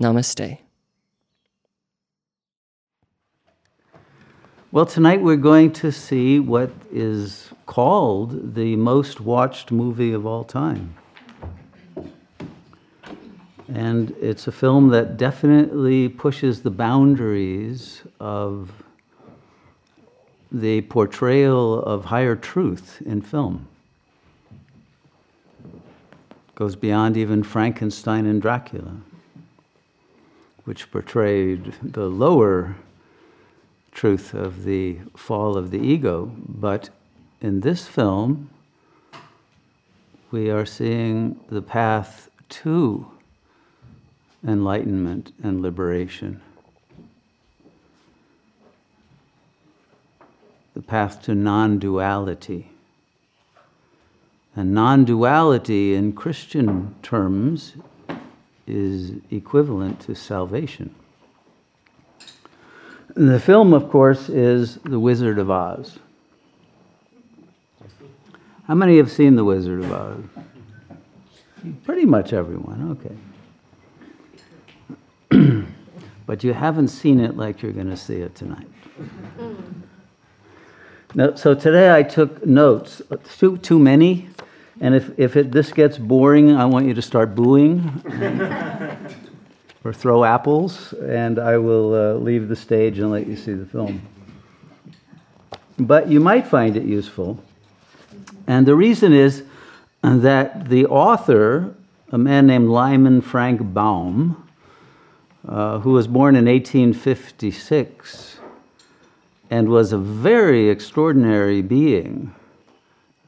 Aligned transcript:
Namaste. 0.00 0.58
Well, 4.70 4.86
tonight 4.86 5.22
we're 5.22 5.36
going 5.36 5.72
to 5.72 5.90
see 5.90 6.38
what 6.38 6.70
is 6.92 7.48
called 7.66 8.54
the 8.54 8.76
most 8.76 9.20
watched 9.20 9.72
movie 9.72 10.12
of 10.12 10.24
all 10.24 10.44
time. 10.44 10.94
And 13.66 14.14
it's 14.20 14.46
a 14.46 14.52
film 14.52 14.88
that 14.90 15.16
definitely 15.16 16.08
pushes 16.08 16.62
the 16.62 16.70
boundaries 16.70 18.02
of 18.20 18.70
the 20.52 20.82
portrayal 20.82 21.82
of 21.82 22.04
higher 22.04 22.36
truth 22.36 23.02
in 23.04 23.20
film. 23.20 23.66
Goes 26.54 26.76
beyond 26.76 27.16
even 27.16 27.42
Frankenstein 27.42 28.26
and 28.26 28.40
Dracula, 28.40 28.96
which 30.68 30.90
portrayed 30.90 31.72
the 31.82 32.04
lower 32.04 32.76
truth 33.90 34.34
of 34.34 34.64
the 34.64 34.98
fall 35.16 35.56
of 35.56 35.70
the 35.70 35.78
ego. 35.78 36.30
But 36.46 36.90
in 37.40 37.60
this 37.60 37.86
film, 37.86 38.50
we 40.30 40.50
are 40.50 40.66
seeing 40.66 41.40
the 41.48 41.62
path 41.62 42.28
to 42.50 43.10
enlightenment 44.46 45.32
and 45.42 45.62
liberation. 45.62 46.42
The 50.74 50.82
path 50.82 51.22
to 51.22 51.34
non 51.34 51.78
duality. 51.78 52.68
And 54.54 54.74
non 54.74 55.06
duality 55.06 55.94
in 55.94 56.12
Christian 56.12 56.94
terms 57.02 57.72
is 58.68 59.12
equivalent 59.30 60.00
to 60.00 60.14
salvation. 60.14 60.94
The 63.14 63.40
film, 63.40 63.72
of 63.72 63.90
course, 63.90 64.28
is 64.28 64.76
The 64.84 65.00
Wizard 65.00 65.38
of 65.38 65.50
Oz. 65.50 65.98
How 68.66 68.74
many 68.74 68.98
have 68.98 69.10
seen 69.10 69.34
The 69.34 69.44
Wizard 69.44 69.82
of 69.84 69.92
Oz? 69.92 70.22
Pretty 71.84 72.04
much 72.04 72.32
everyone, 72.32 72.98
okay. 75.30 75.66
but 76.26 76.44
you 76.44 76.52
haven't 76.52 76.88
seen 76.88 77.18
it 77.18 77.36
like 77.36 77.62
you're 77.62 77.72
going 77.72 77.90
to 77.90 77.96
see 77.96 78.16
it 78.16 78.34
tonight. 78.34 78.68
Mm. 79.38 79.78
Now, 81.14 81.34
so 81.34 81.54
today 81.54 81.94
I 81.94 82.02
took 82.02 82.44
notes, 82.44 83.00
too, 83.38 83.56
too 83.58 83.78
many, 83.78 84.28
and 84.80 84.94
if, 84.94 85.18
if 85.18 85.36
it, 85.36 85.50
this 85.50 85.72
gets 85.72 85.98
boring, 85.98 86.52
I 86.52 86.64
want 86.64 86.86
you 86.86 86.94
to 86.94 87.02
start 87.02 87.34
booing 87.34 87.80
or 89.84 89.92
throw 89.92 90.24
apples, 90.24 90.92
and 90.92 91.38
I 91.38 91.58
will 91.58 91.94
uh, 91.94 92.14
leave 92.14 92.48
the 92.48 92.56
stage 92.56 92.98
and 92.98 93.10
let 93.10 93.26
you 93.26 93.36
see 93.36 93.54
the 93.54 93.66
film. 93.66 94.02
But 95.78 96.08
you 96.08 96.20
might 96.20 96.46
find 96.46 96.76
it 96.76 96.84
useful. 96.84 97.42
And 98.46 98.66
the 98.66 98.74
reason 98.74 99.12
is 99.12 99.42
that 100.02 100.68
the 100.68 100.86
author, 100.86 101.74
a 102.10 102.18
man 102.18 102.46
named 102.46 102.68
Lyman 102.68 103.20
Frank 103.20 103.60
Baum, 103.74 104.48
uh, 105.46 105.78
who 105.80 105.92
was 105.92 106.06
born 106.06 106.36
in 106.36 106.46
1856 106.46 108.38
and 109.50 109.68
was 109.68 109.92
a 109.92 109.98
very 109.98 110.68
extraordinary 110.68 111.62
being 111.62 112.34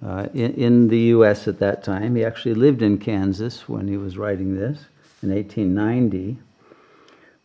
uh, 0.04 0.26
in, 0.34 0.54
in 0.54 0.88
the 0.88 0.98
US 1.14 1.46
at 1.48 1.58
that 1.58 1.82
time. 1.84 2.16
He 2.16 2.24
actually 2.24 2.54
lived 2.54 2.82
in 2.82 2.98
Kansas 2.98 3.68
when 3.68 3.88
he 3.88 3.96
was 3.96 4.16
writing 4.16 4.56
this 4.56 4.86
in 5.22 5.30
1890. 5.30 6.38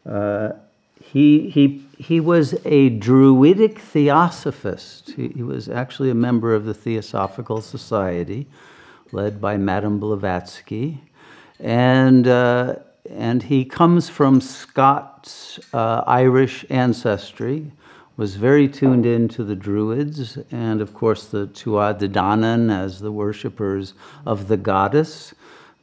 Uh, 0.05 0.53
he, 1.01 1.49
he, 1.49 1.85
he 1.97 2.19
was 2.19 2.55
a 2.65 2.89
Druidic 2.89 3.79
theosophist. 3.79 5.11
He, 5.11 5.29
he, 5.29 5.43
was 5.43 5.69
actually 5.69 6.09
a 6.09 6.15
member 6.15 6.53
of 6.53 6.65
the 6.65 6.73
Theosophical 6.73 7.61
Society, 7.61 8.47
led 9.11 9.39
by 9.39 9.57
Madame 9.57 9.99
Blavatsky. 9.99 11.01
And, 11.59 12.27
uh, 12.27 12.75
and 13.09 13.43
he 13.43 13.65
comes 13.65 14.09
from 14.09 14.41
Scots 14.41 15.59
uh, 15.73 16.03
Irish 16.07 16.65
ancestry, 16.69 17.71
was 18.17 18.35
very 18.35 18.67
tuned 18.67 19.05
in 19.05 19.27
to 19.29 19.43
the 19.43 19.55
Druids, 19.55 20.37
and 20.51 20.81
of 20.81 20.93
course 20.93 21.27
the 21.27 21.47
Tuatha 21.47 22.71
as 22.71 22.99
the 22.99 23.11
worshippers 23.11 23.93
of 24.25 24.47
the 24.47 24.57
goddess 24.57 25.33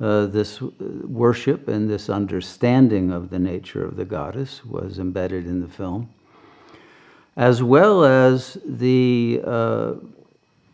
uh, 0.03 0.27
this 0.27 0.61
worship 0.61 1.69
and 1.69 1.89
this 1.89 2.11
understanding 2.11 3.13
of 3.13 3.31
the 3.31 3.39
nature 3.39 3.85
of 3.85 3.95
the 3.95 4.05
goddess 4.05 4.65
was 4.65 4.99
embedded 4.99 5.47
in 5.47 5.61
the 5.61 5.69
film, 5.69 6.09
as 7.37 7.63
well 7.63 8.05
as 8.05 8.59
the, 8.67 9.41
uh, 9.45 9.93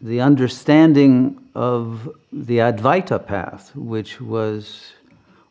the 0.00 0.20
understanding 0.20 1.38
of 1.54 2.08
the 2.32 2.56
Advaita 2.58 3.24
path, 3.24 3.70
which 3.76 4.18
was 4.18 4.92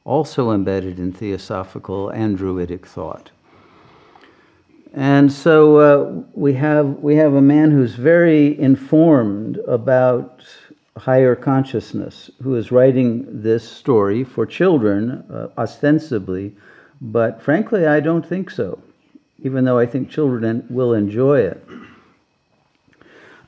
also 0.05 0.51
embedded 0.51 0.97
in 0.97 1.13
theosophical 1.13 2.09
and 2.09 2.35
druidic 2.35 2.85
thought. 2.87 3.29
And 4.93 5.31
so 5.31 5.77
uh, 5.77 6.23
we, 6.33 6.53
have, 6.53 6.99
we 6.99 7.15
have 7.15 7.33
a 7.33 7.41
man 7.41 7.71
who's 7.71 7.95
very 7.95 8.59
informed 8.59 9.57
about 9.67 10.43
higher 10.97 11.35
consciousness 11.35 12.31
who 12.41 12.55
is 12.55 12.71
writing 12.71 13.25
this 13.41 13.69
story 13.69 14.23
for 14.23 14.45
children, 14.45 15.23
uh, 15.31 15.49
ostensibly, 15.57 16.55
but 17.01 17.41
frankly, 17.41 17.85
I 17.85 17.99
don't 17.99 18.25
think 18.25 18.49
so, 18.49 18.81
even 19.39 19.65
though 19.65 19.77
I 19.77 19.85
think 19.85 20.09
children 20.09 20.65
will 20.69 20.93
enjoy 20.93 21.41
it. 21.41 21.63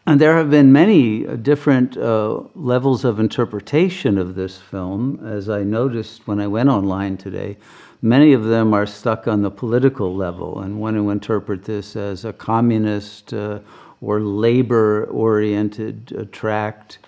And 0.05 0.19
there 0.19 0.35
have 0.35 0.49
been 0.49 0.71
many 0.71 1.27
uh, 1.27 1.35
different 1.35 1.97
uh, 1.97 2.41
levels 2.55 3.05
of 3.05 3.19
interpretation 3.19 4.17
of 4.17 4.35
this 4.35 4.57
film, 4.57 5.19
as 5.25 5.49
I 5.49 5.63
noticed 5.63 6.27
when 6.27 6.39
I 6.39 6.47
went 6.47 6.69
online 6.69 7.17
today. 7.17 7.57
Many 8.01 8.31
of 8.31 8.45
them 8.45 8.73
are 8.73 8.85
stuck 8.85 9.27
on 9.27 9.41
the 9.41 9.51
political 9.51 10.15
level 10.15 10.61
and 10.61 10.79
want 10.79 10.95
to 10.95 11.09
interpret 11.09 11.65
this 11.65 11.97
as 11.97 12.23
a 12.23 12.31
communist 12.31 13.33
uh, 13.33 13.59
or 13.99 14.21
labor 14.21 15.03
oriented 15.11 16.15
uh, 16.17 16.23
tract 16.31 16.99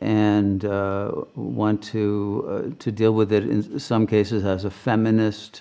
and 0.00 0.64
uh, 0.64 1.12
want 1.34 1.82
to, 1.82 2.46
uh, 2.48 2.74
to 2.78 2.90
deal 2.90 3.12
with 3.12 3.30
it 3.30 3.44
in 3.44 3.78
some 3.78 4.06
cases 4.06 4.46
as 4.46 4.64
a 4.64 4.70
feminist 4.70 5.60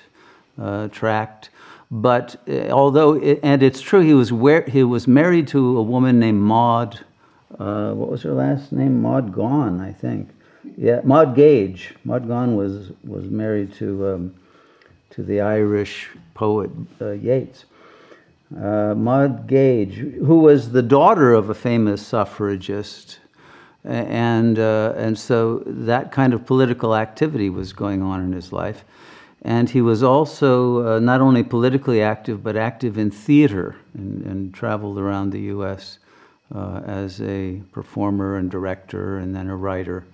uh, 0.57 0.87
tract. 0.87 1.49
But 1.91 2.41
uh, 2.47 2.69
although, 2.69 3.15
it, 3.15 3.41
and 3.43 3.61
it's 3.61 3.81
true, 3.81 3.99
he 3.99 4.13
was, 4.13 4.31
where, 4.31 4.61
he 4.61 4.85
was 4.85 5.05
married 5.05 5.49
to 5.49 5.77
a 5.77 5.81
woman 5.81 6.17
named 6.17 6.41
Maud, 6.41 7.01
what 7.49 8.09
was 8.09 8.23
her 8.23 8.33
last 8.33 8.71
name? 8.71 9.01
Maud 9.01 9.33
Gonne, 9.33 9.81
I 9.81 9.91
think. 9.91 10.29
Yeah, 10.77 11.01
Maud 11.03 11.35
Gage. 11.35 11.95
Maud 12.05 12.27
Gonne 12.27 12.55
was, 12.55 12.91
was 13.03 13.25
married 13.25 13.73
to, 13.75 14.07
um, 14.07 14.35
to 15.11 15.23
the 15.23 15.41
Irish 15.41 16.09
poet 16.33 16.69
uh, 17.01 17.11
Yeats. 17.11 17.65
Maud 18.49 19.47
Gage, 19.47 19.95
who 19.95 20.39
was 20.39 20.71
the 20.71 20.81
daughter 20.81 21.33
of 21.33 21.49
a 21.49 21.53
famous 21.53 22.05
suffragist 22.05 23.19
and, 23.87 24.59
uh, 24.59 24.93
and 24.97 25.17
so 25.17 25.63
that 25.65 26.11
kind 26.11 26.33
of 26.33 26.45
political 26.45 26.95
activity 26.95 27.49
was 27.49 27.71
going 27.71 28.01
on 28.01 28.21
in 28.21 28.33
his 28.33 28.51
life. 28.51 28.83
And 29.43 29.69
he 29.69 29.81
was 29.81 30.03
also 30.03 30.97
uh, 30.97 30.99
not 30.99 31.21
only 31.21 31.43
politically 31.43 32.01
active, 32.01 32.43
but 32.43 32.57
active 32.57 32.97
in 32.97 33.11
theater 33.11 33.77
and, 33.93 34.25
and 34.25 34.53
traveled 34.53 34.97
around 34.97 35.29
the 35.29 35.41
US 35.41 35.99
uh, 36.53 36.81
as 36.85 37.21
a 37.21 37.61
performer 37.71 38.37
and 38.37 38.51
director 38.51 39.19
and 39.19 39.33
then 39.33 39.47
a 39.47 39.55
writer. 39.55 40.05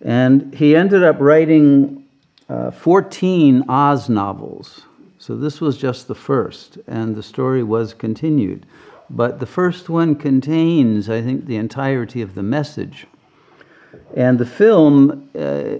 And 0.00 0.52
he 0.52 0.74
ended 0.74 1.04
up 1.04 1.20
writing 1.20 2.01
uh, 2.52 2.70
14 2.70 3.64
Oz 3.68 4.10
novels. 4.10 4.82
So 5.18 5.36
this 5.36 5.60
was 5.60 5.78
just 5.78 6.06
the 6.06 6.14
first, 6.14 6.78
and 6.86 7.16
the 7.16 7.22
story 7.22 7.62
was 7.62 7.94
continued. 7.94 8.66
But 9.08 9.40
the 9.40 9.46
first 9.46 9.88
one 9.88 10.14
contains, 10.16 11.08
I 11.08 11.22
think, 11.22 11.46
the 11.46 11.56
entirety 11.56 12.20
of 12.20 12.34
the 12.34 12.42
message. 12.42 13.06
And 14.14 14.38
the 14.38 14.44
film 14.44 15.30
uh, 15.34 15.78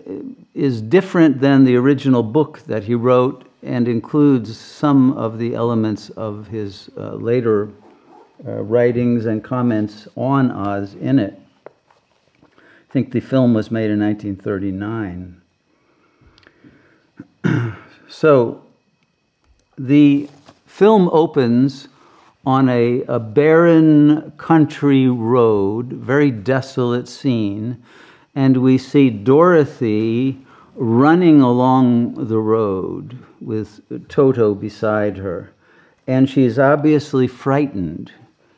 is 0.54 0.80
different 0.80 1.40
than 1.42 1.64
the 1.64 1.76
original 1.76 2.22
book 2.22 2.60
that 2.60 2.84
he 2.84 2.94
wrote 2.94 3.46
and 3.62 3.86
includes 3.86 4.56
some 4.56 5.12
of 5.12 5.38
the 5.38 5.54
elements 5.54 6.08
of 6.10 6.46
his 6.48 6.88
uh, 6.96 7.16
later 7.16 7.68
uh, 8.46 8.62
writings 8.62 9.26
and 9.26 9.44
comments 9.44 10.08
on 10.16 10.50
Oz 10.50 10.94
in 10.94 11.18
it. 11.18 11.38
I 12.44 12.92
think 12.92 13.12
the 13.12 13.20
film 13.20 13.52
was 13.52 13.70
made 13.70 13.90
in 13.90 14.00
1939. 14.00 15.41
so 18.08 18.62
the 19.78 20.28
film 20.66 21.08
opens 21.12 21.88
on 22.44 22.68
a, 22.68 23.02
a 23.02 23.20
barren 23.20 24.32
country 24.32 25.08
road, 25.08 25.92
very 25.92 26.30
desolate 26.30 27.08
scene, 27.08 27.82
and 28.34 28.56
we 28.56 28.78
see 28.78 29.10
Dorothy 29.10 30.44
running 30.74 31.40
along 31.40 32.14
the 32.28 32.38
road 32.38 33.18
with 33.40 34.08
Toto 34.08 34.54
beside 34.54 35.18
her. 35.18 35.52
And 36.06 36.28
she's 36.28 36.58
obviously 36.58 37.28
frightened. 37.28 38.12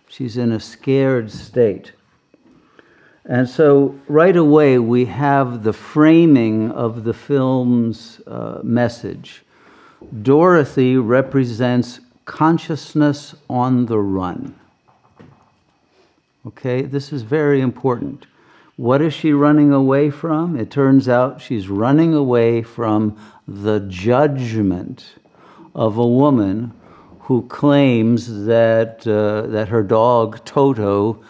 She's 0.09 0.37
in 0.37 0.53
a 0.53 0.61
scared 0.61 1.31
state. 1.31 1.93
And 3.27 3.49
so, 3.49 3.99
right 4.07 4.37
away, 4.37 4.79
we 4.79 5.07
have 5.07 5.63
the 5.63 5.73
framing 5.73 6.71
of 6.71 7.05
the 7.05 7.15
film's 7.15 8.21
uh, 8.27 8.61
message. 8.63 9.43
Dorothy 10.23 10.99
represents 10.99 12.01
consciousness 12.27 13.35
on 13.49 13.87
the 13.87 13.99
run. 13.99 14.55
Okay, 16.47 16.83
this 16.83 17.15
is 17.15 17.23
very 17.23 17.63
important. 17.63 18.27
What 18.77 19.01
is 19.01 19.15
she 19.15 19.33
running 19.33 19.73
away 19.73 20.11
from? 20.11 20.59
It 20.59 20.71
turns 20.71 21.09
out 21.09 21.41
she's 21.41 21.69
running 21.69 22.13
away 22.13 22.63
from 22.63 23.17
the 23.49 23.81
judgment 23.89 25.15
of 25.75 25.97
a 25.97 26.07
woman 26.07 26.73
who 27.21 27.47
claims 27.49 28.45
that, 28.45 29.07
uh, 29.07 29.47
that 29.47 29.69
her 29.69 29.83
dog 29.83 30.45
Toto 30.45 31.23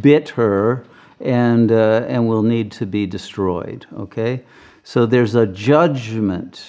bit 0.00 0.30
her 0.30 0.84
and, 1.20 1.72
uh, 1.72 2.04
and 2.08 2.28
will 2.28 2.42
need 2.42 2.72
to 2.72 2.86
be 2.86 3.06
destroyed. 3.06 3.86
Okay? 3.96 4.42
So 4.84 5.06
there's 5.06 5.34
a 5.34 5.46
judgment 5.46 6.64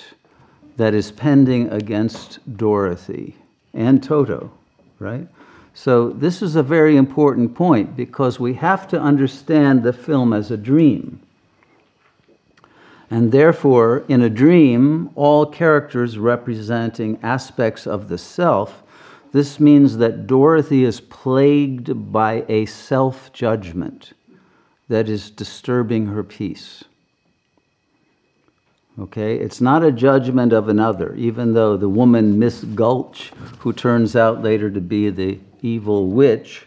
that 0.78 0.94
is 0.94 1.12
pending 1.12 1.70
against 1.70 2.40
Dorothy 2.58 3.36
and 3.74 4.02
Toto, 4.02 4.52
right? 5.00 5.28
So, 5.74 6.10
this 6.10 6.42
is 6.42 6.56
a 6.56 6.64
very 6.64 6.98
important 6.98 7.56
point 7.56 7.96
because 7.96 8.40
we 8.40 8.54
have 8.56 8.88
to 8.90 9.00
understand 9.00 9.84
the 9.84 9.94
film 9.94 10.34
as 10.34 10.52
a 10.52 10.58
dream. 10.58 11.22
And 13.10 13.32
therefore, 13.32 14.04
in 14.08 14.22
a 14.22 14.30
dream, 14.30 15.10
all 15.16 15.46
characters 15.46 16.18
representing 16.18 17.18
aspects 17.24 17.88
of 17.88 18.10
the 18.10 18.18
self, 18.18 18.84
this 19.32 19.60
means 19.60 19.98
that 19.98 20.28
Dorothy 20.28 20.84
is 20.84 21.00
plagued 21.00 22.12
by 22.12 22.46
a 22.50 22.66
self 22.66 23.32
judgment 23.32 24.14
that 24.90 25.08
is 25.08 25.30
disturbing 25.30 26.08
her 26.08 26.24
peace. 26.24 26.84
Okay? 29.00 29.38
It's 29.38 29.62
not 29.62 29.84
a 29.84 29.92
judgment 29.92 30.52
of 30.52 30.68
another, 30.68 31.16
even 31.16 31.54
though 31.54 31.78
the 31.78 31.88
woman, 31.88 32.38
Miss 32.38 32.64
Gulch, 32.64 33.32
who 33.60 33.72
turns 33.72 34.16
out 34.16 34.44
later 34.44 34.70
to 34.70 34.82
be 34.82 35.10
the 35.10 35.40
evil 35.62 36.08
witch, 36.08 36.66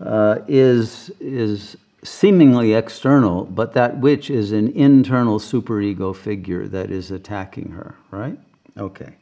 uh, 0.00 0.40
is, 0.46 1.10
is 1.20 1.76
seemingly 2.04 2.74
external, 2.74 3.44
but 3.44 3.72
that 3.72 3.98
witch 3.98 4.30
is 4.30 4.52
an 4.52 4.68
internal 4.72 5.38
superego 5.38 6.14
figure 6.14 6.68
that 6.68 6.90
is 6.90 7.10
attacking 7.10 7.70
her, 7.70 7.94
right? 8.10 8.38
Okay. 8.76 9.14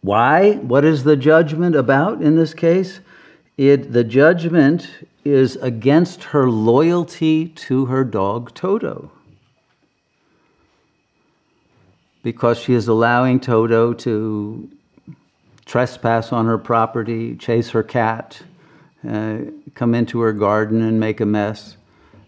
Why? 0.00 0.52
What 0.52 0.84
is 0.84 1.04
the 1.04 1.16
judgment 1.16 1.74
about 1.74 2.22
in 2.22 2.36
this 2.36 2.54
case? 2.54 3.00
It, 3.56 3.92
the 3.92 4.04
judgment 4.04 4.88
is 5.26 5.56
against 5.56 6.24
her 6.24 6.48
loyalty 6.48 7.48
to 7.48 7.86
her 7.86 8.04
dog 8.04 8.54
Toto. 8.54 9.10
Because 12.22 12.58
she 12.58 12.74
is 12.74 12.88
allowing 12.88 13.40
Toto 13.40 13.92
to 13.94 14.68
trespass 15.64 16.32
on 16.32 16.46
her 16.46 16.58
property, 16.58 17.36
chase 17.36 17.70
her 17.70 17.82
cat, 17.82 18.42
uh, 19.08 19.38
come 19.74 19.94
into 19.94 20.20
her 20.20 20.32
garden 20.32 20.82
and 20.82 20.98
make 20.98 21.20
a 21.20 21.26
mess, 21.26 21.76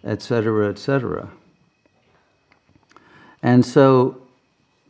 etc., 0.04 0.68
etc. 0.68 1.30
And 3.42 3.64
so, 3.64 4.20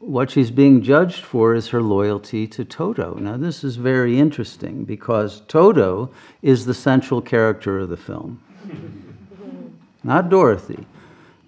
what 0.00 0.31
she's 0.31 0.50
being 0.50 0.83
judged 0.83 1.25
for 1.25 1.55
is 1.55 1.69
her 1.69 1.83
loyalty 1.83 2.47
to 2.47 2.65
Toto. 2.65 3.15
Now, 3.15 3.37
this 3.37 3.65
is 3.65 3.77
very 3.77 4.19
interesting 4.19 4.85
because 4.85 5.43
Toto 5.49 6.11
is 6.43 6.65
the 6.65 6.75
central 6.75 7.21
character 7.21 7.81
of 7.81 7.89
the 7.89 7.97
film, 7.97 8.43
not 10.05 10.29
Dorothy. 10.29 10.87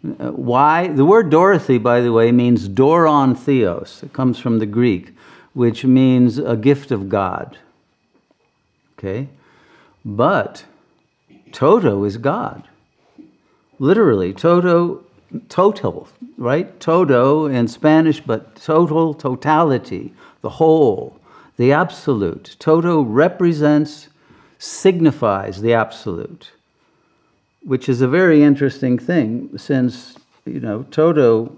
Uh, 0.05 0.33
why? 0.33 0.89
The 0.89 1.05
word 1.05 1.31
Dorothy, 1.31 1.79
by 1.79 2.01
the 2.01 2.13
way, 2.13 2.33
means 2.33 2.69
doron 2.69 3.37
theos. 3.37 4.03
It 4.03 4.13
comes 4.13 4.39
from 4.39 4.59
the 4.59 4.67
Greek 4.67 5.13
which 5.53 5.85
means 5.85 6.39
a 6.39 6.57
gift 6.57 6.91
of 6.91 7.09
God. 7.09 7.59
Okay? 8.99 9.29
But 10.05 10.65
Toto 11.53 12.05
is 12.05 12.17
God. 12.17 12.69
Literally, 13.79 14.33
Toto, 14.33 15.05
total, 15.49 16.09
right? 16.37 16.79
Todo 16.81 17.47
in 17.47 17.69
Spanish, 17.69 18.21
but 18.21 18.57
total, 18.57 19.15
totality, 19.15 20.13
the 20.43 20.51
whole, 20.51 21.19
the 21.57 21.73
absolute. 21.73 22.57
Toto 22.59 23.03
represents, 23.03 24.09
signifies 24.59 25.61
the 25.61 25.75
absolute, 25.75 26.53
which 27.63 27.89
is 27.89 28.01
a 28.01 28.09
very 28.09 28.43
interesting 28.43 28.99
thing 28.99 29.57
since, 29.57 30.17
you 30.45 30.61
know, 30.61 30.85
Toto. 30.91 31.57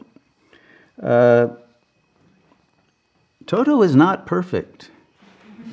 Uh, 1.03 1.49
Toto 3.47 3.83
is 3.83 3.97
not 3.97 4.27
perfect. 4.27 4.91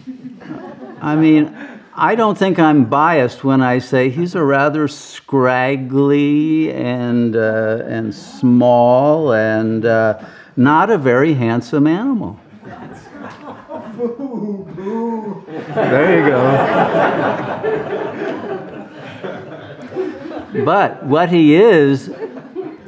I 1.02 1.16
mean, 1.16 1.56
I 2.02 2.16
don't 2.16 2.38
think 2.38 2.58
I'm 2.60 2.86
biased 2.86 3.44
when 3.44 3.62
I 3.62 3.80
say 3.80 4.10
he's 4.10 4.34
a 4.34 4.42
rather 4.42 4.88
scraggly 4.88 6.72
and, 6.72 7.36
uh, 7.36 7.84
and 7.86 8.16
small 8.16 9.34
and 9.34 9.86
uh, 9.86 10.18
not 10.56 10.90
a 10.90 10.98
very 10.98 11.34
handsome 11.34 11.88
animal. 11.88 12.40
There 15.76 16.20
you 16.22 16.30
go. 16.30 16.42
but 20.64 21.06
what 21.06 21.28
he 21.28 21.56
is, 21.56 22.16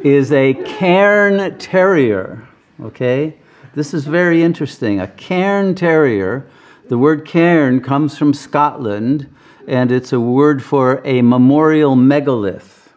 is 0.05 0.31
a 0.31 0.53
cairn 0.53 1.57
terrier, 1.57 2.47
okay? 2.81 3.35
This 3.75 3.93
is 3.93 4.05
very 4.05 4.41
interesting. 4.41 5.01
A 5.01 5.07
cairn 5.07 5.75
terrier, 5.75 6.47
the 6.91 6.97
word 6.97 7.25
cairn 7.25 7.79
comes 7.79 8.17
from 8.17 8.33
Scotland, 8.33 9.33
and 9.65 9.93
it's 9.93 10.11
a 10.11 10.19
word 10.19 10.61
for 10.61 11.01
a 11.05 11.21
memorial 11.21 11.95
megalith. 11.95 12.89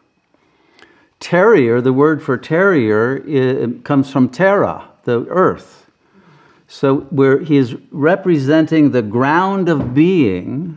Terrier, 1.21 1.81
the 1.81 1.93
word 1.93 2.21
for 2.21 2.37
terrier, 2.37 3.69
comes 3.85 4.11
from 4.11 4.31
terra, 4.31 4.89
the 5.05 5.25
earth. 5.29 5.89
So 6.67 7.03
where 7.03 7.39
he 7.39 7.57
is 7.57 7.77
representing 7.93 8.91
the 8.91 9.01
ground 9.01 9.69
of 9.69 9.95
being, 9.95 10.77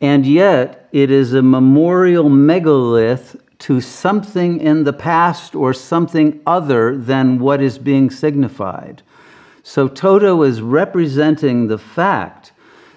and 0.00 0.26
yet 0.26 0.88
it 0.90 1.12
is 1.12 1.32
a 1.32 1.42
memorial 1.42 2.28
megalith 2.28 3.36
to 3.60 3.80
something 3.80 4.58
in 4.58 4.82
the 4.82 4.92
past 4.92 5.54
or 5.54 5.72
something 5.72 6.40
other 6.44 6.98
than 6.98 7.38
what 7.38 7.62
is 7.62 7.78
being 7.78 8.10
signified. 8.10 9.00
So 9.66 9.88
Toto 9.88 10.42
is 10.42 10.60
representing 10.60 11.66
the 11.66 11.78
fact 11.78 12.52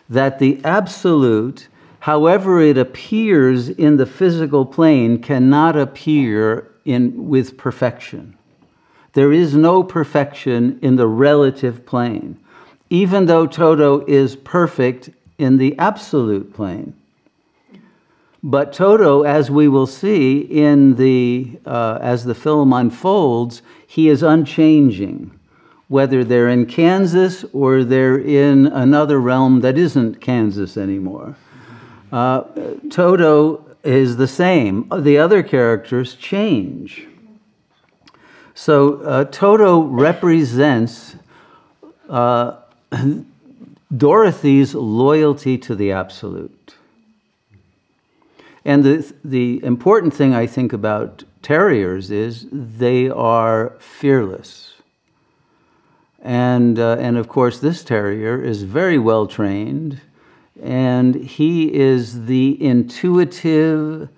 that 0.10 0.38
the 0.38 0.60
absolute, 0.66 1.70
however 2.02 2.62
it 2.62 2.78
appears 2.78 3.70
in 3.70 3.96
the 3.96 4.06
physical 4.06 4.66
plane, 4.66 5.22
cannot 5.22 5.78
appear 5.78 6.70
in, 6.84 7.30
with 7.30 7.58
perfection. 7.58 8.38
There 9.14 9.32
is 9.32 9.56
no 9.56 9.82
perfection 9.82 10.78
in 10.82 10.98
the 10.98 11.08
relative 11.08 11.86
plane, 11.86 12.38
even 12.90 13.28
though 13.28 13.48
Toto 13.48 14.06
is 14.06 14.36
perfect 14.36 15.10
in 15.38 15.58
the 15.58 15.78
absolute 15.80 16.54
plane. 16.54 16.94
But 18.44 18.74
Toto, 18.74 19.24
as 19.24 19.50
we 19.50 19.70
will 19.70 19.88
see 19.88 20.40
in 20.40 20.96
the, 20.96 21.60
uh, 21.66 22.00
as 22.02 22.26
the 22.26 22.36
film 22.36 22.74
unfolds, 22.74 23.62
he 23.88 24.10
is 24.10 24.22
unchanging. 24.22 25.37
Whether 25.88 26.24
they're 26.24 26.50
in 26.50 26.66
Kansas 26.66 27.46
or 27.54 27.84
they're 27.84 28.20
in 28.20 28.68
another 28.68 29.20
realm 29.20 29.62
that 29.62 29.78
isn't 29.78 30.20
Kansas 30.20 30.76
anymore. 30.78 31.38
Uh, 32.12 32.44
Toto 32.90 33.66
is 33.84 34.18
the 34.18 34.28
same. 34.28 34.92
The 34.96 35.18
other 35.18 35.44
characters 35.44 36.16
change. 36.16 37.08
So 38.54 39.02
uh, 39.02 39.26
Toto 39.26 39.82
represents 39.82 41.16
uh, 42.10 42.58
Dorothy's 43.96 44.76
loyalty 44.76 45.58
to 45.60 45.76
the 45.76 45.92
absolute. 45.92 46.76
And 48.66 48.84
the, 48.84 49.14
the 49.24 49.64
important 49.64 50.14
thing 50.14 50.34
I 50.34 50.48
think 50.48 50.74
about 50.74 51.24
terriers 51.42 52.12
is 52.12 52.48
they 52.52 53.10
are 53.10 53.76
fearless. 53.80 54.74
And, 56.22 56.80
uh, 56.80 56.98
and 57.00 57.18
of 57.18 57.28
course, 57.28 57.60
this 57.60 57.84
terrier 57.84 58.42
is 58.42 58.64
very 58.64 58.98
well 58.98 59.28
trained, 59.28 60.02
and 60.62 61.16
he 61.16 61.74
is 61.74 62.26
the 62.26 62.62
intuitive 62.64 64.10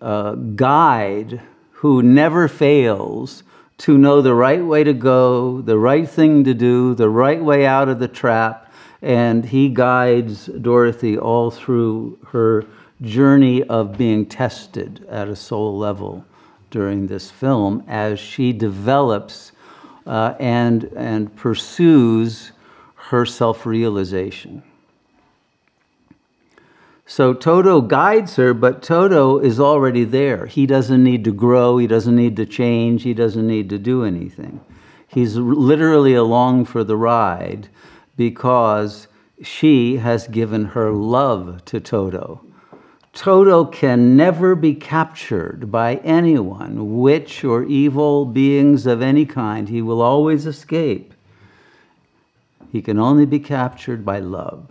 uh, 0.00 0.34
guide 0.34 1.40
who 1.72 2.02
never 2.02 2.46
fails 2.46 3.42
to 3.78 3.96
know 3.96 4.20
the 4.20 4.34
right 4.34 4.64
way 4.64 4.84
to 4.84 4.92
go, 4.92 5.60
the 5.62 5.78
right 5.78 6.08
thing 6.08 6.44
to 6.44 6.54
do, 6.54 6.94
the 6.94 7.08
right 7.08 7.42
way 7.42 7.66
out 7.66 7.88
of 7.88 7.98
the 7.98 8.08
trap. 8.08 8.72
And 9.02 9.44
he 9.44 9.70
guides 9.70 10.46
Dorothy 10.46 11.16
all 11.16 11.50
through 11.50 12.18
her 12.28 12.66
journey 13.00 13.62
of 13.62 13.96
being 13.96 14.26
tested 14.26 15.06
at 15.08 15.28
a 15.28 15.36
soul 15.36 15.78
level 15.78 16.24
during 16.70 17.06
this 17.06 17.30
film 17.30 17.82
as 17.88 18.20
she 18.20 18.52
develops 18.52 19.52
uh, 20.06 20.34
and, 20.38 20.84
and 20.96 21.34
pursues 21.36 22.52
her 22.94 23.26
self 23.26 23.66
realization. 23.66 24.62
So 27.06 27.34
Toto 27.34 27.80
guides 27.80 28.36
her, 28.36 28.54
but 28.54 28.84
Toto 28.84 29.40
is 29.40 29.58
already 29.58 30.04
there. 30.04 30.46
He 30.46 30.64
doesn't 30.64 31.02
need 31.02 31.24
to 31.24 31.32
grow, 31.32 31.76
he 31.76 31.88
doesn't 31.88 32.14
need 32.14 32.36
to 32.36 32.46
change, 32.46 33.02
he 33.02 33.14
doesn't 33.14 33.48
need 33.48 33.68
to 33.70 33.78
do 33.78 34.04
anything. 34.04 34.60
He's 35.08 35.36
literally 35.36 36.14
along 36.14 36.66
for 36.66 36.84
the 36.84 36.96
ride 36.96 37.68
because 38.16 39.08
she 39.42 39.96
has 39.96 40.28
given 40.28 40.66
her 40.66 40.92
love 40.92 41.64
to 41.64 41.80
Toto. 41.80 42.44
Toto 43.20 43.66
can 43.66 44.16
never 44.16 44.54
be 44.54 44.74
captured 44.74 45.70
by 45.70 45.96
anyone, 45.96 47.00
witch 47.00 47.44
or 47.44 47.64
evil 47.64 48.24
beings 48.24 48.86
of 48.86 49.02
any 49.02 49.26
kind. 49.26 49.68
He 49.68 49.82
will 49.82 50.00
always 50.00 50.46
escape. 50.46 51.12
He 52.72 52.80
can 52.80 52.98
only 52.98 53.26
be 53.26 53.38
captured 53.38 54.06
by 54.06 54.20
love. 54.20 54.70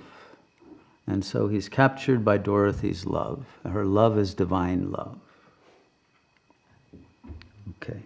And 1.06 1.24
so 1.24 1.48
he's 1.48 1.70
captured 1.70 2.26
by 2.26 2.40
Dorothy's 2.40 3.06
love. 3.06 3.46
Her 3.64 3.86
love 3.86 4.18
is 4.18 4.34
divine 4.34 4.90
love. 4.90 5.20
Okay. 7.84 8.02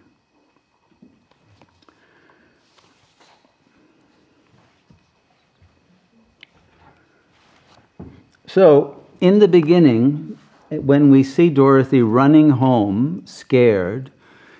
So, 8.46 9.03
in 9.20 9.38
the 9.38 9.48
beginning, 9.48 10.38
when 10.70 11.10
we 11.10 11.22
see 11.22 11.50
Dorothy 11.50 12.02
running 12.02 12.50
home, 12.50 13.22
scared, 13.26 14.10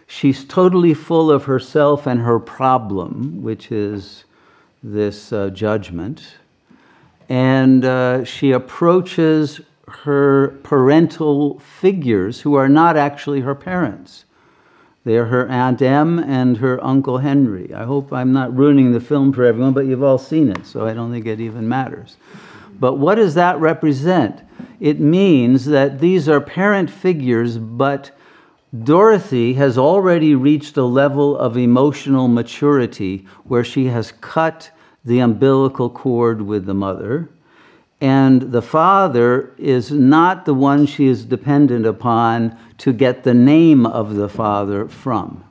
she's 0.07 0.45
totally 0.45 0.95
full 0.95 1.31
of 1.31 1.45
herself 1.45 2.07
and 2.07 2.21
her 2.21 2.39
problem, 2.39 3.43
which 3.43 3.73
is 3.73 4.25
this 4.83 5.33
uh, 5.33 5.51
judgment 5.51 6.37
and 7.29 7.85
uh, 7.85 8.25
she 8.25 8.53
approaches 8.53 9.61
her 9.87 10.49
parental 10.63 11.59
figures 11.61 12.41
who 12.41 12.55
are 12.55 12.69
not 12.69 12.97
actually 12.97 13.41
her 13.41 13.55
parents. 13.55 14.25
They 15.05 15.17
are 15.17 15.27
her 15.27 15.47
Aunt 15.49 15.83
Em 15.83 16.19
and 16.19 16.57
her 16.59 16.83
Uncle 16.83 17.19
Henry. 17.19 17.73
I 17.75 17.85
hope 17.85 18.13
I'm 18.13 18.33
not 18.33 18.57
ruining 18.57 18.93
the 18.93 19.01
film 19.01 19.33
for 19.33 19.45
everyone, 19.45 19.75
but 19.75 19.87
you've 19.87 20.03
all 20.03 20.19
seen 20.19 20.49
it, 20.51 20.67
so 20.67 20.87
I 20.87 20.95
don't 20.95 21.13
think 21.13 21.27
it 21.27 21.41
even 21.41 21.69
matters. 21.69 22.17
But 22.79 22.95
what 22.95 23.17
does 23.17 23.35
that 23.35 23.59
represent? 23.61 24.43
It 24.81 25.01
means 25.01 25.67
that 25.67 26.01
these 26.01 26.29
are 26.29 26.41
parent 26.41 26.91
figures, 26.91 27.59
but 27.59 28.11
Dorothy 28.83 29.55
has 29.55 29.79
already 29.79 30.35
reached 30.35 30.77
a 30.77 30.85
level 30.85 31.37
of 31.39 31.57
emotional 31.57 32.27
maturity 32.27 33.27
where 33.45 33.63
she 33.63 33.87
has 33.87 34.13
cut 34.21 34.71
the 35.05 35.21
umbilical 35.21 35.89
cord 35.89 36.43
with 36.43 36.67
the 36.67 36.75
mother. 36.75 37.31
And 38.01 38.53
the 38.53 38.63
father 38.63 39.55
is 39.59 39.93
not 39.93 40.45
the 40.45 40.55
one 40.55 40.87
she 40.87 41.07
is 41.07 41.25
dependent 41.25 41.87
upon 41.87 42.59
to 42.79 42.93
get 42.93 43.23
the 43.23 43.35
name 43.35 43.87
of 43.87 44.17
the 44.17 44.29
father 44.29 44.89
from. 44.89 45.45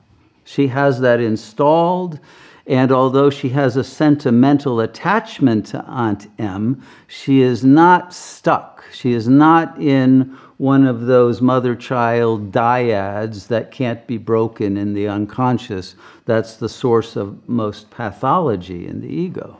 She 0.43 0.67
has 0.67 0.99
that 0.99 1.21
installed, 1.21 2.19
and 2.65 2.91
although 2.91 3.29
she 3.29 3.49
has 3.49 3.75
a 3.75 3.83
sentimental 3.83 4.79
attachment 4.79 5.65
to 5.67 5.83
Aunt 5.85 6.27
Em, 6.39 6.81
she 7.07 7.41
is 7.41 7.63
not 7.63 8.13
stuck. 8.13 8.85
She 8.93 9.11
is 9.11 9.27
not 9.27 9.81
in 9.81 10.37
one 10.57 10.85
of 10.85 11.01
those 11.01 11.41
mother 11.41 11.75
child 11.75 12.53
dyads 12.53 13.47
that 13.47 13.71
can't 13.71 14.05
be 14.07 14.17
broken 14.17 14.77
in 14.77 14.93
the 14.93 15.09
unconscious. 15.09 15.95
That's 16.25 16.55
the 16.55 16.69
source 16.69 17.17
of 17.17 17.49
most 17.49 17.89
pathology 17.89 18.87
in 18.87 19.01
the 19.01 19.09
ego. 19.09 19.57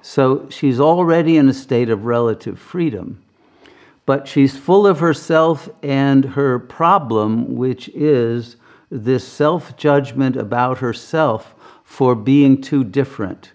So 0.00 0.48
she's 0.50 0.78
already 0.78 1.36
in 1.36 1.48
a 1.48 1.54
state 1.54 1.90
of 1.90 2.04
relative 2.04 2.60
freedom. 2.60 3.20
But 4.06 4.28
she's 4.28 4.56
full 4.56 4.86
of 4.86 5.00
herself 5.00 5.68
and 5.82 6.24
her 6.24 6.60
problem, 6.60 7.56
which 7.56 7.88
is 7.88 8.56
this 8.90 9.26
self 9.26 9.76
judgment 9.76 10.36
about 10.36 10.78
herself 10.78 11.54
for 11.88 12.14
being 12.14 12.60
too 12.60 12.84
different, 12.84 13.52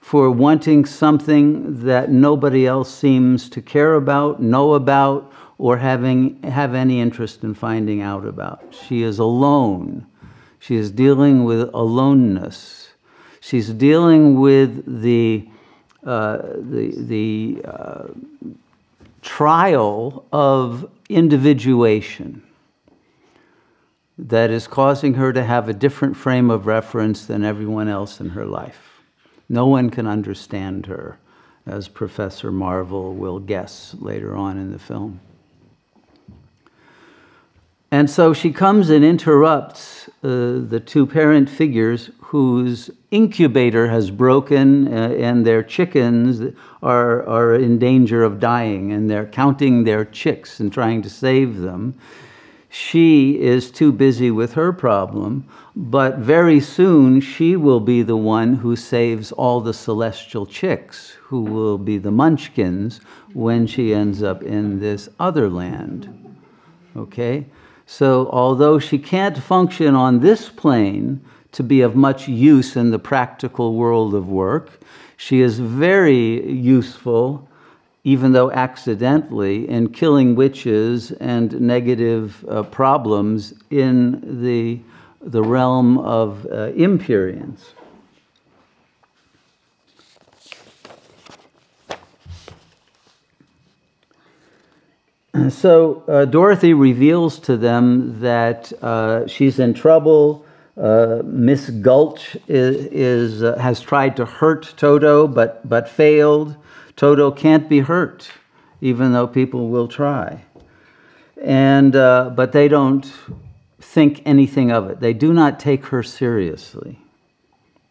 for 0.00 0.32
wanting 0.32 0.84
something 0.84 1.84
that 1.84 2.10
nobody 2.10 2.66
else 2.66 2.92
seems 2.92 3.48
to 3.48 3.62
care 3.62 3.94
about, 3.94 4.42
know 4.42 4.74
about, 4.74 5.32
or 5.58 5.76
having, 5.76 6.42
have 6.42 6.74
any 6.74 7.00
interest 7.00 7.44
in 7.44 7.54
finding 7.54 8.02
out 8.02 8.26
about. 8.26 8.62
She 8.72 9.04
is 9.04 9.20
alone. 9.20 10.04
She 10.58 10.74
is 10.74 10.90
dealing 10.90 11.44
with 11.44 11.70
aloneness. 11.72 12.90
She's 13.40 13.70
dealing 13.70 14.40
with 14.40 15.00
the, 15.00 15.48
uh, 16.04 16.38
the, 16.56 16.92
the 16.96 17.62
uh, 17.64 18.08
trial 19.22 20.26
of 20.32 20.90
individuation 21.08 22.42
that 24.18 24.50
is 24.50 24.66
causing 24.66 25.14
her 25.14 25.32
to 25.32 25.44
have 25.44 25.68
a 25.68 25.72
different 25.72 26.16
frame 26.16 26.50
of 26.50 26.66
reference 26.66 27.24
than 27.26 27.44
everyone 27.44 27.88
else 27.88 28.20
in 28.20 28.30
her 28.30 28.44
life. 28.44 29.00
No 29.48 29.66
one 29.66 29.90
can 29.90 30.06
understand 30.06 30.86
her, 30.86 31.18
as 31.66 31.88
Professor 31.88 32.50
Marvel 32.50 33.14
will 33.14 33.38
guess 33.38 33.94
later 33.98 34.34
on 34.36 34.58
in 34.58 34.72
the 34.72 34.78
film. 34.78 35.20
And 37.90 38.10
so 38.10 38.34
she 38.34 38.52
comes 38.52 38.90
and 38.90 39.02
interrupts 39.02 40.08
uh, 40.22 40.60
the 40.68 40.82
two 40.84 41.06
parent 41.06 41.48
figures 41.48 42.10
whose 42.18 42.90
incubator 43.10 43.88
has 43.88 44.10
broken 44.10 44.92
uh, 44.92 45.14
and 45.18 45.46
their 45.46 45.62
chickens 45.62 46.54
are, 46.82 47.26
are 47.26 47.54
in 47.54 47.78
danger 47.78 48.24
of 48.24 48.40
dying 48.40 48.92
and 48.92 49.08
they're 49.08 49.24
counting 49.24 49.84
their 49.84 50.04
chicks 50.04 50.60
and 50.60 50.70
trying 50.70 51.00
to 51.00 51.08
save 51.08 51.58
them. 51.58 51.98
She 52.68 53.40
is 53.40 53.70
too 53.70 53.92
busy 53.92 54.30
with 54.30 54.52
her 54.52 54.72
problem, 54.72 55.46
but 55.74 56.18
very 56.18 56.60
soon 56.60 57.20
she 57.20 57.56
will 57.56 57.80
be 57.80 58.02
the 58.02 58.16
one 58.16 58.56
who 58.56 58.76
saves 58.76 59.32
all 59.32 59.60
the 59.60 59.72
celestial 59.72 60.44
chicks, 60.44 61.16
who 61.22 61.42
will 61.42 61.78
be 61.78 61.96
the 61.96 62.10
munchkins 62.10 63.00
when 63.32 63.66
she 63.66 63.94
ends 63.94 64.22
up 64.22 64.42
in 64.42 64.80
this 64.80 65.08
other 65.18 65.48
land. 65.48 66.36
Okay? 66.94 67.46
So, 67.86 68.28
although 68.30 68.78
she 68.78 68.98
can't 68.98 69.38
function 69.38 69.94
on 69.94 70.20
this 70.20 70.50
plane 70.50 71.22
to 71.52 71.62
be 71.62 71.80
of 71.80 71.96
much 71.96 72.28
use 72.28 72.76
in 72.76 72.90
the 72.90 72.98
practical 72.98 73.76
world 73.76 74.14
of 74.14 74.28
work, 74.28 74.80
she 75.16 75.40
is 75.40 75.58
very 75.58 76.50
useful, 76.52 77.47
even 78.08 78.32
though 78.32 78.50
accidentally, 78.52 79.68
in 79.68 79.86
killing 79.90 80.34
witches 80.34 81.12
and 81.12 81.60
negative 81.60 82.42
uh, 82.48 82.62
problems 82.62 83.52
in 83.68 84.40
the, 84.42 84.80
the 85.20 85.42
realm 85.42 85.98
of 85.98 86.46
uh. 86.46 87.74
So 95.50 96.02
uh, 96.08 96.24
Dorothy 96.24 96.72
reveals 96.72 97.38
to 97.40 97.58
them 97.58 98.20
that 98.20 98.72
uh, 98.82 99.26
she's 99.26 99.58
in 99.58 99.74
trouble. 99.74 100.46
Uh, 100.78 101.22
Miss 101.24 101.70
Gulch 101.70 102.36
is, 102.46 102.86
is 102.86 103.42
uh, 103.42 103.56
has 103.58 103.80
tried 103.80 104.16
to 104.16 104.24
hurt 104.24 104.74
Toto, 104.76 105.26
but 105.26 105.68
but 105.68 105.88
failed. 105.88 106.56
Toto 106.94 107.32
can't 107.32 107.68
be 107.68 107.80
hurt, 107.80 108.30
even 108.80 109.12
though 109.12 109.26
people 109.26 109.68
will 109.68 109.88
try. 109.88 110.44
And 111.42 111.96
uh, 111.96 112.30
but 112.34 112.52
they 112.52 112.68
don't 112.68 113.12
think 113.80 114.22
anything 114.24 114.70
of 114.70 114.88
it. 114.88 115.00
They 115.00 115.12
do 115.12 115.32
not 115.32 115.58
take 115.58 115.86
her 115.86 116.02
seriously. 116.02 117.00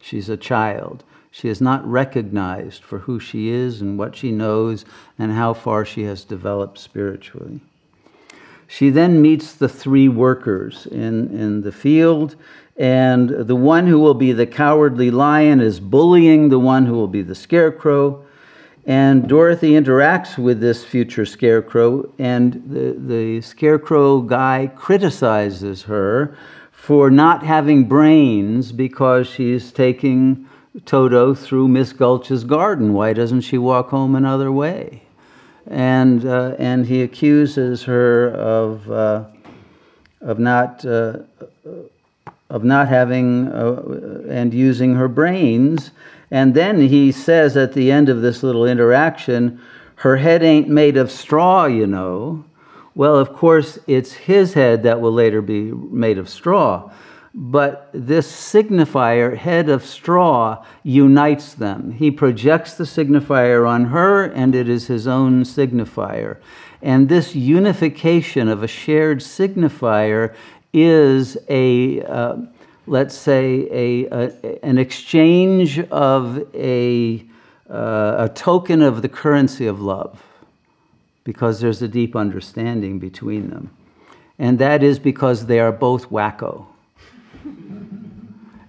She's 0.00 0.30
a 0.30 0.36
child. 0.36 1.04
She 1.30 1.48
is 1.48 1.60
not 1.60 1.86
recognized 1.86 2.82
for 2.82 3.00
who 3.00 3.20
she 3.20 3.50
is 3.50 3.82
and 3.82 3.98
what 3.98 4.16
she 4.16 4.32
knows 4.32 4.86
and 5.18 5.32
how 5.32 5.52
far 5.52 5.84
she 5.84 6.04
has 6.04 6.24
developed 6.24 6.78
spiritually. 6.78 7.60
She 8.66 8.90
then 8.90 9.22
meets 9.22 9.54
the 9.54 9.68
three 9.68 10.08
workers 10.08 10.86
in, 10.86 11.34
in 11.38 11.62
the 11.62 11.72
field, 11.72 12.36
and 12.78 13.28
the 13.30 13.56
one 13.56 13.88
who 13.88 13.98
will 13.98 14.14
be 14.14 14.32
the 14.32 14.46
cowardly 14.46 15.10
lion 15.10 15.60
is 15.60 15.80
bullying 15.80 16.48
the 16.48 16.60
one 16.60 16.86
who 16.86 16.94
will 16.94 17.08
be 17.08 17.22
the 17.22 17.34
scarecrow. 17.34 18.24
And 18.86 19.28
Dorothy 19.28 19.72
interacts 19.72 20.38
with 20.38 20.60
this 20.60 20.84
future 20.84 21.26
scarecrow, 21.26 22.10
and 22.18 22.62
the, 22.70 22.96
the 22.96 23.40
scarecrow 23.42 24.20
guy 24.20 24.70
criticizes 24.76 25.82
her 25.82 26.36
for 26.70 27.10
not 27.10 27.42
having 27.42 27.84
brains 27.84 28.72
because 28.72 29.26
she's 29.26 29.72
taking 29.72 30.48
Toto 30.86 31.34
through 31.34 31.68
Miss 31.68 31.92
Gulch's 31.92 32.44
garden. 32.44 32.94
Why 32.94 33.12
doesn't 33.12 33.42
she 33.42 33.58
walk 33.58 33.90
home 33.90 34.14
another 34.14 34.52
way? 34.52 35.02
And, 35.66 36.24
uh, 36.24 36.54
and 36.58 36.86
he 36.86 37.02
accuses 37.02 37.82
her 37.82 38.30
of, 38.30 38.90
uh, 38.90 39.24
of, 40.22 40.38
not, 40.38 40.84
uh, 40.86 41.18
of 42.50 42.64
not 42.64 42.88
having 42.88 43.48
uh, 43.48 44.26
and 44.28 44.54
using 44.54 44.94
her 44.94 45.08
brains. 45.08 45.90
And 46.30 46.54
then 46.54 46.80
he 46.80 47.12
says 47.12 47.56
at 47.56 47.72
the 47.72 47.90
end 47.90 48.08
of 48.08 48.22
this 48.22 48.42
little 48.42 48.66
interaction, 48.66 49.60
her 49.96 50.16
head 50.16 50.42
ain't 50.42 50.68
made 50.68 50.96
of 50.96 51.10
straw, 51.10 51.66
you 51.66 51.86
know. 51.86 52.44
Well, 52.94 53.16
of 53.16 53.32
course, 53.32 53.78
it's 53.86 54.12
his 54.12 54.54
head 54.54 54.82
that 54.82 55.00
will 55.00 55.12
later 55.12 55.42
be 55.42 55.72
made 55.72 56.18
of 56.18 56.28
straw. 56.28 56.90
But 57.34 57.90
this 57.92 58.30
signifier, 58.30 59.36
head 59.36 59.68
of 59.68 59.84
straw, 59.84 60.64
unites 60.82 61.54
them. 61.54 61.92
He 61.92 62.10
projects 62.10 62.74
the 62.74 62.84
signifier 62.84 63.68
on 63.68 63.86
her, 63.86 64.24
and 64.24 64.54
it 64.54 64.68
is 64.68 64.86
his 64.86 65.06
own 65.06 65.44
signifier. 65.44 66.38
And 66.82 67.08
this 67.08 67.34
unification 67.34 68.48
of 68.48 68.62
a 68.62 68.68
shared 68.68 69.18
signifier 69.18 70.34
is 70.82 71.38
a, 71.48 72.02
uh, 72.02 72.36
let's 72.86 73.14
say, 73.14 73.68
a, 73.70 74.06
a, 74.06 74.64
an 74.64 74.78
exchange 74.78 75.78
of 75.90 76.46
a, 76.54 77.24
uh, 77.70 78.26
a 78.26 78.32
token 78.34 78.82
of 78.82 79.02
the 79.02 79.08
currency 79.08 79.66
of 79.66 79.80
love, 79.80 80.22
because 81.24 81.60
there's 81.60 81.82
a 81.82 81.88
deep 81.88 82.16
understanding 82.16 82.98
between 82.98 83.50
them. 83.50 83.70
And 84.38 84.58
that 84.58 84.82
is 84.82 84.98
because 84.98 85.46
they 85.46 85.60
are 85.60 85.72
both 85.72 86.10
wacko. 86.10 86.66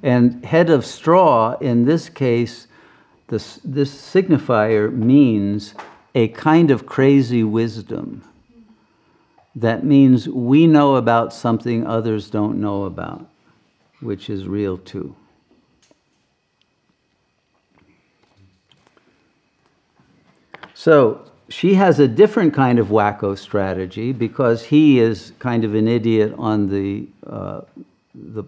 And 0.01 0.45
head 0.45 0.69
of 0.69 0.85
straw, 0.85 1.57
in 1.59 1.83
this 1.83 2.07
case, 2.07 2.67
this, 3.27 3.59
this 3.63 3.93
signifier 3.93 4.91
means 4.91 5.75
a 6.15 6.29
kind 6.29 6.71
of 6.71 6.85
crazy 6.85 7.43
wisdom. 7.43 8.23
That 9.55 9.83
means 9.83 10.29
we 10.29 10.67
know 10.67 10.95
about 10.95 11.33
something 11.33 11.85
others 11.85 12.29
don't 12.29 12.59
know 12.59 12.83
about, 12.83 13.27
which 13.99 14.29
is 14.29 14.47
real 14.47 14.77
too. 14.77 15.15
So 20.73 21.29
she 21.49 21.73
has 21.73 21.99
a 21.99 22.07
different 22.07 22.53
kind 22.53 22.79
of 22.79 22.87
wacko 22.87 23.37
strategy 23.37 24.13
because 24.13 24.63
he 24.63 24.99
is 24.99 25.33
kind 25.39 25.65
of 25.65 25.75
an 25.75 25.87
idiot 25.87 26.33
on 26.37 26.69
the, 26.69 27.07
uh, 27.27 27.61
the 28.13 28.43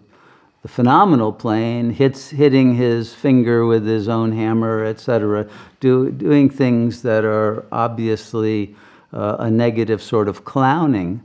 the 0.62 0.68
phenomenal 0.68 1.34
plane, 1.34 1.90
hits, 1.90 2.30
hitting 2.30 2.76
his 2.76 3.14
finger 3.14 3.66
with 3.66 3.86
his 3.86 4.08
own 4.08 4.32
hammer, 4.32 4.86
etc., 4.86 5.48
do, 5.80 6.12
doing 6.12 6.50
things 6.50 7.02
that 7.02 7.26
are 7.26 7.66
obviously 7.72 8.76
uh, 9.14 9.38
a 9.40 9.50
negative 9.50 10.02
sort 10.02 10.28
of 10.28 10.46
clowning. 10.46 11.22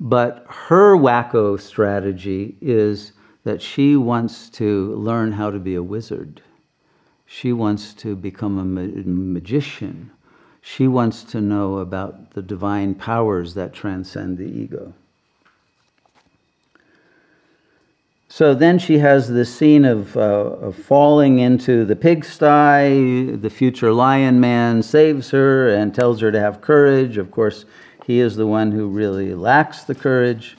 But 0.00 0.44
her 0.48 0.96
wacko 0.96 1.60
strategy 1.60 2.56
is 2.60 3.12
that 3.44 3.62
she 3.62 3.96
wants 3.96 4.48
to 4.50 4.94
learn 4.96 5.32
how 5.32 5.50
to 5.50 5.58
be 5.58 5.74
a 5.74 5.82
wizard. 5.82 6.42
She 7.26 7.52
wants 7.52 7.94
to 7.94 8.14
become 8.14 8.58
a 8.58 8.64
ma- 8.64 9.02
magician. 9.04 10.10
She 10.60 10.86
wants 10.86 11.24
to 11.24 11.40
know 11.40 11.78
about 11.78 12.32
the 12.32 12.42
divine 12.42 12.94
powers 12.94 13.54
that 13.54 13.72
transcend 13.72 14.38
the 14.38 14.44
ego. 14.44 14.94
So 18.34 18.54
then 18.54 18.78
she 18.78 18.96
has 18.96 19.28
this 19.28 19.54
scene 19.54 19.84
of, 19.84 20.16
uh, 20.16 20.20
of 20.20 20.74
falling 20.74 21.38
into 21.38 21.84
the 21.84 21.94
pigsty. 21.94 23.36
The 23.36 23.50
future 23.50 23.92
lion 23.92 24.40
man 24.40 24.82
saves 24.82 25.28
her 25.32 25.68
and 25.68 25.94
tells 25.94 26.22
her 26.22 26.32
to 26.32 26.40
have 26.40 26.62
courage. 26.62 27.18
Of 27.18 27.30
course, 27.30 27.66
he 28.06 28.20
is 28.20 28.36
the 28.36 28.46
one 28.46 28.72
who 28.72 28.88
really 28.88 29.34
lacks 29.34 29.84
the 29.84 29.94
courage. 29.94 30.56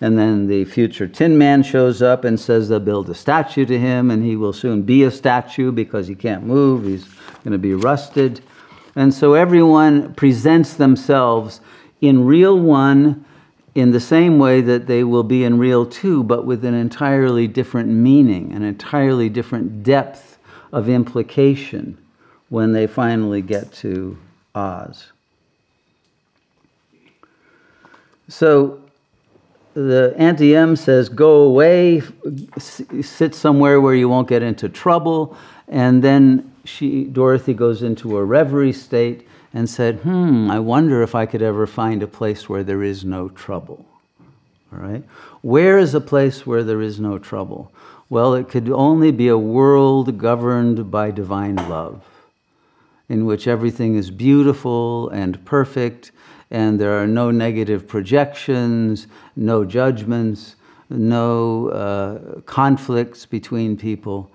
And 0.00 0.18
then 0.18 0.46
the 0.46 0.64
future 0.64 1.06
tin 1.06 1.36
man 1.36 1.62
shows 1.62 2.00
up 2.00 2.24
and 2.24 2.40
says 2.40 2.70
they'll 2.70 2.80
build 2.80 3.10
a 3.10 3.14
statue 3.14 3.66
to 3.66 3.78
him, 3.78 4.10
and 4.10 4.24
he 4.24 4.34
will 4.34 4.54
soon 4.54 4.80
be 4.80 5.02
a 5.02 5.10
statue 5.10 5.72
because 5.72 6.08
he 6.08 6.14
can't 6.14 6.44
move. 6.44 6.86
He's 6.86 7.04
going 7.44 7.52
to 7.52 7.58
be 7.58 7.74
rusted. 7.74 8.40
And 8.96 9.12
so 9.12 9.34
everyone 9.34 10.14
presents 10.14 10.72
themselves 10.72 11.60
in 12.00 12.24
real 12.24 12.58
one 12.58 13.26
in 13.74 13.92
the 13.92 14.00
same 14.00 14.38
way 14.38 14.60
that 14.60 14.86
they 14.86 15.04
will 15.04 15.22
be 15.22 15.44
in 15.44 15.58
real 15.58 15.86
two, 15.86 16.22
but 16.24 16.44
with 16.44 16.64
an 16.64 16.74
entirely 16.74 17.46
different 17.46 17.88
meaning, 17.88 18.52
an 18.52 18.62
entirely 18.62 19.28
different 19.28 19.82
depth 19.82 20.38
of 20.72 20.88
implication 20.88 21.96
when 22.48 22.72
they 22.72 22.86
finally 22.86 23.42
get 23.42 23.72
to 23.72 24.18
Oz. 24.54 25.12
So 28.28 28.80
the 29.74 30.14
Auntie 30.16 30.56
Em 30.56 30.76
says, 30.76 31.08
Go 31.08 31.42
away, 31.42 32.02
sit 32.58 33.34
somewhere 33.34 33.80
where 33.80 33.94
you 33.94 34.08
won't 34.08 34.28
get 34.28 34.42
into 34.42 34.68
trouble. 34.68 35.36
And 35.68 36.02
then 36.02 36.52
she, 36.64 37.04
Dorothy 37.04 37.54
goes 37.54 37.82
into 37.82 38.16
a 38.16 38.24
reverie 38.24 38.72
state 38.72 39.26
and 39.52 39.68
said, 39.68 39.96
Hmm, 40.00 40.50
I 40.50 40.60
wonder 40.60 41.02
if 41.02 41.14
I 41.14 41.26
could 41.26 41.42
ever 41.42 41.66
find 41.66 42.02
a 42.02 42.06
place 42.06 42.48
where 42.48 42.62
there 42.62 42.82
is 42.82 43.04
no 43.04 43.28
trouble. 43.28 43.84
All 44.72 44.78
right? 44.78 45.04
Where 45.42 45.78
is 45.78 45.94
a 45.94 46.00
place 46.00 46.46
where 46.46 46.62
there 46.62 46.80
is 46.80 47.00
no 47.00 47.18
trouble? 47.18 47.72
Well, 48.08 48.34
it 48.34 48.48
could 48.48 48.70
only 48.70 49.10
be 49.10 49.28
a 49.28 49.38
world 49.38 50.18
governed 50.18 50.90
by 50.90 51.10
divine 51.10 51.56
love, 51.56 52.04
in 53.08 53.24
which 53.26 53.48
everything 53.48 53.96
is 53.96 54.10
beautiful 54.10 55.08
and 55.10 55.44
perfect, 55.44 56.12
and 56.50 56.80
there 56.80 57.00
are 57.00 57.06
no 57.06 57.30
negative 57.30 57.86
projections, 57.86 59.06
no 59.36 59.64
judgments, 59.64 60.56
no 60.88 61.68
uh, 61.68 62.40
conflicts 62.42 63.26
between 63.26 63.76
people 63.76 64.30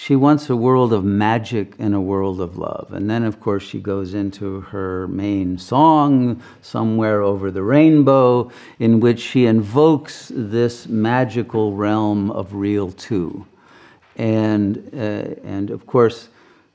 she 0.00 0.14
wants 0.14 0.48
a 0.48 0.54
world 0.54 0.92
of 0.92 1.04
magic 1.04 1.74
and 1.80 1.92
a 1.92 2.00
world 2.00 2.40
of 2.40 2.56
love. 2.56 2.92
And 2.92 3.10
then, 3.10 3.24
of 3.24 3.40
course, 3.40 3.64
she 3.64 3.80
goes 3.80 4.14
into 4.14 4.60
her 4.60 5.08
main 5.08 5.58
song, 5.58 6.40
Somewhere 6.62 7.20
Over 7.20 7.50
the 7.50 7.64
Rainbow, 7.64 8.50
in 8.78 9.00
which 9.00 9.18
she 9.18 9.46
invokes 9.46 10.30
this 10.32 10.86
magical 10.86 11.74
realm 11.74 12.30
of 12.30 12.54
real 12.54 12.92
two. 12.92 13.44
And, 14.16 14.88
uh, 14.94 15.34
and 15.44 15.70
of 15.70 15.84
course, 15.86 16.28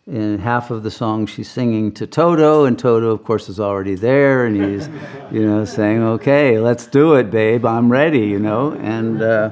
in 0.05 0.38
half 0.38 0.69
of 0.69 0.83
the 0.83 0.91
song 0.91 1.25
she's 1.25 1.49
singing 1.49 1.93
to 1.93 2.05
Toto, 2.05 2.65
and 2.65 2.77
Toto, 2.77 3.12
of 3.12 3.23
course, 3.23 3.47
is 3.47 3.57
already 3.57 3.95
there, 3.95 4.45
and 4.45 4.55
he's, 4.62 4.89
you 5.31 5.47
know, 5.47 5.63
saying, 5.63 6.03
"Okay, 6.03 6.59
let's 6.59 6.88
do 6.88 7.15
it, 7.15 7.31
babe. 7.31 7.65
I'm 7.65 7.89
ready," 7.89 8.27
you 8.27 8.39
know, 8.39 8.73
and 8.73 9.21
uh, 9.21 9.51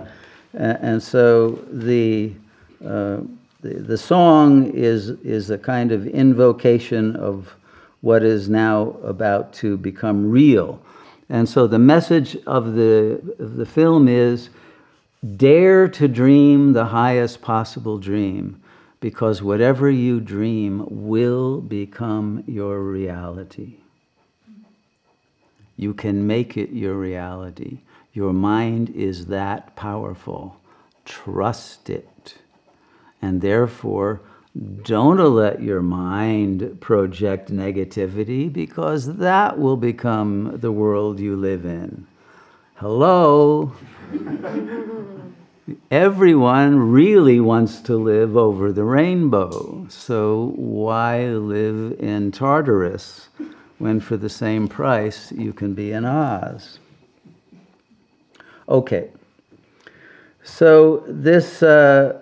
and 0.53 1.01
so 1.01 1.51
the 1.71 2.33
uh, 2.85 3.19
the, 3.61 3.75
the 3.75 3.97
song 3.97 4.71
is, 4.73 5.09
is 5.23 5.49
a 5.49 5.57
kind 5.57 5.91
of 5.91 6.07
invocation 6.07 7.15
of 7.15 7.53
what 8.01 8.23
is 8.23 8.49
now 8.49 8.97
about 9.03 9.53
to 9.53 9.77
become 9.77 10.29
real. 10.29 10.81
And 11.29 11.47
so 11.47 11.67
the 11.67 11.79
message 11.79 12.35
of 12.47 12.73
the, 12.73 13.21
of 13.39 13.55
the 13.55 13.65
film 13.65 14.07
is 14.07 14.49
dare 15.37 15.87
to 15.87 16.07
dream 16.07 16.73
the 16.73 16.85
highest 16.85 17.41
possible 17.41 17.97
dream, 17.99 18.61
because 18.99 19.41
whatever 19.41 19.89
you 19.89 20.19
dream 20.19 20.85
will 20.89 21.61
become 21.61 22.43
your 22.47 22.81
reality. 22.81 23.75
You 25.77 25.93
can 25.93 26.27
make 26.27 26.57
it 26.57 26.71
your 26.71 26.95
reality. 26.95 27.79
Your 28.13 28.33
mind 28.33 28.89
is 28.89 29.27
that 29.27 29.75
powerful. 29.75 30.57
Trust 31.05 31.89
it. 31.89 32.35
And 33.21 33.41
therefore, 33.41 34.21
don't 34.83 35.17
let 35.35 35.61
your 35.61 35.81
mind 35.81 36.81
project 36.81 37.51
negativity 37.51 38.51
because 38.51 39.17
that 39.17 39.57
will 39.57 39.77
become 39.77 40.57
the 40.59 40.71
world 40.71 41.19
you 41.19 41.35
live 41.35 41.65
in. 41.65 42.05
Hello? 42.75 43.73
Everyone 45.91 46.91
really 46.91 47.39
wants 47.39 47.79
to 47.81 47.95
live 47.95 48.35
over 48.35 48.73
the 48.73 48.83
rainbow. 48.83 49.85
So 49.89 50.53
why 50.55 51.27
live 51.27 51.97
in 51.99 52.31
Tartarus 52.31 53.29
when 53.77 53.99
for 53.99 54.17
the 54.17 54.29
same 54.29 54.67
price 54.67 55.31
you 55.31 55.53
can 55.53 55.73
be 55.73 55.93
in 55.93 56.03
Oz? 56.03 56.79
Okay. 58.67 59.11
So 60.43 61.03
this 61.07 61.63
uh, 61.63 62.20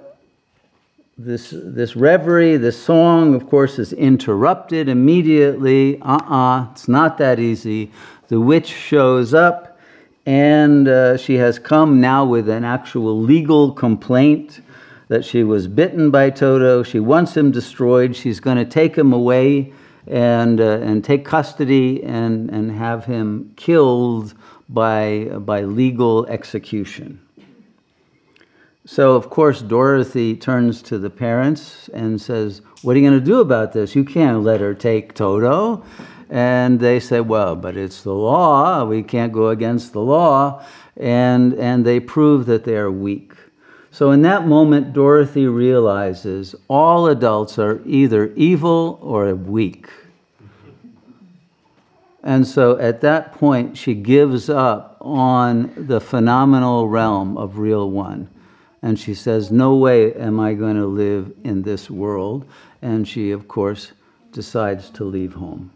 this 1.19 1.53
this 1.53 1.97
reverie, 1.97 2.55
this 2.55 2.81
song, 2.81 3.35
of 3.35 3.49
course, 3.49 3.77
is 3.77 3.91
interrupted 3.91 4.87
immediately. 4.87 5.99
Uh-uh, 6.01 6.71
it's 6.71 6.87
not 6.87 7.17
that 7.17 7.39
easy. 7.39 7.91
The 8.29 8.39
witch 8.39 8.67
shows 8.67 9.33
up, 9.33 9.77
and 10.25 10.87
uh, 10.87 11.17
she 11.17 11.35
has 11.35 11.59
come 11.59 11.99
now 11.99 12.23
with 12.23 12.47
an 12.47 12.63
actual 12.63 13.19
legal 13.19 13.73
complaint 13.73 14.61
that 15.09 15.25
she 15.25 15.43
was 15.43 15.67
bitten 15.67 16.09
by 16.09 16.29
Toto. 16.29 16.83
She 16.83 17.01
wants 17.01 17.35
him 17.35 17.51
destroyed. 17.51 18.15
She's 18.15 18.39
going 18.39 18.57
to 18.57 18.65
take 18.65 18.97
him 18.97 19.11
away 19.11 19.73
and 20.07 20.61
uh, 20.61 20.79
and 20.81 21.03
take 21.03 21.25
custody 21.25 22.01
and 22.01 22.49
and 22.49 22.71
have 22.71 23.03
him 23.03 23.51
killed 23.57 24.35
by 24.69 25.25
by 25.39 25.63
legal 25.63 26.25
execution. 26.27 27.19
So, 28.91 29.13
of 29.15 29.29
course, 29.29 29.61
Dorothy 29.61 30.35
turns 30.35 30.81
to 30.81 30.97
the 30.97 31.11
parents 31.11 31.91
and 31.93 32.19
says, 32.19 32.63
What 32.81 32.95
are 32.95 32.99
you 32.99 33.07
going 33.07 33.19
to 33.19 33.23
do 33.23 33.39
about 33.39 33.71
this? 33.71 33.95
You 33.95 34.03
can't 34.03 34.41
let 34.41 34.61
her 34.61 34.73
take 34.73 35.13
Toto. 35.13 35.83
And 36.31 36.79
they 36.79 36.99
say, 36.99 37.21
Well, 37.21 37.55
but 37.55 37.77
it's 37.77 38.01
the 38.01 38.15
law. 38.15 38.83
We 38.85 39.03
can't 39.03 39.31
go 39.31 39.49
against 39.49 39.93
the 39.93 40.01
law. 40.01 40.65
And, 40.97 41.53
and 41.53 41.85
they 41.85 41.99
prove 41.99 42.47
that 42.47 42.63
they 42.63 42.77
are 42.77 42.89
weak. 42.89 43.33
So, 43.91 44.09
in 44.09 44.23
that 44.23 44.47
moment, 44.47 44.91
Dorothy 44.91 45.45
realizes 45.45 46.55
all 46.67 47.05
adults 47.09 47.59
are 47.59 47.83
either 47.85 48.33
evil 48.33 48.97
or 49.03 49.35
weak. 49.35 49.87
And 52.23 52.47
so 52.47 52.75
at 52.79 53.01
that 53.01 53.33
point, 53.33 53.77
she 53.77 53.93
gives 53.93 54.49
up 54.49 54.97
on 54.99 55.71
the 55.77 56.01
phenomenal 56.01 56.87
realm 56.87 57.37
of 57.37 57.59
real 57.59 57.91
one 57.91 58.29
and 58.81 58.99
she 58.99 59.13
says, 59.13 59.51
No 59.51 59.75
way 59.75 60.13
am 60.13 60.39
I 60.39 60.53
going 60.53 60.75
to 60.75 60.85
live 60.85 61.33
in 61.43 61.61
this 61.61 61.89
world. 61.89 62.45
And 62.81 63.07
she, 63.07 63.31
of 63.31 63.47
course, 63.47 63.91
decides 64.31 64.89
to 64.91 65.03
leave 65.03 65.33
home. 65.33 65.71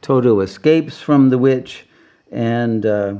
Toto 0.00 0.40
escapes 0.40 1.00
from 1.00 1.30
the 1.30 1.38
witch, 1.38 1.86
and, 2.30 2.84
uh, 2.84 3.14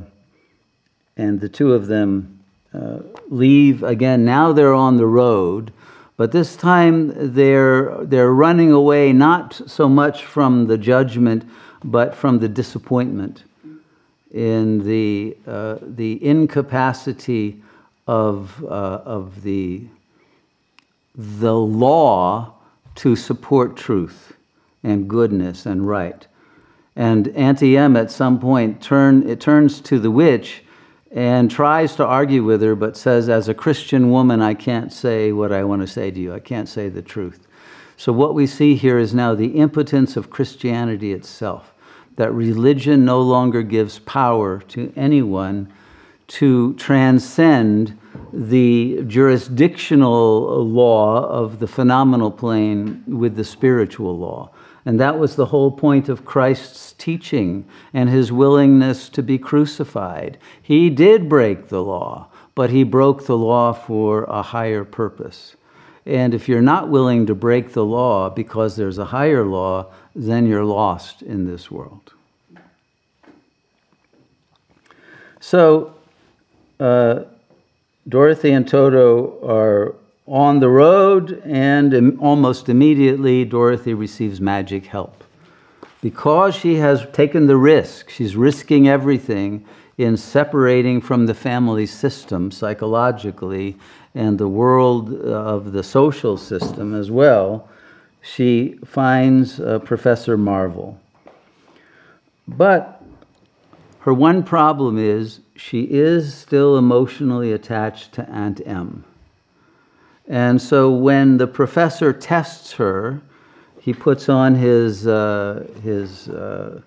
and 1.17 1.39
the 1.39 1.49
two 1.49 1.73
of 1.73 1.87
them 1.87 2.39
uh, 2.73 2.99
leave 3.29 3.83
again. 3.83 4.25
Now 4.25 4.53
they're 4.53 4.73
on 4.73 4.97
the 4.97 5.07
road, 5.07 5.71
but 6.17 6.31
this 6.31 6.55
time 6.55 7.33
they're, 7.33 8.05
they're 8.05 8.33
running 8.33 8.71
away 8.71 9.13
not 9.13 9.59
so 9.67 9.89
much 9.89 10.25
from 10.25 10.67
the 10.67 10.77
judgment, 10.77 11.43
but 11.83 12.15
from 12.15 12.39
the 12.39 12.49
disappointment 12.49 13.43
in 14.31 14.85
the, 14.85 15.37
uh, 15.47 15.77
the 15.81 16.23
incapacity 16.23 17.61
of, 18.07 18.63
uh, 18.63 19.01
of 19.05 19.41
the, 19.41 19.83
the 21.15 21.55
law 21.55 22.53
to 22.95 23.15
support 23.15 23.75
truth 23.75 24.33
and 24.83 25.09
goodness 25.09 25.65
and 25.65 25.87
right. 25.87 26.27
And 26.95 27.27
Auntie 27.29 27.77
Em 27.77 27.97
at 27.97 28.11
some 28.11 28.39
point 28.39 28.81
turn, 28.81 29.27
it 29.27 29.41
turns 29.41 29.81
to 29.81 29.99
the 29.99 30.11
witch 30.11 30.63
and 31.11 31.49
tries 31.49 31.95
to 31.95 32.05
argue 32.05 32.43
with 32.43 32.61
her, 32.61 32.75
but 32.75 32.95
says, 32.95 33.29
As 33.29 33.49
a 33.49 33.53
Christian 33.53 34.11
woman, 34.11 34.41
I 34.41 34.53
can't 34.53 34.91
say 34.91 35.31
what 35.31 35.51
I 35.51 35.63
want 35.63 35.81
to 35.81 35.87
say 35.87 36.11
to 36.11 36.19
you. 36.19 36.33
I 36.33 36.39
can't 36.39 36.69
say 36.69 36.89
the 36.89 37.01
truth. 37.01 37.47
So, 37.97 38.11
what 38.11 38.33
we 38.33 38.45
see 38.45 38.75
here 38.75 38.97
is 38.97 39.13
now 39.13 39.33
the 39.33 39.57
impotence 39.57 40.17
of 40.17 40.29
Christianity 40.29 41.13
itself, 41.13 41.73
that 42.17 42.33
religion 42.33 43.05
no 43.05 43.21
longer 43.21 43.63
gives 43.63 43.99
power 43.99 44.59
to 44.59 44.91
anyone 44.97 45.71
to 46.27 46.73
transcend 46.75 47.97
the 48.33 49.03
jurisdictional 49.07 50.65
law 50.65 51.23
of 51.27 51.59
the 51.59 51.67
phenomenal 51.67 52.31
plane 52.31 53.03
with 53.07 53.35
the 53.35 53.43
spiritual 53.43 54.17
law. 54.17 54.49
And 54.85 54.99
that 54.99 55.17
was 55.17 55.35
the 55.35 55.47
whole 55.47 55.71
point 55.71 56.09
of 56.09 56.25
Christ's 56.25 56.93
teaching 56.93 57.65
and 57.93 58.07
his 58.07 58.31
willingness 58.31 59.09
to 59.09 59.23
be 59.23 59.37
crucified. 59.37 60.37
He 60.61 60.89
did 60.89 61.27
break 61.27 61.69
the 61.69 61.81
law, 61.81 62.27
but 62.53 62.69
he 62.69 62.83
broke 62.83 63.25
the 63.25 63.37
law 63.37 63.73
for 63.73 64.25
a 64.25 64.43
higher 64.43 64.83
purpose. 64.83 65.55
And 66.05 66.35
if 66.35 66.47
you're 66.47 66.61
not 66.61 66.89
willing 66.89 67.25
to 67.25 67.33
break 67.33 67.73
the 67.73 67.83
law 67.83 68.29
because 68.29 68.75
there's 68.75 68.99
a 68.99 69.05
higher 69.05 69.43
law, 69.43 69.91
then 70.13 70.45
you're 70.45 70.63
lost 70.63 71.23
in 71.23 71.45
this 71.45 71.71
world. 71.71 72.13
So, 75.39 75.94
uh, 76.79 77.23
Dorothy 78.07 78.51
and 78.51 78.67
Toto 78.67 79.39
are 79.47 79.95
on 80.27 80.59
the 80.59 80.69
road, 80.69 81.41
and 81.45 82.19
almost 82.19 82.67
immediately, 82.69 83.45
Dorothy 83.45 83.93
receives 83.93 84.41
magic 84.41 84.85
help. 84.85 85.23
Because 86.01 86.55
she 86.55 86.75
has 86.75 87.05
taken 87.13 87.47
the 87.47 87.57
risk, 87.57 88.09
she's 88.09 88.35
risking 88.35 88.87
everything 88.87 89.65
in 89.97 90.17
separating 90.17 90.99
from 90.99 91.25
the 91.25 91.33
family 91.33 91.85
system 91.85 92.51
psychologically 92.51 93.77
and 94.13 94.37
the 94.37 94.47
world 94.47 95.13
of 95.21 95.71
the 95.71 95.83
social 95.83 96.37
system 96.37 96.95
as 96.95 97.11
well, 97.11 97.67
she 98.21 98.79
finds 98.85 99.59
uh, 99.59 99.79
Professor 99.79 100.37
Marvel. 100.37 100.99
But 102.47 102.94
her 104.05 104.13
one 104.13 104.43
problem 104.43 104.99
is 104.99 105.39
she 105.55 105.81
is 105.81 106.31
still 106.31 106.77
emotionally 106.77 107.51
attached 107.51 108.13
to 108.13 108.29
Aunt 108.29 108.61
Em. 108.63 109.03
And 110.27 110.61
so 110.61 110.91
when 110.91 111.37
the 111.37 111.47
professor 111.47 112.13
tests 112.13 112.73
her, 112.73 113.19
he 113.81 113.95
puts 113.95 114.29
on 114.29 114.53
his, 114.53 115.07
uh, 115.07 115.65
his, 115.81 116.29
uh, 116.29 116.81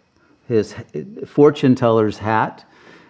his 0.47 0.77
fortune 1.27 1.75
teller's 1.75 2.19
hat 2.19 2.65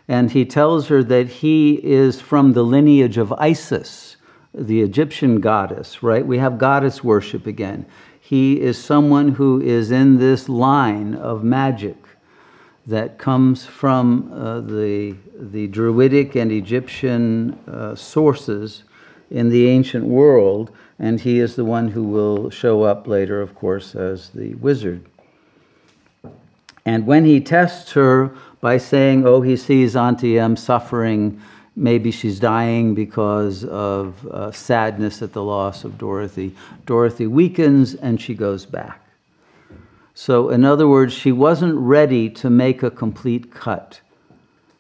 and 0.09 0.31
he 0.31 0.47
tells 0.47 0.89
her 0.89 1.05
that 1.05 1.29
he 1.29 1.75
is 1.85 2.19
from 2.19 2.55
the 2.55 2.65
lineage 2.65 3.19
of 3.19 3.31
Isis, 3.35 4.17
the 4.55 4.81
Egyptian 4.81 5.39
goddess, 5.39 6.03
right? 6.03 6.27
We 6.27 6.39
have 6.39 6.57
goddess 6.57 7.05
worship 7.05 7.47
again. 7.47 7.85
He 8.19 8.59
is 8.59 8.83
someone 8.83 9.29
who 9.29 9.61
is 9.61 9.91
in 9.91 10.17
this 10.17 10.49
line 10.49 11.15
of 11.15 11.45
magic 11.45 12.08
that 12.89 13.19
comes 13.19 13.67
from 13.67 14.33
uh, 14.33 14.61
the, 14.61 15.15
the 15.39 15.67
Druidic 15.67 16.37
and 16.37 16.51
Egyptian 16.51 17.53
uh, 17.69 17.95
sources 17.95 18.85
in 19.31 19.51
the 19.51 19.69
ancient 19.69 20.07
world, 20.07 20.71
and 20.99 21.21
he 21.21 21.39
is 21.39 21.55
the 21.55 21.67
one 21.67 21.89
who 21.89 22.03
will 22.03 22.49
show 22.49 22.83
up 22.85 23.07
later, 23.07 23.43
of 23.43 23.55
course, 23.55 23.95
as 23.95 24.31
the 24.31 24.55
wizard. 24.55 25.05
And 26.87 27.07
when 27.07 27.27
he 27.27 27.41
tests 27.43 27.93
her 27.93 28.35
by 28.63 28.79
saying, 28.79 29.27
oh, 29.27 29.43
he 29.43 29.59
sees 29.59 29.95
Auntie 29.95 30.39
Em 30.39 30.57
suffering, 30.57 31.43
maybe 31.77 32.11
she's 32.11 32.41
dying 32.41 32.95
because 32.95 33.65
of 33.67 34.27
uh, 34.29 34.51
sadness 34.51 35.21
at 35.21 35.35
the 35.35 35.45
loss 35.45 35.85
of 35.85 35.99
Dorothy, 35.99 36.57
Dorothy 36.87 37.27
weakens 37.27 37.95
and 37.95 38.19
she 38.19 38.35
goes 38.35 38.65
back. 38.65 39.08
So, 40.21 40.49
in 40.49 40.65
other 40.65 40.89
words, 40.89 41.13
she 41.13 41.31
wasn't 41.31 41.79
ready 41.79 42.29
to 42.29 42.51
make 42.51 42.83
a 42.83 42.91
complete 42.91 43.53
cut. 43.53 44.01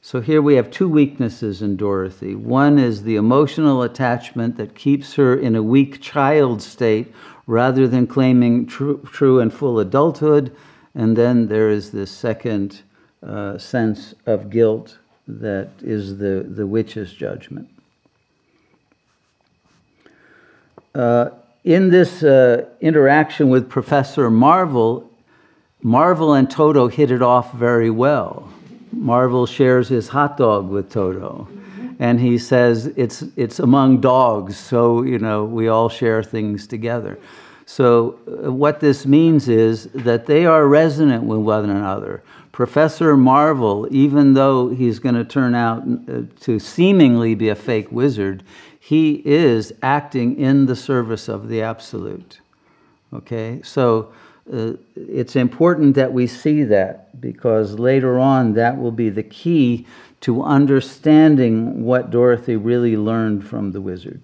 So, 0.03 0.21
here 0.21 0.43
we 0.43 0.57
have 0.57 0.69
two 0.69 0.89
weaknesses 0.89 1.63
in 1.63 1.77
Dorothy. 1.77 2.35
One 2.35 2.77
is 2.77 3.05
the 3.05 3.15
emotional 3.15 3.85
attachment 3.85 4.57
that 4.57 4.75
keeps 4.75 5.15
her 5.15 5.37
in 5.37 5.55
a 5.55 5.63
weak 5.63 6.01
child 6.01 6.61
state 6.61 7.15
rather 7.47 7.87
than 7.87 8.09
claiming 8.09 8.67
true, 8.67 9.01
true 9.13 9.39
and 9.39 9.55
full 9.55 9.79
adulthood. 9.79 10.57
And 10.97 11.17
then 11.17 11.47
there 11.47 11.71
is 11.71 11.93
this 11.93 12.11
second 12.11 12.83
uh, 13.23 13.59
sense 13.59 14.17
of 14.27 14.51
guilt 14.51 14.99
that 15.29 15.71
is 15.81 16.19
the, 16.19 16.45
the 16.49 16.67
witch's 16.67 17.13
judgment. 17.13 17.69
Uh, 20.97 21.31
in 21.63 21.91
this 21.91 22.25
uh, 22.25 22.69
interaction 22.81 23.51
with 23.51 23.71
Professor 23.71 24.31
Marvel, 24.31 25.09
Marvel 25.83 26.35
and 26.35 26.51
Toto 26.51 26.89
hit 26.89 27.11
it 27.11 27.23
off 27.23 27.53
very 27.53 27.91
well. 27.91 28.49
Marvel 28.93 29.47
shares 29.47 29.89
his 29.89 30.09
hot 30.09 30.37
dog 30.37 30.69
with 30.69 30.91
Toto. 30.91 31.49
And 32.01 32.21
he 32.21 32.39
says 32.39 32.87
it's, 32.97 33.23
it's 33.37 33.59
among 33.59 34.01
dogs, 34.01 34.57
so, 34.57 35.03
you 35.03 35.19
know, 35.19 35.45
we 35.45 35.69
all 35.69 35.89
share 35.89 36.23
things 36.23 36.67
together. 36.67 37.19
So, 37.67 38.19
uh, 38.27 38.53
what 38.53 38.81
this 38.81 39.05
means 39.05 39.49
is 39.49 39.89
that 39.93 40.27
they 40.27 40.47
are 40.47 40.67
resonant 40.67 41.25
with 41.25 41.41
one 41.41 41.69
another. 41.69 42.23
Professor 42.53 43.17
Marvel, 43.17 43.87
even 43.91 44.35
though 44.35 44.69
he's 44.69 44.99
going 44.99 45.17
to 45.17 45.25
turn 45.25 45.55
out 45.55 45.83
uh, 46.09 46.23
to 46.41 46.59
seemingly 46.59 47.35
be 47.35 47.51
a 47.51 47.55
fake 47.55 47.93
wizard, 47.93 48.43
he 48.81 49.21
is 49.25 49.73
acting 49.83 50.39
in 50.39 50.67
the 50.67 50.77
service 50.77 51.29
of 51.29 51.49
the 51.49 51.61
absolute. 51.61 52.41
Okay? 53.13 53.61
So, 53.63 54.13
uh, 54.53 54.73
it's 54.97 55.37
important 55.37 55.95
that 55.95 56.13
we 56.13 56.27
see 56.27 56.63
that 56.65 57.21
because 57.21 57.79
later 57.79 58.19
on 58.19 58.55
that 58.55 58.79
will 58.79 58.93
be 58.93 59.11
the 59.11 59.23
key 59.23 59.87
to 60.21 60.43
understanding 60.43 61.85
what 61.85 62.11
Dorothy 62.11 62.57
really 62.57 62.97
learned 62.97 63.47
from 63.47 63.73
the 63.73 63.81
wizard. 63.81 64.21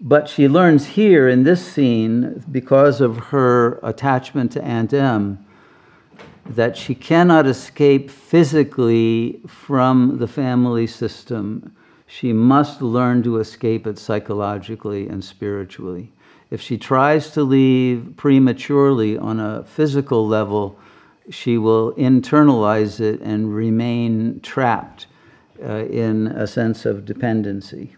But 0.00 0.28
she 0.28 0.48
learns 0.48 0.86
here 0.86 1.28
in 1.28 1.44
this 1.44 1.64
scene, 1.64 2.44
because 2.50 3.00
of 3.00 3.16
her 3.16 3.78
attachment 3.82 4.52
to 4.52 4.62
Aunt 4.62 4.92
Em, 4.92 5.44
that 6.46 6.76
she 6.76 6.94
cannot 6.94 7.46
escape 7.46 8.10
physically 8.10 9.40
from 9.46 10.18
the 10.18 10.28
family 10.28 10.86
system. 10.86 11.74
She 12.06 12.32
must 12.32 12.82
learn 12.82 13.22
to 13.22 13.38
escape 13.38 13.86
it 13.86 13.98
psychologically 13.98 15.08
and 15.08 15.24
spiritually. 15.24 16.12
If 16.54 16.60
she 16.60 16.78
tries 16.78 17.30
to 17.30 17.42
leave 17.42 18.14
prematurely 18.16 19.18
on 19.18 19.40
a 19.40 19.64
physical 19.64 20.24
level, 20.28 20.78
she 21.28 21.58
will 21.58 21.92
internalize 21.94 23.00
it 23.00 23.20
and 23.22 23.52
remain 23.52 24.38
trapped 24.38 25.08
uh, 25.60 25.86
in 25.86 26.28
a 26.28 26.46
sense 26.46 26.86
of 26.86 27.04
dependency. 27.04 27.96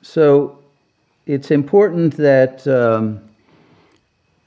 So 0.00 0.62
it's 1.26 1.50
important 1.50 2.16
that, 2.18 2.64
um, 2.68 3.20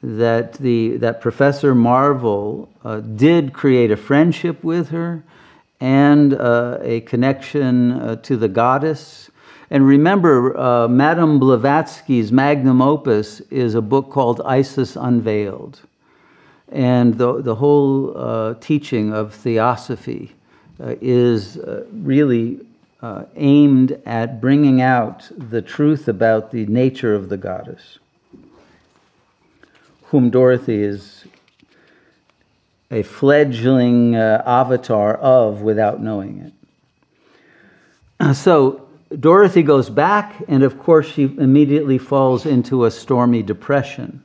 that, 0.01 0.53
the, 0.53 0.95
that 0.95 1.19
Professor 1.19 1.75
Marvel 1.75 2.69
uh, 2.85 3.01
did 3.01 3.51
create 3.51 3.91
a 3.91 3.97
friendship 3.97 4.63
with 4.63 4.91
her 4.91 5.23
and 5.81 6.33
uh, 6.33 6.77
a 6.81 7.01
connection 7.01 7.91
uh, 7.91 8.15
to 8.23 8.37
the 8.37 8.47
goddess. 8.47 9.26
And 9.69 9.85
remember, 9.85 10.57
uh, 10.57 10.87
Madame 10.87 11.39
Blavatsky's 11.39 12.31
magnum 12.31 12.81
opus 12.81 13.41
is 13.51 13.75
a 13.75 13.81
book 13.81 14.09
called 14.09 14.41
Isis 14.45 14.95
Unveiled. 14.95 15.81
And 16.69 17.17
the, 17.17 17.41
the 17.41 17.55
whole 17.55 18.17
uh, 18.17 18.53
teaching 18.61 19.13
of 19.13 19.33
theosophy 19.33 20.31
uh, 20.79 20.95
is 21.01 21.57
really 21.91 22.59
uh, 23.01 23.25
aimed 23.35 23.99
at 24.05 24.41
bringing 24.41 24.81
out 24.81 25.29
the 25.37 25.61
truth 25.61 26.07
about 26.07 26.51
the 26.51 26.65
nature 26.65 27.13
of 27.13 27.29
the 27.29 27.37
goddess, 27.37 27.99
whom 30.05 30.29
Dorothy 30.29 30.81
is 30.81 31.25
a 32.89 33.03
fledgling 33.03 34.15
uh, 34.15 34.41
avatar 34.45 35.15
of 35.15 35.61
without 35.61 36.01
knowing 36.01 36.39
it. 36.39 36.53
So 38.35 38.86
Dorothy 39.19 39.63
goes 39.63 39.89
back, 39.89 40.35
and 40.47 40.63
of 40.63 40.79
course, 40.79 41.07
she 41.07 41.23
immediately 41.23 41.97
falls 41.97 42.45
into 42.45 42.85
a 42.85 42.91
stormy 42.91 43.41
depression. 43.41 44.23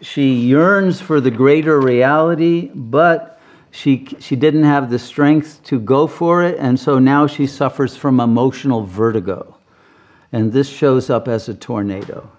She 0.00 0.34
yearns 0.34 1.00
for 1.00 1.20
the 1.20 1.30
greater 1.30 1.80
reality, 1.80 2.70
but 2.74 3.40
she, 3.70 4.06
she 4.18 4.36
didn't 4.36 4.64
have 4.64 4.88
the 4.88 4.98
strength 4.98 5.62
to 5.64 5.78
go 5.78 6.06
for 6.06 6.42
it, 6.42 6.56
and 6.58 6.80
so 6.80 6.98
now 6.98 7.26
she 7.26 7.46
suffers 7.46 7.96
from 7.96 8.20
emotional 8.20 8.84
vertigo. 8.84 9.54
And 10.32 10.52
this 10.52 10.68
shows 10.68 11.10
up 11.10 11.28
as 11.28 11.48
a 11.48 11.54
tornado. 11.54 12.30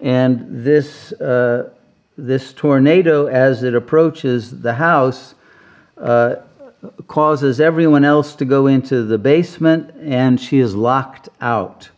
And 0.00 0.64
this, 0.64 1.12
uh, 1.12 1.70
this 2.18 2.52
tornado, 2.52 3.26
as 3.26 3.62
it 3.62 3.74
approaches 3.74 4.60
the 4.60 4.74
house, 4.74 5.34
uh, 5.96 6.36
causes 7.06 7.60
everyone 7.60 8.04
else 8.04 8.34
to 8.36 8.44
go 8.44 8.66
into 8.66 9.04
the 9.04 9.18
basement, 9.18 9.94
and 10.00 10.40
she 10.40 10.58
is 10.58 10.74
locked 10.74 11.28
out. 11.40 11.90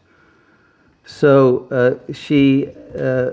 So 1.06 1.68
uh, 1.70 2.12
she 2.12 2.68
uh, 2.98 3.32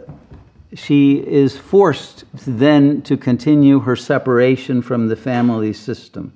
she 0.74 1.16
is 1.16 1.58
forced 1.58 2.24
then 2.34 3.02
to 3.02 3.18
continue 3.18 3.80
her 3.80 3.96
separation 3.96 4.82
from 4.82 5.08
the 5.08 5.16
family 5.16 5.74
system. 5.74 6.34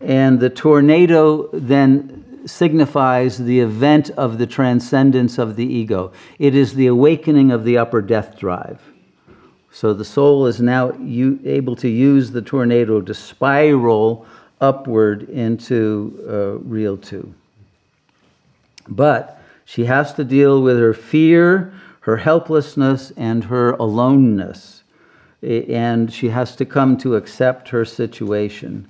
And 0.00 0.38
the 0.38 0.50
tornado 0.50 1.48
then 1.52 2.42
signifies 2.46 3.38
the 3.38 3.60
event 3.60 4.10
of 4.10 4.38
the 4.38 4.46
transcendence 4.46 5.38
of 5.38 5.56
the 5.56 5.64
ego. 5.64 6.12
It 6.38 6.54
is 6.54 6.74
the 6.74 6.86
awakening 6.88 7.50
of 7.50 7.64
the 7.64 7.78
upper 7.78 8.02
death 8.02 8.38
drive. 8.38 8.80
So 9.76 9.92
the 9.92 10.06
soul 10.06 10.46
is 10.46 10.58
now 10.58 10.90
able 11.44 11.76
to 11.76 11.88
use 11.88 12.30
the 12.30 12.40
tornado 12.40 13.02
to 13.02 13.12
spiral 13.12 14.24
upward 14.58 15.28
into 15.28 16.18
uh, 16.26 16.64
real 16.66 16.96
two. 16.96 17.34
But 18.88 19.38
she 19.66 19.84
has 19.84 20.14
to 20.14 20.24
deal 20.24 20.62
with 20.62 20.78
her 20.78 20.94
fear 20.94 21.74
her 22.00 22.16
helplessness 22.16 23.12
and 23.18 23.44
her 23.44 23.72
aloneness. 23.72 24.82
And 25.42 26.10
she 26.10 26.30
has 26.30 26.56
to 26.56 26.64
come 26.64 26.96
to 26.98 27.16
accept 27.16 27.68
her 27.68 27.84
situation, 27.84 28.88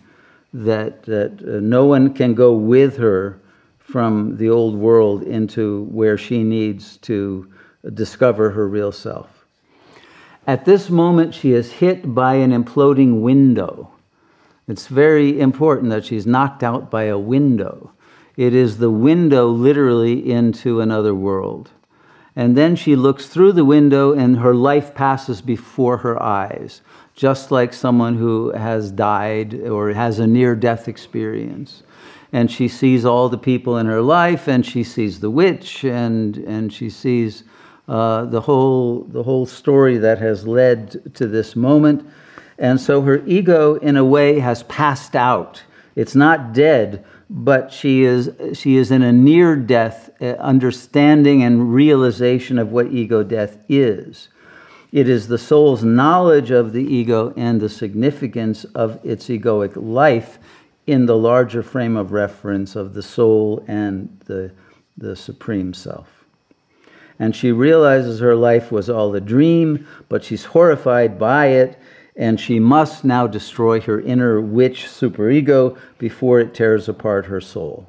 that, 0.54 1.02
that 1.02 1.32
uh, 1.42 1.58
no 1.58 1.86
one 1.86 2.14
can 2.14 2.34
go 2.34 2.52
with 2.52 2.96
her 2.98 3.40
from 3.80 4.36
the 4.36 4.50
old 4.50 4.76
world 4.76 5.24
into 5.24 5.82
where 5.90 6.16
she 6.16 6.44
needs 6.44 6.98
to 6.98 7.52
discover 7.92 8.50
her 8.50 8.68
real 8.68 8.92
self. 8.92 9.35
At 10.46 10.64
this 10.64 10.90
moment, 10.90 11.34
she 11.34 11.52
is 11.52 11.72
hit 11.72 12.14
by 12.14 12.34
an 12.34 12.52
imploding 12.52 13.20
window. 13.20 13.90
It's 14.68 14.86
very 14.86 15.40
important 15.40 15.90
that 15.90 16.04
she's 16.04 16.26
knocked 16.26 16.62
out 16.62 16.90
by 16.90 17.04
a 17.04 17.18
window. 17.18 17.92
It 18.36 18.54
is 18.54 18.78
the 18.78 18.90
window 18.90 19.48
literally 19.48 20.30
into 20.30 20.80
another 20.80 21.14
world. 21.14 21.70
And 22.36 22.56
then 22.56 22.76
she 22.76 22.94
looks 22.94 23.26
through 23.26 23.52
the 23.52 23.64
window 23.64 24.12
and 24.12 24.38
her 24.38 24.54
life 24.54 24.94
passes 24.94 25.40
before 25.40 25.96
her 25.98 26.22
eyes, 26.22 26.82
just 27.14 27.50
like 27.50 27.72
someone 27.72 28.16
who 28.16 28.52
has 28.52 28.92
died 28.92 29.54
or 29.54 29.94
has 29.94 30.18
a 30.18 30.26
near 30.26 30.54
death 30.54 30.86
experience. 30.86 31.82
And 32.32 32.50
she 32.50 32.68
sees 32.68 33.04
all 33.04 33.28
the 33.28 33.38
people 33.38 33.78
in 33.78 33.86
her 33.86 34.02
life, 34.02 34.48
and 34.48 34.66
she 34.66 34.82
sees 34.82 35.20
the 35.20 35.30
witch, 35.30 35.84
and, 35.84 36.36
and 36.38 36.72
she 36.72 36.90
sees 36.90 37.44
uh, 37.88 38.24
the, 38.24 38.40
whole, 38.40 39.04
the 39.04 39.22
whole 39.22 39.46
story 39.46 39.98
that 39.98 40.18
has 40.18 40.46
led 40.46 41.14
to 41.14 41.26
this 41.26 41.54
moment. 41.54 42.08
And 42.58 42.80
so 42.80 43.02
her 43.02 43.22
ego, 43.26 43.76
in 43.76 43.96
a 43.96 44.04
way, 44.04 44.38
has 44.40 44.62
passed 44.64 45.14
out. 45.14 45.62
It's 45.94 46.14
not 46.14 46.52
dead, 46.52 47.04
but 47.30 47.72
she 47.72 48.04
is, 48.04 48.30
she 48.54 48.76
is 48.76 48.90
in 48.90 49.02
a 49.02 49.12
near 49.12 49.56
death 49.56 50.10
uh, 50.20 50.26
understanding 50.38 51.42
and 51.42 51.72
realization 51.72 52.58
of 52.58 52.72
what 52.72 52.86
ego 52.86 53.22
death 53.22 53.58
is. 53.68 54.28
It 54.92 55.08
is 55.08 55.28
the 55.28 55.38
soul's 55.38 55.84
knowledge 55.84 56.50
of 56.50 56.72
the 56.72 56.84
ego 56.84 57.34
and 57.36 57.60
the 57.60 57.68
significance 57.68 58.64
of 58.74 58.98
its 59.04 59.28
egoic 59.28 59.72
life 59.76 60.38
in 60.86 61.06
the 61.06 61.16
larger 61.16 61.62
frame 61.62 61.96
of 61.96 62.12
reference 62.12 62.76
of 62.76 62.94
the 62.94 63.02
soul 63.02 63.64
and 63.66 64.20
the, 64.26 64.52
the 64.96 65.16
supreme 65.16 65.74
self. 65.74 66.15
And 67.18 67.34
she 67.34 67.52
realizes 67.52 68.20
her 68.20 68.36
life 68.36 68.70
was 68.70 68.90
all 68.90 69.14
a 69.14 69.20
dream, 69.20 69.86
but 70.08 70.24
she's 70.24 70.44
horrified 70.44 71.18
by 71.18 71.46
it 71.46 71.78
and 72.16 72.40
she 72.40 72.58
must 72.58 73.04
now 73.04 73.26
destroy 73.26 73.80
her 73.80 74.00
inner 74.00 74.40
witch 74.40 74.86
superego 74.86 75.76
before 75.98 76.40
it 76.40 76.54
tears 76.54 76.88
apart 76.88 77.26
her 77.26 77.40
soul. 77.40 77.86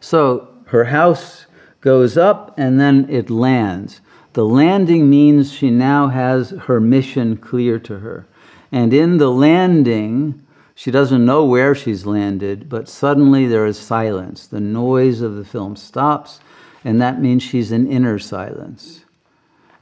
So 0.00 0.48
her 0.66 0.84
house 0.84 1.46
goes 1.80 2.16
up 2.16 2.54
and 2.56 2.78
then 2.78 3.08
it 3.10 3.28
lands. 3.28 4.00
The 4.34 4.44
landing 4.44 5.10
means 5.10 5.52
she 5.52 5.68
now 5.70 6.08
has 6.08 6.50
her 6.50 6.80
mission 6.80 7.36
clear 7.36 7.78
to 7.80 7.98
her. 7.98 8.26
And 8.70 8.94
in 8.94 9.18
the 9.18 9.30
landing, 9.30 10.40
she 10.74 10.90
doesn't 10.90 11.24
know 11.24 11.44
where 11.44 11.74
she's 11.74 12.06
landed, 12.06 12.68
but 12.68 12.88
suddenly 12.88 13.46
there 13.46 13.66
is 13.66 13.78
silence. 13.78 14.46
The 14.46 14.60
noise 14.60 15.20
of 15.20 15.34
the 15.34 15.44
film 15.44 15.76
stops, 15.76 16.40
and 16.84 17.00
that 17.00 17.20
means 17.20 17.42
she's 17.42 17.72
in 17.72 17.90
inner 17.90 18.18
silence. 18.18 19.04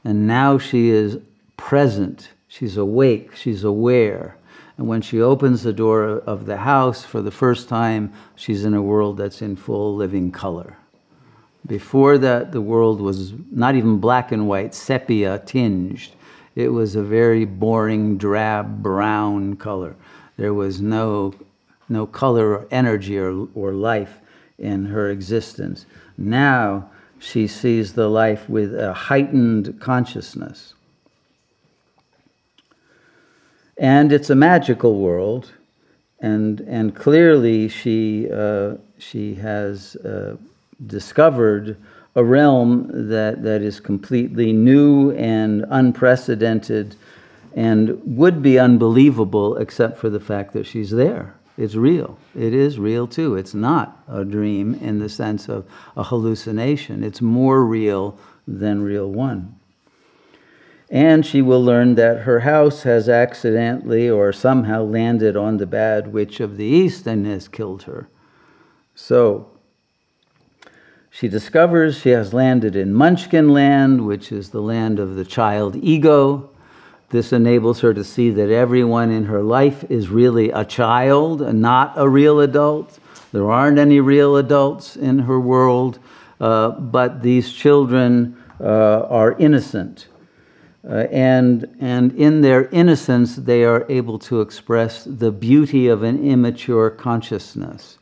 And 0.03 0.27
now 0.27 0.57
she 0.57 0.89
is 0.89 1.17
present 1.57 2.29
She's 2.51 2.75
awake, 2.75 3.33
she's 3.37 3.63
aware. 3.63 4.35
And 4.77 4.85
when 4.85 5.01
she 5.01 5.21
opens 5.21 5.63
the 5.63 5.71
door 5.71 6.03
of 6.03 6.45
the 6.45 6.57
house 6.57 7.05
for 7.05 7.21
the 7.21 7.31
first 7.31 7.69
time, 7.69 8.11
she's 8.35 8.65
in 8.65 8.73
a 8.73 8.81
world 8.81 9.15
that's 9.15 9.41
in 9.41 9.55
full 9.55 9.95
living 9.95 10.33
color. 10.33 10.75
Before 11.65 12.17
that, 12.17 12.51
the 12.51 12.59
world 12.59 12.99
was 12.99 13.31
not 13.51 13.75
even 13.75 13.99
black 13.99 14.33
and 14.33 14.49
white, 14.49 14.75
sepia 14.75 15.39
tinged. 15.45 16.09
It 16.53 16.73
was 16.73 16.97
a 16.97 17.01
very 17.01 17.45
boring, 17.45 18.17
drab 18.17 18.83
brown 18.83 19.55
color. 19.55 19.95
There 20.35 20.53
was 20.53 20.81
no, 20.81 21.33
no 21.87 22.05
color 22.05 22.49
or 22.49 22.67
energy 22.69 23.17
or, 23.17 23.47
or 23.55 23.71
life 23.71 24.19
in 24.59 24.87
her 24.87 25.09
existence. 25.09 25.85
Now 26.17 26.90
she 27.21 27.45
sees 27.45 27.93
the 27.93 28.07
life 28.07 28.49
with 28.49 28.73
a 28.73 28.91
heightened 28.93 29.79
consciousness. 29.79 30.73
And 33.77 34.11
it's 34.11 34.31
a 34.31 34.35
magical 34.35 34.99
world, 34.99 35.51
and, 36.19 36.61
and 36.61 36.95
clearly 36.95 37.69
she, 37.69 38.27
uh, 38.31 38.73
she 38.97 39.35
has 39.35 39.95
uh, 39.97 40.35
discovered 40.87 41.77
a 42.15 42.23
realm 42.23 42.89
that, 43.09 43.43
that 43.43 43.61
is 43.61 43.79
completely 43.79 44.51
new 44.51 45.11
and 45.11 45.63
unprecedented 45.69 46.95
and 47.55 48.01
would 48.17 48.41
be 48.41 48.57
unbelievable 48.57 49.57
except 49.57 49.99
for 49.99 50.09
the 50.09 50.19
fact 50.19 50.53
that 50.53 50.65
she's 50.65 50.89
there. 50.89 51.35
It's 51.61 51.75
real. 51.75 52.17
It 52.35 52.55
is 52.55 52.79
real 52.79 53.05
too. 53.05 53.35
It's 53.35 53.53
not 53.53 54.03
a 54.07 54.25
dream 54.25 54.73
in 54.73 54.97
the 54.97 55.07
sense 55.07 55.47
of 55.47 55.67
a 55.95 56.03
hallucination. 56.03 57.03
It's 57.03 57.21
more 57.21 57.63
real 57.63 58.17
than 58.47 58.81
real 58.81 59.11
one. 59.11 59.59
And 60.89 61.23
she 61.23 61.43
will 61.43 61.63
learn 61.63 61.93
that 61.95 62.21
her 62.21 62.39
house 62.39 62.81
has 62.81 63.07
accidentally 63.07 64.09
or 64.09 64.33
somehow 64.33 64.83
landed 64.83 65.37
on 65.37 65.57
the 65.57 65.67
bad 65.67 66.11
witch 66.11 66.39
of 66.39 66.57
the 66.57 66.65
east 66.65 67.05
and 67.05 67.27
has 67.27 67.47
killed 67.47 67.83
her. 67.83 68.09
So 68.95 69.51
she 71.11 71.27
discovers 71.27 71.99
she 71.99 72.09
has 72.09 72.33
landed 72.33 72.75
in 72.75 72.91
Munchkin 72.91 73.49
land, 73.49 74.07
which 74.07 74.31
is 74.31 74.49
the 74.49 74.61
land 74.61 74.97
of 74.97 75.13
the 75.13 75.25
child 75.25 75.75
ego. 75.75 76.50
This 77.11 77.33
enables 77.33 77.81
her 77.81 77.93
to 77.93 78.03
see 78.05 78.29
that 78.31 78.49
everyone 78.49 79.11
in 79.11 79.25
her 79.25 79.41
life 79.41 79.83
is 79.89 80.07
really 80.07 80.49
a 80.51 80.63
child 80.63 81.41
and 81.41 81.61
not 81.61 81.93
a 81.97 82.07
real 82.07 82.39
adult. 82.39 82.99
There 83.33 83.51
aren't 83.51 83.77
any 83.77 83.99
real 83.99 84.37
adults 84.37 84.95
in 84.95 85.19
her 85.19 85.39
world, 85.39 85.99
uh, 86.39 86.69
but 86.69 87.21
these 87.21 87.51
children 87.51 88.41
uh, 88.61 89.01
are 89.09 89.33
innocent. 89.33 90.07
Uh, 90.87 91.07
and, 91.11 91.75
and 91.79 92.13
in 92.13 92.41
their 92.41 92.65
innocence, 92.69 93.35
they 93.35 93.65
are 93.65 93.85
able 93.89 94.17
to 94.17 94.41
express 94.41 95.03
the 95.03 95.31
beauty 95.31 95.87
of 95.87 96.03
an 96.03 96.25
immature 96.25 96.89
consciousness 96.89 97.99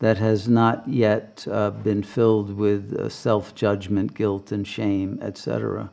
that 0.00 0.18
has 0.18 0.48
not 0.48 0.86
yet 0.86 1.46
uh, 1.50 1.70
been 1.70 2.02
filled 2.02 2.54
with 2.54 2.94
uh, 2.94 3.08
self 3.08 3.54
judgment, 3.54 4.14
guilt, 4.14 4.52
and 4.52 4.66
shame, 4.66 5.18
etc. 5.22 5.90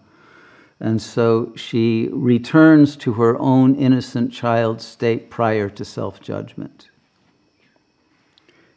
And 0.80 1.02
so 1.02 1.54
she 1.56 2.10
returns 2.12 2.96
to 2.98 3.14
her 3.14 3.38
own 3.40 3.76
innocent 3.76 4.32
child 4.32 4.82
state 4.82 5.30
prior 5.30 5.70
to 5.70 5.84
self 5.84 6.22
judgment. 6.22 6.90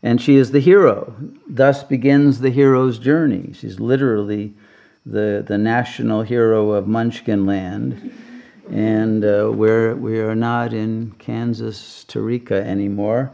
And 0.03 0.21
she 0.21 0.37
is 0.37 0.51
the 0.51 0.61
hero. 0.61 1.15
Thus 1.47 1.83
begins 1.83 2.41
the 2.41 2.51
hero's 2.51 2.99
journey. 2.99 3.53
She's 3.53 3.79
literally 3.79 4.55
the, 5.05 5.45
the 5.47 5.59
national 5.59 6.23
hero 6.23 6.73
of 6.73 6.87
Munchkin 6.87 7.45
Land. 7.45 8.13
And 8.71 9.25
uh, 9.25 9.51
we're, 9.53 9.95
we 9.97 10.21
are 10.21 10.35
not 10.35 10.73
in 10.73 11.11
Kansas, 11.19 12.07
Tarika 12.09 12.53
anymore. 12.53 13.31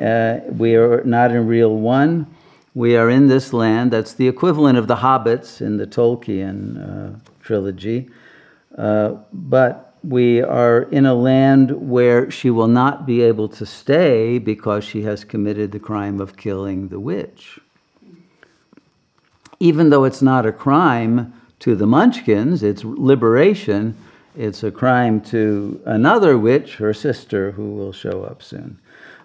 Uh, 0.00 0.38
we 0.50 0.74
are 0.74 1.04
not 1.04 1.30
in 1.30 1.46
Real 1.46 1.76
One. 1.76 2.26
We 2.74 2.96
are 2.96 3.10
in 3.10 3.28
this 3.28 3.52
land 3.52 3.92
that's 3.92 4.14
the 4.14 4.26
equivalent 4.26 4.78
of 4.78 4.86
the 4.86 4.96
hobbits 4.96 5.60
in 5.60 5.76
the 5.76 5.86
Tolkien 5.86 7.14
uh, 7.14 7.18
trilogy. 7.48 8.10
Uh, 8.76 9.14
but 9.32 9.96
we 10.04 10.42
are 10.42 10.82
in 10.82 11.06
a 11.06 11.14
land 11.14 11.70
where 11.88 12.30
she 12.30 12.50
will 12.50 12.68
not 12.68 13.06
be 13.06 13.22
able 13.22 13.48
to 13.48 13.64
stay 13.64 14.38
because 14.38 14.84
she 14.84 15.02
has 15.02 15.24
committed 15.24 15.72
the 15.72 15.80
crime 15.80 16.20
of 16.20 16.36
killing 16.36 16.88
the 16.88 17.00
witch. 17.00 17.58
Even 19.58 19.88
though 19.88 20.04
it's 20.04 20.22
not 20.22 20.44
a 20.44 20.52
crime 20.52 21.32
to 21.60 21.74
the 21.74 21.86
Munchkins, 21.86 22.62
it's 22.62 22.84
liberation, 22.84 23.96
it's 24.36 24.62
a 24.62 24.70
crime 24.70 25.20
to 25.22 25.80
another 25.86 26.36
witch, 26.36 26.76
her 26.76 26.94
sister, 26.94 27.52
who 27.52 27.74
will 27.74 27.92
show 27.92 28.22
up 28.22 28.42
soon. 28.42 28.78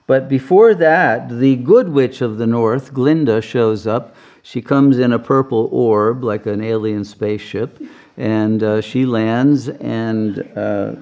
But 0.07 0.27
before 0.29 0.73
that, 0.75 1.29
the 1.29 1.57
good 1.57 1.89
witch 1.89 2.21
of 2.21 2.38
the 2.38 2.47
north, 2.47 2.93
Glinda, 2.93 3.41
shows 3.41 3.86
up. 3.86 4.15
She 4.41 4.62
comes 4.62 4.97
in 4.97 5.13
a 5.13 5.19
purple 5.19 5.69
orb, 5.71 6.23
like 6.23 6.45
an 6.45 6.62
alien 6.62 7.05
spaceship, 7.05 7.79
and 8.17 8.63
uh, 8.63 8.82
she 8.82 9.06
lands 9.06 9.69
and 9.69 10.39
uh, 10.58 10.95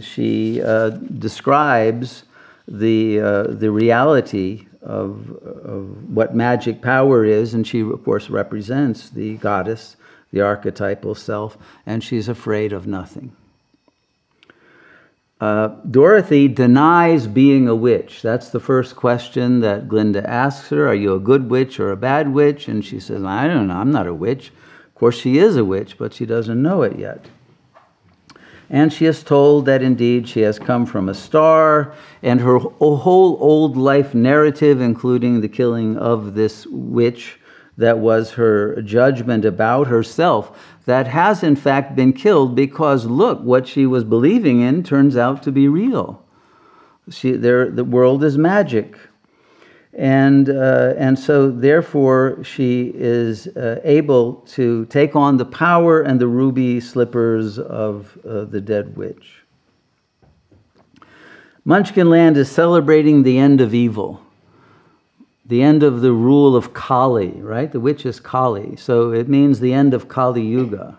she 0.00 0.62
uh, 0.62 0.90
describes 0.90 2.24
the, 2.68 3.20
uh, 3.20 3.42
the 3.44 3.70
reality 3.70 4.66
of, 4.82 5.30
of 5.42 6.10
what 6.10 6.34
magic 6.34 6.82
power 6.82 7.24
is, 7.24 7.54
and 7.54 7.66
she, 7.66 7.80
of 7.80 8.04
course, 8.04 8.30
represents 8.30 9.10
the 9.10 9.36
goddess, 9.36 9.96
the 10.32 10.40
archetypal 10.40 11.14
self, 11.14 11.56
and 11.86 12.02
she's 12.02 12.28
afraid 12.28 12.72
of 12.72 12.86
nothing. 12.86 13.34
Uh, 15.40 15.68
Dorothy 15.90 16.48
denies 16.48 17.26
being 17.26 17.68
a 17.68 17.74
witch. 17.74 18.22
That's 18.22 18.50
the 18.50 18.60
first 18.60 18.96
question 18.96 19.60
that 19.60 19.88
Glinda 19.88 20.28
asks 20.28 20.68
her 20.70 20.88
Are 20.88 20.94
you 20.94 21.14
a 21.14 21.20
good 21.20 21.50
witch 21.50 21.80
or 21.80 21.90
a 21.90 21.96
bad 21.96 22.32
witch? 22.32 22.68
And 22.68 22.84
she 22.84 23.00
says, 23.00 23.22
I 23.24 23.46
don't 23.46 23.66
know, 23.66 23.74
I'm 23.74 23.90
not 23.90 24.06
a 24.06 24.14
witch. 24.14 24.52
Of 24.94 25.00
course, 25.00 25.18
she 25.18 25.38
is 25.38 25.56
a 25.56 25.64
witch, 25.64 25.98
but 25.98 26.14
she 26.14 26.24
doesn't 26.24 26.62
know 26.62 26.82
it 26.82 26.96
yet. 26.96 27.26
And 28.70 28.92
she 28.92 29.06
is 29.06 29.24
told 29.24 29.66
that 29.66 29.82
indeed 29.82 30.28
she 30.28 30.42
has 30.42 30.60
come 30.60 30.86
from 30.86 31.08
a 31.08 31.14
star, 31.14 31.92
and 32.22 32.40
her 32.40 32.58
whole 32.58 33.36
old 33.40 33.76
life 33.76 34.14
narrative, 34.14 34.80
including 34.80 35.40
the 35.40 35.48
killing 35.48 35.96
of 35.96 36.34
this 36.34 36.64
witch, 36.66 37.40
that 37.76 37.98
was 37.98 38.30
her 38.30 38.80
judgment 38.82 39.44
about 39.44 39.88
herself, 39.88 40.56
that 40.86 41.08
has 41.08 41.42
in 41.42 41.56
fact 41.56 41.96
been 41.96 42.12
killed 42.12 42.54
because 42.54 43.04
look, 43.04 43.40
what 43.40 43.66
she 43.66 43.86
was 43.86 44.04
believing 44.04 44.60
in 44.60 44.84
turns 44.84 45.16
out 45.16 45.42
to 45.42 45.50
be 45.50 45.66
real. 45.66 46.22
She, 47.10 47.32
there, 47.32 47.68
the 47.68 47.84
world 47.84 48.22
is 48.22 48.38
magic. 48.38 48.96
And, 49.96 50.50
uh, 50.50 50.94
and 50.96 51.16
so, 51.18 51.50
therefore, 51.50 52.42
she 52.42 52.92
is 52.94 53.46
uh, 53.46 53.80
able 53.84 54.34
to 54.48 54.86
take 54.86 55.14
on 55.14 55.36
the 55.36 55.44
power 55.44 56.02
and 56.02 56.20
the 56.20 56.26
ruby 56.26 56.80
slippers 56.80 57.58
of 57.58 58.18
uh, 58.28 58.44
the 58.44 58.60
dead 58.60 58.96
witch. 58.96 59.44
Munchkin 61.64 62.10
Land 62.10 62.36
is 62.36 62.50
celebrating 62.50 63.22
the 63.22 63.38
end 63.38 63.60
of 63.60 63.72
evil 63.72 64.20
the 65.46 65.62
end 65.62 65.82
of 65.82 66.00
the 66.00 66.12
rule 66.12 66.56
of 66.56 66.72
Kali, 66.72 67.32
right? 67.42 67.70
The 67.70 67.80
witch 67.80 68.06
is 68.06 68.18
Kali. 68.18 68.76
So 68.76 69.12
it 69.12 69.28
means 69.28 69.60
the 69.60 69.72
end 69.72 69.92
of 69.92 70.08
Kali 70.08 70.42
Yuga. 70.42 70.98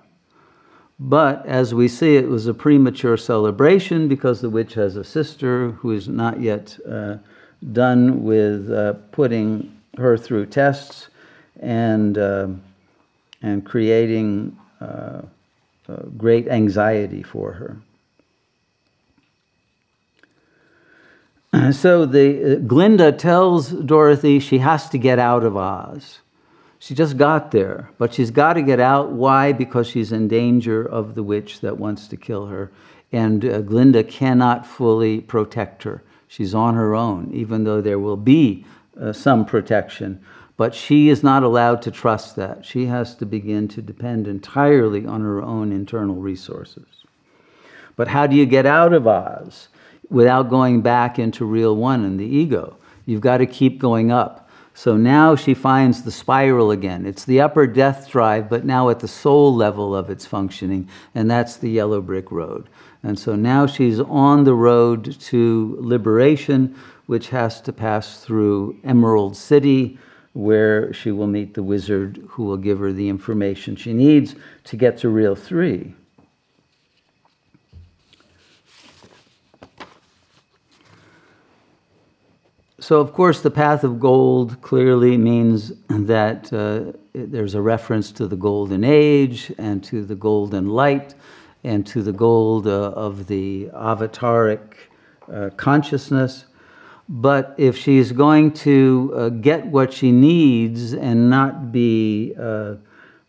But 0.99 1.45
as 1.45 1.73
we 1.73 1.88
see, 1.88 2.15
it 2.15 2.29
was 2.29 2.47
a 2.47 2.53
premature 2.53 3.17
celebration 3.17 4.08
because 4.08 4.41
the 4.41 4.49
witch 4.49 4.75
has 4.75 4.95
a 4.95 5.03
sister 5.03 5.71
who 5.71 5.91
is 5.91 6.08
not 6.08 6.39
yet 6.39 6.77
uh, 6.89 7.17
done 7.71 8.23
with 8.23 8.71
uh, 8.71 8.93
putting 9.12 9.80
her 9.97 10.17
through 10.17 10.47
tests 10.47 11.08
and, 11.60 12.17
uh, 12.17 12.47
and 13.41 13.65
creating 13.65 14.58
uh, 14.82 15.21
uh, 15.88 15.95
great 16.17 16.47
anxiety 16.47 17.23
for 17.23 17.54
her. 17.54 17.78
so 21.71 22.06
the 22.06 22.56
uh, 22.56 22.60
Glinda 22.60 23.12
tells 23.12 23.69
Dorothy 23.69 24.39
she 24.39 24.60
has 24.60 24.89
to 24.89 24.97
get 24.97 25.19
out 25.19 25.43
of 25.43 25.56
Oz. 25.56 26.19
She 26.80 26.93
just 26.93 27.17
got 27.17 27.51
there, 27.51 27.89
but 27.97 28.13
she's 28.13 28.32
got 28.32 28.54
to 28.54 28.62
get 28.62 28.80
out. 28.80 29.12
Why? 29.12 29.54
Because 29.54 29.88
she's 29.88 30.12
in 30.12 30.28
danger 30.28 30.86
of 30.86 31.15
the 31.15 31.23
witch 31.23 31.62
that 31.62 31.78
wants 31.78 32.08
to 32.10 32.17
kill 32.17 32.47
her. 32.47 32.71
And 33.12 33.45
uh, 33.45 33.62
Glinda 33.62 34.04
cannot 34.04 34.65
fully 34.67 35.21
protect 35.21 35.84
her. 35.84 36.04
She's 36.36 36.54
on 36.54 36.76
her 36.76 36.95
own, 36.95 37.32
even 37.34 37.63
though 37.63 37.82
there 37.82 38.00
will 38.00 38.17
be 38.17 38.65
uh, 39.00 39.13
some 39.13 39.45
protection. 39.45 40.24
But 40.58 40.76
she 40.76 41.10
is 41.10 41.24
not 41.24 41.43
allowed 41.43 41.82
to 41.84 41.91
trust 41.91 42.36
that. 42.36 42.65
She 42.65 42.86
has 42.88 43.15
to 43.15 43.26
begin 43.26 43.67
to 43.69 43.82
depend 43.82 44.28
entirely 44.28 45.06
on 45.06 45.21
her 45.21 45.41
own 45.41 45.71
internal 45.71 46.15
resources. 46.15 46.88
But 47.95 48.09
how 48.09 48.28
do 48.28 48.36
you 48.36 48.45
get 48.45 48.66
out 48.66 48.93
of 48.93 49.07
Oz? 49.07 49.70
without 50.09 50.49
going 50.49 50.82
back 50.82 51.20
into 51.20 51.45
real 51.45 51.76
one 51.76 52.03
and 52.05 52.20
the 52.20 52.26
ego. 52.26 52.78
You've 53.05 53.22
got 53.22 53.38
to 53.38 53.45
keep 53.45 53.80
going 53.80 54.12
up. 54.12 54.49
So 54.74 54.97
now 54.97 55.36
she 55.36 55.53
finds 55.53 56.03
the 56.03 56.12
spiral 56.12 56.72
again. 56.72 57.05
It's 57.05 57.24
the 57.24 57.39
upper 57.39 57.66
death 57.66 58.09
drive, 58.09 58.49
but 58.49 58.66
now 58.66 58.89
at 58.89 58.99
the 58.99 59.07
soul 59.07 59.55
level 59.55 59.95
of 59.95 60.09
its 60.09 60.26
functioning, 60.26 60.89
and 61.14 61.32
that's 61.32 61.55
the 61.55 61.70
yellow 61.70 62.01
brick 62.01 62.30
road. 62.30 62.68
And 63.06 63.20
so 63.20 63.36
now 63.36 63.68
she's 63.68 63.99
on 63.99 64.45
the 64.45 64.56
road 64.56 65.20
to 65.22 65.78
liberation, 65.80 66.76
which 67.06 67.30
has 67.30 67.62
to 67.62 67.72
pass 67.72 68.20
through 68.22 68.80
Emerald 68.84 69.38
City, 69.38 69.99
where 70.34 70.91
she 70.91 71.12
will 71.12 71.28
meet 71.28 71.53
the 71.53 71.62
wizard 71.62 72.20
who 72.28 72.45
will 72.45 72.58
give 72.58 72.80
her 72.80 72.91
the 72.91 73.08
information 73.08 73.76
she 73.76 73.93
needs 73.93 74.36
to 74.64 74.76
get 74.76 74.97
to 74.97 75.10
Real 75.10 75.36
3. 75.36 75.93
so, 82.80 82.99
of 82.99 83.14
course, 83.14 83.41
the 83.41 83.51
path 83.51 83.84
of 83.84 83.99
gold 83.99 84.62
clearly 84.62 85.18
means 85.18 85.74
that 85.89 86.51
uh, 86.53 86.91
there's 87.14 87.56
a 87.56 87.62
reference 87.62 88.12
to 88.12 88.28
the 88.28 88.36
golden 88.36 88.84
age 88.84 89.51
and 89.58 89.84
to 89.84 90.03
the 90.06 90.16
golden 90.16 90.70
light 90.70 91.16
and 91.66 91.86
to 91.88 92.01
the 92.01 92.11
gold 92.11 92.68
uh, 92.68 92.91
of 92.91 93.28
the 93.28 93.66
avataric 93.74 94.76
uh, 95.32 95.49
consciousness. 95.57 96.45
But 97.09 97.55
if 97.57 97.78
she's 97.78 98.11
going 98.11 98.53
to 98.53 99.13
uh, 99.16 99.30
get 99.30 99.66
what 99.66 99.93
she 99.93 100.11
needs 100.11 100.93
and 100.93 101.30
not 101.30 101.72
be 101.72 102.34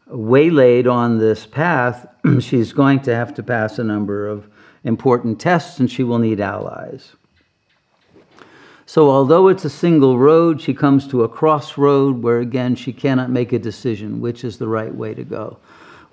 waylaid 0.07 0.87
on 0.87 1.19
this 1.19 1.47
path, 1.47 2.07
she's 2.41 2.73
going 2.73 3.01
to 3.01 3.15
have 3.15 3.35
to 3.35 3.43
pass 3.43 3.79
a 3.79 3.85
number 3.85 4.29
of 4.29 4.49
important 4.85 5.41
tests 5.41 5.81
and 5.81 5.91
she 5.91 6.05
will 6.05 6.19
need 6.19 6.41
allies. 6.41 7.13
So, 8.89 9.11
although 9.11 9.49
it's 9.49 9.65
a 9.65 9.71
single 9.71 10.17
road, 10.17 10.61
she 10.61 10.73
comes 10.73 11.09
to 11.09 11.25
a 11.25 11.29
crossroad 11.29 12.23
where 12.23 12.39
again 12.39 12.77
she 12.77 12.93
cannot 12.93 13.31
make 13.31 13.53
a 13.53 13.59
decision 13.59 14.21
which 14.21 14.45
is 14.45 14.59
the 14.59 14.69
right 14.69 14.95
way 14.95 15.13
to 15.13 15.25
go, 15.25 15.59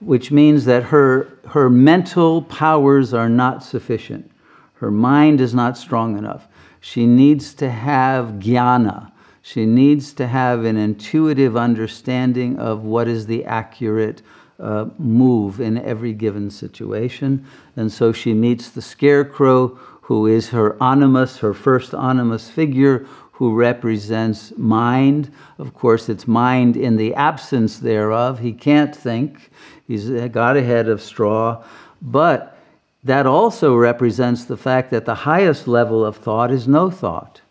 which 0.05 0.31
means 0.31 0.65
that 0.65 0.83
her, 0.83 1.37
her 1.49 1.69
mental 1.69 2.41
powers 2.41 3.13
are 3.13 3.29
not 3.29 3.63
sufficient. 3.63 4.29
Her 4.75 4.91
mind 4.91 5.39
is 5.39 5.53
not 5.53 5.77
strong 5.77 6.17
enough. 6.17 6.47
She 6.81 7.05
needs 7.05 7.53
to 7.55 7.69
have 7.69 8.39
jnana. 8.39 9.11
She 9.41 9.65
needs 9.65 10.13
to 10.13 10.27
have 10.27 10.65
an 10.65 10.77
intuitive 10.77 11.57
understanding 11.57 12.57
of 12.57 12.83
what 12.83 13.07
is 13.07 13.25
the 13.25 13.45
accurate 13.45 14.21
uh, 14.59 14.85
move 14.97 15.59
in 15.59 15.77
every 15.79 16.13
given 16.13 16.49
situation. 16.49 17.45
And 17.75 17.91
so 17.91 18.11
she 18.11 18.33
meets 18.33 18.69
the 18.69 18.81
scarecrow 18.81 19.77
who 20.01 20.27
is 20.27 20.49
her 20.49 20.81
animus, 20.83 21.37
her 21.37 21.53
first 21.53 21.93
animus 21.93 22.49
figure, 22.49 23.05
who 23.33 23.55
represents 23.55 24.53
mind. 24.57 25.31
Of 25.57 25.73
course, 25.73 26.07
it's 26.07 26.27
mind 26.27 26.77
in 26.77 26.97
the 26.97 27.13
absence 27.15 27.79
thereof. 27.79 28.39
He 28.39 28.53
can't 28.53 28.95
think, 28.95 29.49
he's 29.87 30.09
got 30.09 30.57
a 30.57 30.63
head 30.63 30.87
of 30.87 31.01
straw. 31.01 31.63
But 32.01 32.57
that 33.03 33.25
also 33.25 33.75
represents 33.75 34.45
the 34.45 34.57
fact 34.57 34.91
that 34.91 35.05
the 35.05 35.15
highest 35.15 35.67
level 35.67 36.05
of 36.05 36.17
thought 36.17 36.51
is 36.51 36.67
no 36.67 36.89
thought. 36.89 37.41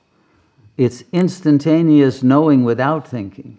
It's 0.76 1.04
instantaneous 1.12 2.22
knowing 2.22 2.64
without 2.64 3.06
thinking. 3.06 3.58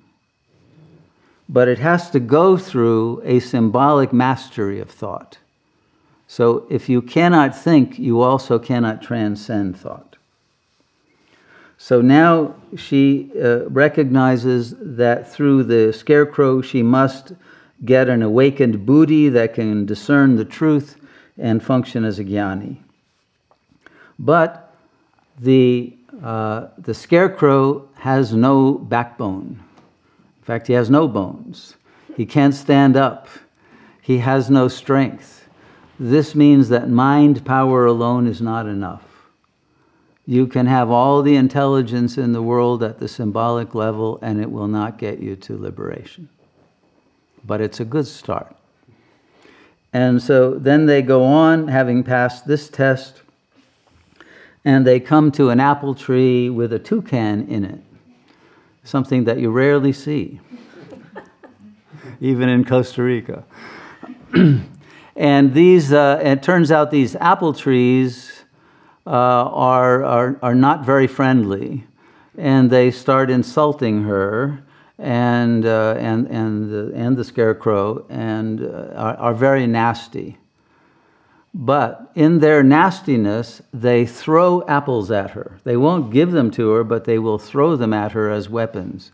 But 1.47 1.67
it 1.67 1.79
has 1.79 2.09
to 2.11 2.19
go 2.19 2.57
through 2.57 3.21
a 3.23 3.39
symbolic 3.39 4.11
mastery 4.11 4.79
of 4.79 4.89
thought. 4.89 5.37
So 6.27 6.65
if 6.69 6.89
you 6.89 7.01
cannot 7.01 7.55
think, 7.55 7.99
you 7.99 8.21
also 8.21 8.57
cannot 8.57 9.03
transcend 9.03 9.77
thought. 9.77 10.15
So 11.77 12.01
now 12.01 12.55
she 12.75 13.29
uh, 13.39 13.69
recognizes 13.69 14.73
that 14.79 15.31
through 15.31 15.65
the 15.65 15.93
scarecrow, 15.93 16.61
she 16.61 16.81
must 16.81 17.33
get 17.85 18.07
an 18.09 18.21
awakened 18.21 18.85
buddhi 18.85 19.29
that 19.29 19.53
can 19.53 19.85
discern 19.85 20.35
the 20.35 20.45
truth 20.45 20.97
and 21.37 21.63
function 21.63 22.05
as 22.05 22.19
a 22.19 22.23
jnani. 22.23 22.77
But 24.19 24.73
the, 25.39 25.95
uh, 26.23 26.67
the 26.77 26.93
scarecrow 26.93 27.87
has 27.95 28.33
no 28.33 28.73
backbone. 28.73 29.59
In 30.37 30.43
fact, 30.43 30.67
he 30.67 30.73
has 30.73 30.89
no 30.89 31.07
bones. 31.07 31.75
He 32.15 32.25
can't 32.25 32.53
stand 32.53 32.95
up. 32.95 33.27
He 34.01 34.17
has 34.19 34.49
no 34.49 34.67
strength. 34.67 35.47
This 35.99 36.35
means 36.35 36.69
that 36.69 36.89
mind 36.89 37.45
power 37.45 37.85
alone 37.85 38.27
is 38.27 38.41
not 38.41 38.67
enough. 38.67 39.03
You 40.25 40.47
can 40.47 40.65
have 40.67 40.89
all 40.89 41.21
the 41.21 41.35
intelligence 41.35 42.17
in 42.17 42.31
the 42.31 42.41
world 42.41 42.83
at 42.83 42.99
the 42.99 43.07
symbolic 43.07 43.75
level, 43.75 44.19
and 44.21 44.39
it 44.39 44.51
will 44.51 44.67
not 44.67 44.97
get 44.97 45.19
you 45.19 45.35
to 45.37 45.57
liberation. 45.57 46.29
But 47.45 47.61
it's 47.61 47.79
a 47.79 47.85
good 47.85 48.07
start. 48.07 48.55
And 49.91 50.21
so 50.21 50.55
then 50.55 50.85
they 50.85 51.01
go 51.01 51.23
on, 51.23 51.67
having 51.67 52.03
passed 52.03 52.47
this 52.47 52.69
test, 52.69 53.21
and 54.65 54.87
they 54.87 54.99
come 54.99 55.31
to 55.33 55.49
an 55.49 55.59
apple 55.59 55.93
tree 55.93 56.49
with 56.49 56.73
a 56.73 56.79
toucan 56.79 57.47
in 57.47 57.65
it, 57.65 57.79
something 58.83 59.25
that 59.25 59.39
you 59.39 59.51
rarely 59.51 59.93
see, 59.93 60.39
even 62.21 62.49
in 62.49 62.63
Costa 62.63 63.03
Rica. 63.03 63.43
And 65.15 65.53
these, 65.53 65.93
uh, 65.93 66.19
it 66.23 66.41
turns 66.41 66.71
out 66.71 66.89
these 66.89 67.15
apple 67.15 67.53
trees 67.53 68.43
uh, 69.05 69.09
are, 69.09 70.03
are, 70.03 70.39
are 70.41 70.55
not 70.55 70.85
very 70.85 71.07
friendly. 71.07 71.83
And 72.37 72.69
they 72.71 72.89
start 72.89 73.29
insulting 73.29 74.03
her 74.03 74.63
and, 75.03 75.65
uh, 75.65 75.95
and, 75.99 76.27
and, 76.27 76.71
the, 76.71 76.91
and 76.95 77.17
the 77.17 77.25
scarecrow 77.25 78.05
and 78.09 78.63
uh, 78.63 78.93
are, 78.95 79.17
are 79.17 79.33
very 79.33 79.67
nasty. 79.67 80.37
But 81.53 82.09
in 82.15 82.39
their 82.39 82.63
nastiness, 82.63 83.61
they 83.73 84.05
throw 84.05 84.65
apples 84.65 85.11
at 85.11 85.31
her. 85.31 85.59
They 85.65 85.75
won't 85.75 86.11
give 86.11 86.31
them 86.31 86.49
to 86.51 86.69
her, 86.71 86.83
but 86.85 87.03
they 87.03 87.19
will 87.19 87.37
throw 87.37 87.75
them 87.75 87.93
at 87.93 88.13
her 88.13 88.31
as 88.31 88.49
weapons. 88.49 89.11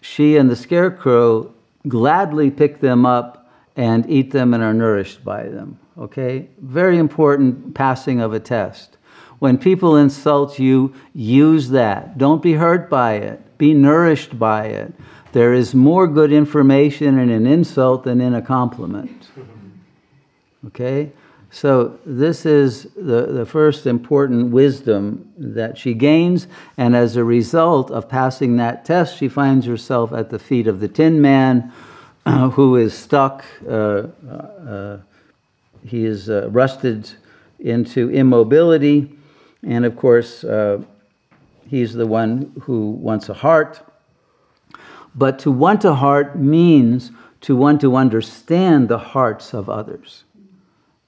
She 0.00 0.36
and 0.36 0.50
the 0.50 0.56
scarecrow 0.56 1.54
gladly 1.86 2.50
pick 2.50 2.80
them 2.80 3.06
up 3.06 3.48
and 3.76 4.08
eat 4.10 4.32
them 4.32 4.52
and 4.52 4.62
are 4.62 4.74
nourished 4.74 5.24
by 5.24 5.44
them. 5.44 5.78
Okay? 5.96 6.48
Very 6.58 6.98
important 6.98 7.74
passing 7.74 8.20
of 8.20 8.34
a 8.34 8.40
test. 8.40 8.98
When 9.38 9.58
people 9.58 9.96
insult 9.96 10.58
you, 10.58 10.94
use 11.14 11.70
that. 11.70 12.18
Don't 12.18 12.42
be 12.42 12.54
hurt 12.54 12.88
by 12.88 13.14
it, 13.14 13.58
be 13.58 13.74
nourished 13.74 14.38
by 14.38 14.66
it. 14.66 14.92
There 15.32 15.52
is 15.52 15.74
more 15.74 16.06
good 16.06 16.32
information 16.32 17.18
in 17.18 17.30
an 17.30 17.46
insult 17.46 18.04
than 18.04 18.20
in 18.20 18.34
a 18.34 18.42
compliment. 18.42 19.28
Okay? 20.68 21.12
So, 21.50 22.00
this 22.06 22.46
is 22.46 22.88
the, 22.96 23.26
the 23.26 23.44
first 23.44 23.86
important 23.86 24.50
wisdom 24.50 25.30
that 25.36 25.76
she 25.76 25.92
gains, 25.92 26.48
and 26.78 26.96
as 26.96 27.16
a 27.16 27.22
result 27.22 27.90
of 27.90 28.08
passing 28.08 28.56
that 28.56 28.86
test, 28.86 29.18
she 29.18 29.28
finds 29.28 29.66
herself 29.66 30.12
at 30.14 30.30
the 30.30 30.38
feet 30.38 30.66
of 30.66 30.80
the 30.80 30.88
Tin 30.88 31.20
Man 31.20 31.70
who 32.52 32.76
is 32.76 32.94
stuck. 32.94 33.44
Uh, 33.68 34.04
uh, 34.28 34.98
he 35.86 36.04
is 36.04 36.30
uh, 36.30 36.48
rusted 36.50 37.10
into 37.60 38.10
immobility. 38.10 39.16
And 39.66 39.84
of 39.84 39.96
course, 39.96 40.44
uh, 40.44 40.82
he's 41.68 41.94
the 41.94 42.06
one 42.06 42.52
who 42.62 42.90
wants 42.90 43.28
a 43.28 43.34
heart. 43.34 43.80
But 45.14 45.38
to 45.40 45.50
want 45.50 45.84
a 45.84 45.94
heart 45.94 46.38
means 46.38 47.10
to 47.42 47.54
want 47.54 47.80
to 47.82 47.96
understand 47.96 48.88
the 48.88 48.98
hearts 48.98 49.54
of 49.54 49.68
others. 49.68 50.24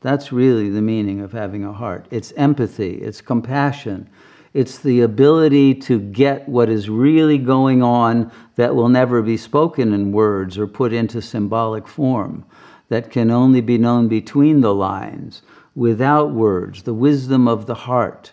That's 0.00 0.32
really 0.32 0.70
the 0.70 0.82
meaning 0.82 1.20
of 1.20 1.32
having 1.32 1.64
a 1.64 1.72
heart. 1.72 2.06
It's 2.10 2.32
empathy, 2.36 2.94
it's 2.96 3.20
compassion, 3.20 4.08
it's 4.54 4.78
the 4.78 5.00
ability 5.00 5.74
to 5.74 5.98
get 5.98 6.48
what 6.48 6.68
is 6.68 6.88
really 6.88 7.38
going 7.38 7.82
on 7.82 8.30
that 8.54 8.74
will 8.74 8.88
never 8.88 9.22
be 9.22 9.36
spoken 9.36 9.92
in 9.92 10.12
words 10.12 10.56
or 10.56 10.66
put 10.66 10.92
into 10.92 11.20
symbolic 11.20 11.88
form, 11.88 12.44
that 12.88 13.10
can 13.10 13.30
only 13.30 13.60
be 13.60 13.78
known 13.78 14.08
between 14.08 14.60
the 14.60 14.74
lines, 14.74 15.42
without 15.74 16.30
words. 16.30 16.84
The 16.84 16.94
wisdom 16.94 17.48
of 17.48 17.66
the 17.66 17.74
heart 17.74 18.32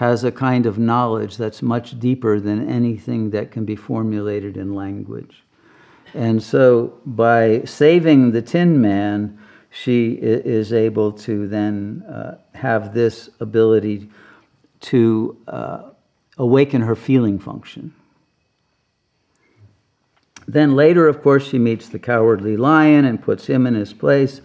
has 0.00 0.24
a 0.24 0.32
kind 0.32 0.64
of 0.64 0.78
knowledge 0.78 1.36
that's 1.36 1.60
much 1.60 2.00
deeper 2.00 2.40
than 2.40 2.66
anything 2.70 3.28
that 3.28 3.50
can 3.50 3.66
be 3.66 3.76
formulated 3.76 4.56
in 4.56 4.74
language. 4.74 5.42
And 6.14 6.42
so, 6.42 6.98
by 7.04 7.64
saving 7.64 8.32
the 8.32 8.40
Tin 8.40 8.80
Man, 8.80 9.38
she 9.68 10.12
is 10.12 10.72
able 10.72 11.12
to 11.12 11.46
then 11.46 12.02
uh, 12.08 12.38
have 12.54 12.94
this 12.94 13.28
ability 13.40 14.08
to 14.88 15.36
uh, 15.46 15.90
awaken 16.38 16.80
her 16.80 16.96
feeling 16.96 17.38
function. 17.38 17.94
Then 20.48 20.74
later, 20.74 21.08
of 21.08 21.20
course, 21.20 21.46
she 21.46 21.58
meets 21.58 21.90
the 21.90 21.98
cowardly 21.98 22.56
lion 22.56 23.04
and 23.04 23.22
puts 23.22 23.46
him 23.46 23.66
in 23.66 23.74
his 23.74 23.92
place, 23.92 24.40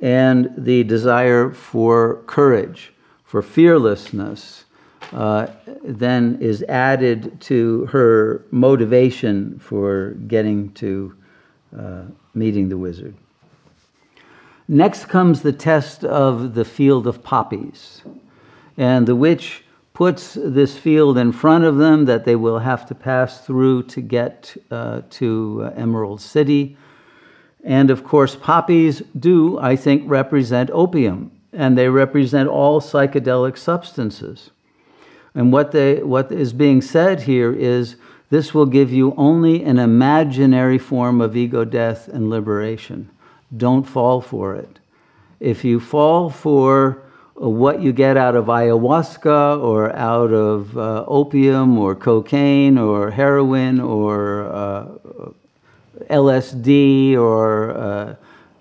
and 0.00 0.48
the 0.56 0.84
desire 0.84 1.50
for 1.50 2.22
courage, 2.28 2.92
for 3.24 3.42
fearlessness, 3.42 4.61
uh, 5.12 5.46
then 5.84 6.38
is 6.40 6.62
added 6.64 7.40
to 7.40 7.86
her 7.86 8.44
motivation 8.50 9.58
for 9.58 10.10
getting 10.26 10.72
to 10.72 11.14
uh, 11.78 12.02
meeting 12.34 12.68
the 12.68 12.78
wizard. 12.78 13.14
Next 14.68 15.06
comes 15.06 15.42
the 15.42 15.52
test 15.52 16.04
of 16.04 16.54
the 16.54 16.64
field 16.64 17.06
of 17.06 17.22
poppies. 17.22 18.02
And 18.76 19.06
the 19.06 19.16
witch 19.16 19.64
puts 19.92 20.34
this 20.34 20.78
field 20.78 21.18
in 21.18 21.32
front 21.32 21.64
of 21.64 21.76
them 21.76 22.06
that 22.06 22.24
they 22.24 22.36
will 22.36 22.58
have 22.58 22.86
to 22.86 22.94
pass 22.94 23.44
through 23.44 23.82
to 23.82 24.00
get 24.00 24.56
uh, 24.70 25.02
to 25.10 25.70
Emerald 25.76 26.20
City. 26.20 26.76
And 27.62 27.90
of 27.90 28.02
course, 28.02 28.34
poppies 28.34 29.02
do, 29.18 29.58
I 29.58 29.76
think, 29.76 30.04
represent 30.06 30.70
opium, 30.72 31.30
and 31.52 31.76
they 31.76 31.88
represent 31.88 32.48
all 32.48 32.80
psychedelic 32.80 33.58
substances. 33.58 34.50
And 35.34 35.52
what, 35.52 35.72
they, 35.72 36.02
what 36.02 36.30
is 36.30 36.52
being 36.52 36.82
said 36.82 37.22
here 37.22 37.52
is 37.52 37.96
this 38.30 38.54
will 38.54 38.66
give 38.66 38.92
you 38.92 39.14
only 39.16 39.62
an 39.62 39.78
imaginary 39.78 40.78
form 40.78 41.20
of 41.20 41.36
ego 41.36 41.64
death 41.64 42.08
and 42.08 42.30
liberation. 42.30 43.10
Don't 43.56 43.84
fall 43.84 44.20
for 44.20 44.54
it. 44.54 44.78
If 45.40 45.64
you 45.64 45.80
fall 45.80 46.30
for 46.30 47.02
what 47.34 47.82
you 47.82 47.92
get 47.92 48.16
out 48.16 48.36
of 48.36 48.46
ayahuasca 48.46 49.62
or 49.62 49.94
out 49.96 50.32
of 50.32 50.76
uh, 50.78 51.04
opium 51.06 51.78
or 51.78 51.94
cocaine 51.94 52.78
or 52.78 53.10
heroin 53.10 53.80
or 53.80 54.44
uh, 54.52 54.86
LSD 56.08 57.16
or 57.16 57.70
uh, 57.72 58.14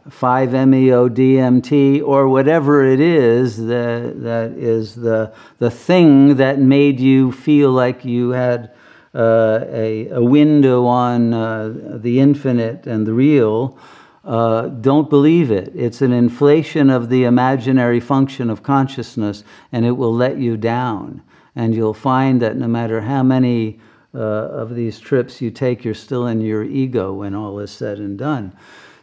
5-MeO-DMT 0.10 2.02
or 2.04 2.28
whatever 2.28 2.84
it 2.86 3.00
is 3.00 3.58
that, 3.58 4.22
that 4.22 4.52
is 4.52 4.96
the, 4.96 5.32
the 5.60 5.70
thing 5.70 6.38
that 6.38 6.60
made 6.60 7.00
you 7.00 7.32
feel 7.32 7.72
like 7.72 8.04
you 8.04 8.32
had 8.32 8.72
uh, 9.14 9.66
a, 9.70 10.08
a 10.10 10.24
window 10.24 10.86
on 10.86 11.34
uh, 11.34 11.74
the 11.98 12.20
infinite 12.20 12.88
and 12.88 13.06
the 13.06 13.14
real, 13.14 13.78
uh, 14.24 14.68
don't 14.68 15.10
believe 15.10 15.52
it. 15.52 15.72
It's 15.76 16.02
an 16.02 16.14
inflation 16.14 16.90
of 16.90 17.10
the 17.10 17.26
imaginary 17.26 18.00
function 18.00 18.50
of 18.50 18.64
consciousness 18.64 19.44
and 19.72 19.86
it 19.86 19.92
will 19.92 20.16
let 20.16 20.38
you 20.38 20.58
down. 20.58 21.22
And 21.56 21.76
you'll 21.76 21.94
find 21.94 22.42
that 22.42 22.56
no 22.56 22.68
matter 22.68 23.02
how 23.02 23.24
many 23.24 23.80
uh, 24.14 24.20
of 24.20 24.76
these 24.76 25.00
trips 25.00 25.42
you 25.42 25.52
take, 25.52 25.84
you're 25.84 25.94
still 25.94 26.28
in 26.28 26.42
your 26.42 26.64
ego 26.64 27.14
when 27.14 27.36
all 27.36 27.60
is 27.60 27.72
said 27.72 27.98
and 27.98 28.18
done. 28.18 28.54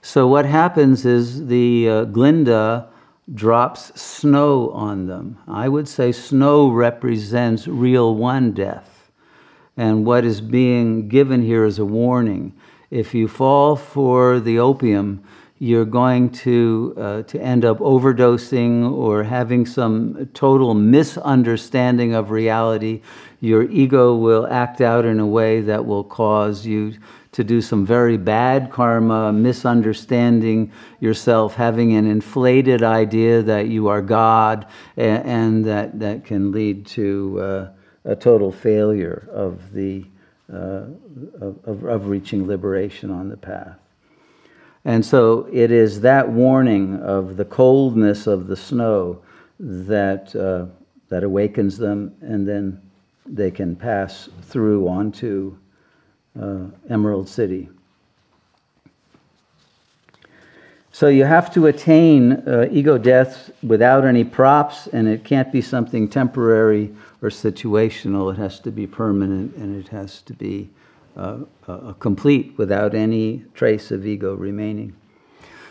So 0.09 0.27
what 0.27 0.47
happens 0.47 1.05
is 1.05 1.49
the 1.49 1.87
uh, 1.87 2.05
Glinda 2.05 2.89
drops 3.35 4.01
snow 4.01 4.71
on 4.71 5.07
them. 5.07 5.37
I 5.47 5.69
would 5.69 5.87
say 5.87 6.13
snow 6.13 6.71
represents 6.71 7.69
real 7.69 8.15
one 8.15 8.53
death. 8.53 9.11
And 9.77 10.07
what 10.07 10.25
is 10.25 10.41
being 10.41 11.09
given 11.09 11.43
here 11.43 11.67
is 11.67 11.79
a 11.79 11.85
warning. 11.85 12.55
If 12.91 13.13
you 13.13 13.29
fall 13.29 13.77
for 13.77 14.41
the 14.41 14.59
opium, 14.59 15.23
you're 15.59 15.85
going 15.85 16.31
to, 16.31 16.95
uh, 16.97 17.23
to 17.25 17.39
end 17.39 17.67
up 17.67 17.79
overdosing 17.79 18.91
or 18.91 19.25
having 19.25 19.67
some 19.67 20.31
total 20.33 20.73
misunderstanding 20.73 22.15
of 22.15 22.31
reality. 22.31 23.03
Your 23.41 23.65
ego 23.65 24.17
will 24.17 24.47
act 24.47 24.81
out 24.81 25.05
in 25.05 25.21
a 25.21 25.27
way 25.27 25.61
that 25.61 25.85
will 25.85 26.05
cause 26.05 26.65
you 26.65 26.95
to 27.39 27.45
do 27.45 27.61
some 27.61 27.87
very 27.87 28.17
bad 28.17 28.69
karma, 28.69 29.33
misunderstanding 29.33 30.73
yourself, 30.99 31.55
having 31.55 31.95
an 31.95 32.05
inflated 32.05 32.83
idea 32.83 33.43
that 33.43 33.69
you 33.69 33.87
are 33.87 34.03
God, 34.03 34.67
and, 34.97 35.25
and 35.25 35.65
that, 35.65 36.01
that 36.01 36.25
can 36.25 36.51
lead 36.51 36.85
to 36.85 37.41
uh, 37.41 37.69
a 38.07 38.17
total 38.17 38.51
failure 38.51 39.29
of, 39.33 39.73
the, 39.73 40.05
uh, 40.53 40.87
of, 41.41 41.85
of 41.85 42.09
reaching 42.09 42.49
liberation 42.49 43.09
on 43.09 43.29
the 43.29 43.37
path. 43.37 43.79
And 44.85 45.07
so 45.07 45.49
it 45.53 45.71
is 45.71 46.01
that 46.01 46.29
warning 46.29 46.97
of 46.97 47.37
the 47.37 47.45
coldness 47.45 48.27
of 48.27 48.49
the 48.49 48.57
snow 48.57 49.23
that, 49.61 50.35
uh, 50.35 50.67
that 51.09 51.23
awakens 51.23 51.79
them, 51.79 52.17
and 52.21 52.49
then 52.49 52.83
they 53.25 53.53
can 53.53 53.77
pass 53.77 54.29
through 54.43 54.89
onto 54.89 55.57
uh, 56.41 56.67
Emerald 56.89 57.29
City. 57.29 57.69
So 60.99 61.07
you 61.07 61.25
have 61.25 61.55
to 61.55 61.67
attain 61.67 62.33
uh, 62.33 62.67
ego 62.73 62.99
death 62.99 63.53
without 63.63 64.05
any 64.05 64.25
props, 64.25 64.89
and 64.89 65.07
it 65.07 65.23
can't 65.23 65.53
be 65.53 65.61
something 65.61 66.09
temporary 66.09 66.93
or 67.23 67.29
situational. 67.29 68.33
It 68.33 68.39
has 68.39 68.59
to 68.61 68.73
be 68.73 68.87
permanent, 68.87 69.55
and 69.55 69.79
it 69.79 69.89
has 69.91 70.23
to 70.23 70.33
be 70.33 70.71
uh, 71.17 71.39
uh, 71.69 71.93
complete 72.01 72.55
without 72.59 72.97
any 72.97 73.45
trace 73.55 73.93
of 73.93 74.07
ego 74.07 74.35
remaining. 74.35 74.97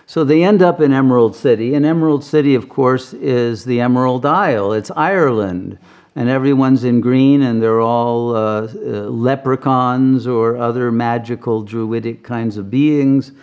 So 0.05 0.23
they 0.23 0.43
end 0.43 0.61
up 0.61 0.79
in 0.79 0.93
Emerald 0.93 1.35
City, 1.35 1.73
and 1.73 1.85
Emerald 1.85 2.23
City, 2.23 2.55
of 2.55 2.69
course, 2.69 3.11
is 3.13 3.65
the 3.65 3.81
Emerald 3.81 4.25
Isle. 4.25 4.71
It's 4.71 4.91
Ireland 4.91 5.77
and 6.17 6.29
everyone's 6.29 6.83
in 6.83 6.99
green 6.99 7.43
and 7.43 7.61
they're 7.61 7.79
all 7.79 8.35
uh, 8.35 8.63
uh, 8.63 8.67
leprechauns 9.07 10.25
or 10.25 10.57
other 10.57 10.91
magical 10.91 11.61
druidic 11.61 12.23
kinds 12.23 12.57
of 12.57 12.71
beings 12.71 13.33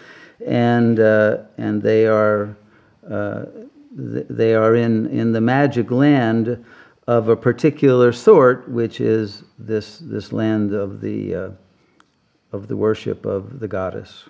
and 0.45 0.99
uh, 0.99 1.39
and 1.57 1.81
they 1.81 2.07
are 2.07 2.57
uh, 3.09 3.45
th- 3.97 4.27
they 4.29 4.55
are 4.57 4.75
in 4.75 5.07
in 5.07 5.31
the 5.31 5.41
magic 5.41 5.93
land 5.93 6.65
of 7.07 7.29
a 7.29 7.37
particular 7.37 8.13
sort 8.13 8.69
which 8.69 9.01
is 9.01 9.45
this 9.57 9.99
this 9.99 10.33
land 10.33 10.75
of 10.75 11.01
the 11.01 11.33
uh, 11.33 11.51
of 12.51 12.67
the 12.67 12.77
worship 12.77 13.25
of 13.25 13.61
the 13.61 13.69
goddess 13.69 14.25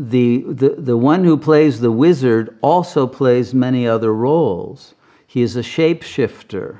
the, 0.00 0.44
the, 0.48 0.70
the 0.78 0.96
one 0.96 1.24
who 1.24 1.36
plays 1.36 1.78
the 1.78 1.92
wizard 1.92 2.56
also 2.62 3.06
plays 3.06 3.52
many 3.52 3.86
other 3.86 4.14
roles. 4.14 4.94
He 5.30 5.42
is 5.42 5.54
a 5.54 5.60
shapeshifter. 5.60 6.78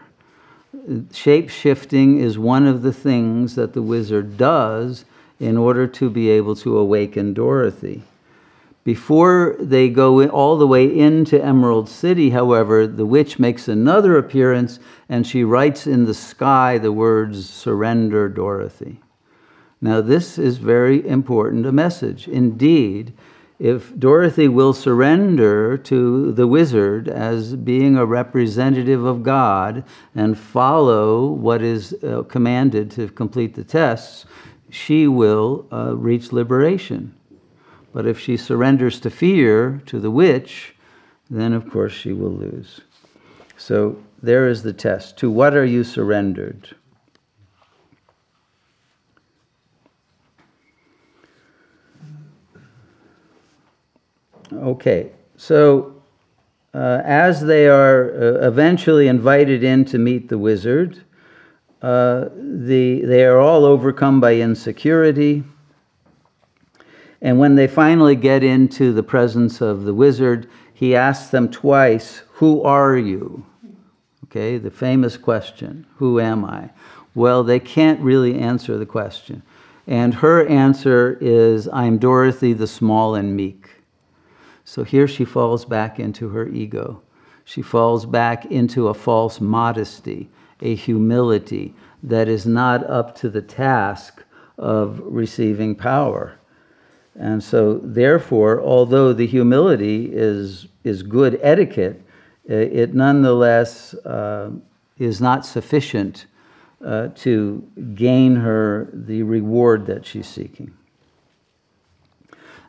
Shape 1.13 1.51
shifting 1.51 2.19
is 2.19 2.37
one 2.37 2.67
of 2.67 2.83
the 2.83 2.93
things 2.93 3.55
that 3.55 3.75
the 3.75 3.81
wizard 3.81 4.37
does 4.37 5.05
in 5.39 5.57
order 5.57 5.87
to 5.87 6.11
be 6.11 6.31
able 6.31 6.57
to 6.57 6.77
awaken 6.77 7.33
Dorothy. 7.33 8.03
Before 8.83 9.55
they 9.61 9.89
go 9.89 10.27
all 10.27 10.59
the 10.59 10.67
way 10.67 10.85
into 10.85 11.41
Emerald 11.41 11.89
City, 11.89 12.31
however, 12.31 12.89
the 12.89 13.07
witch 13.07 13.39
makes 13.39 13.69
another 13.69 14.19
appearance 14.19 14.81
and 15.09 15.25
she 15.25 15.45
writes 15.45 15.87
in 15.87 16.07
the 16.07 16.13
sky 16.13 16.77
the 16.77 16.91
words, 16.91 17.49
Surrender, 17.49 18.29
Dorothy. 18.29 19.01
Now, 19.81 20.01
this 20.01 20.39
is 20.39 20.57
very 20.59 21.07
important 21.07 21.67
a 21.67 21.73
message. 21.73 22.27
Indeed, 22.27 23.13
if 23.61 23.95
Dorothy 23.99 24.49
will 24.49 24.73
surrender 24.73 25.77
to 25.77 26.33
the 26.33 26.47
wizard 26.47 27.09
as 27.09 27.55
being 27.57 27.95
a 27.95 28.07
representative 28.07 29.05
of 29.05 29.23
God 29.23 29.85
and 30.15 30.39
follow 30.39 31.27
what 31.27 31.61
is 31.61 31.95
uh, 32.03 32.23
commanded 32.23 32.91
to 32.93 33.09
complete 33.09 33.55
the 33.55 33.63
tests, 33.63 34.25
she 34.71 35.07
will 35.07 35.67
uh, 35.71 35.95
reach 35.95 36.33
liberation. 36.33 37.15
But 37.93 38.07
if 38.07 38.19
she 38.19 38.39
surrenders 38.39 38.99
to 39.01 39.11
fear, 39.11 39.83
to 39.85 40.01
the 40.01 40.11
witch, 40.11 40.75
then 41.29 41.53
of 41.53 41.71
course 41.71 41.93
she 41.93 42.15
will 42.15 42.33
lose. 42.33 42.81
So 43.59 44.03
there 44.23 44.49
is 44.49 44.63
the 44.63 44.73
test. 44.73 45.19
To 45.19 45.31
what 45.31 45.55
are 45.55 45.67
you 45.67 45.85
surrendered? 45.85 46.77
Okay, 54.53 55.13
so 55.37 56.03
uh, 56.75 57.03
as 57.05 57.41
they 57.41 57.69
are 57.69 58.11
uh, 58.11 58.47
eventually 58.47 59.09
invited 59.09 59.63
in 59.63 59.85
to 59.87 59.99
meet 59.99 60.29
the 60.29 60.39
wizard, 60.39 61.03
uh, 61.83 62.29
the, 62.35 63.03
they 63.05 63.25
are 63.25 63.39
all 63.39 63.65
overcome 63.65 64.21
by 64.21 64.35
insecurity. 64.35 65.45
And 67.23 67.39
when 67.39 67.55
they 67.55 67.67
finally 67.67 68.17
get 68.17 68.43
into 68.43 68.93
the 68.93 69.03
presence 69.03 69.61
of 69.61 69.85
the 69.85 69.95
wizard, 69.95 70.49
he 70.75 70.97
asks 70.97 71.31
them 71.31 71.51
twice, 71.51 72.23
Who 72.35 72.63
are 72.63 72.97
you? 72.97 73.45
Okay, 74.25 74.59
the 74.59 74.71
famous 74.71 75.17
question, 75.17 75.87
Who 75.97 76.19
am 76.21 76.45
I? 76.45 76.71
Well, 77.15 77.45
they 77.45 77.61
can't 77.61 78.01
really 78.01 78.39
answer 78.39 78.79
the 78.79 78.87
question. 78.87 79.43
And 79.87 80.15
her 80.15 80.47
answer 80.47 81.19
is, 81.21 81.69
I'm 81.73 81.99
Dorothy 81.99 82.53
the 82.53 82.67
small 82.67 83.17
and 83.17 83.35
meek. 83.35 83.60
So 84.71 84.85
here 84.85 85.09
she 85.09 85.25
falls 85.25 85.65
back 85.65 85.99
into 85.99 86.29
her 86.29 86.47
ego. 86.47 87.03
She 87.45 87.61
falls 87.61 88.07
back 88.07 88.47
into 88.47 88.87
a 88.87 88.95
false 88.95 89.41
modesty, 89.41 90.31
a 90.61 90.77
humility 90.77 91.75
that 92.05 92.29
is 92.29 92.47
not 92.47 92.89
up 92.89 93.17
to 93.17 93.29
the 93.29 93.43
task 93.43 94.23
of 94.59 95.01
receiving 95.03 95.75
power. 95.75 96.39
And 97.17 97.43
so, 97.43 97.79
therefore, 97.79 98.63
although 98.63 99.13
the 99.13 99.27
humility 99.27 100.09
is, 100.13 100.69
is 100.85 101.03
good 101.03 101.41
etiquette, 101.43 102.01
it 102.45 102.95
nonetheless 102.95 103.95
uh, 103.95 104.53
is 105.01 105.21
not 105.21 105.45
sufficient 105.45 106.27
uh, 106.85 107.09
to 107.17 107.69
gain 107.97 108.37
her 108.37 108.89
the 108.93 109.25
reward 109.25 109.87
that 109.87 110.07
she's 110.07 110.29
seeking 110.29 110.73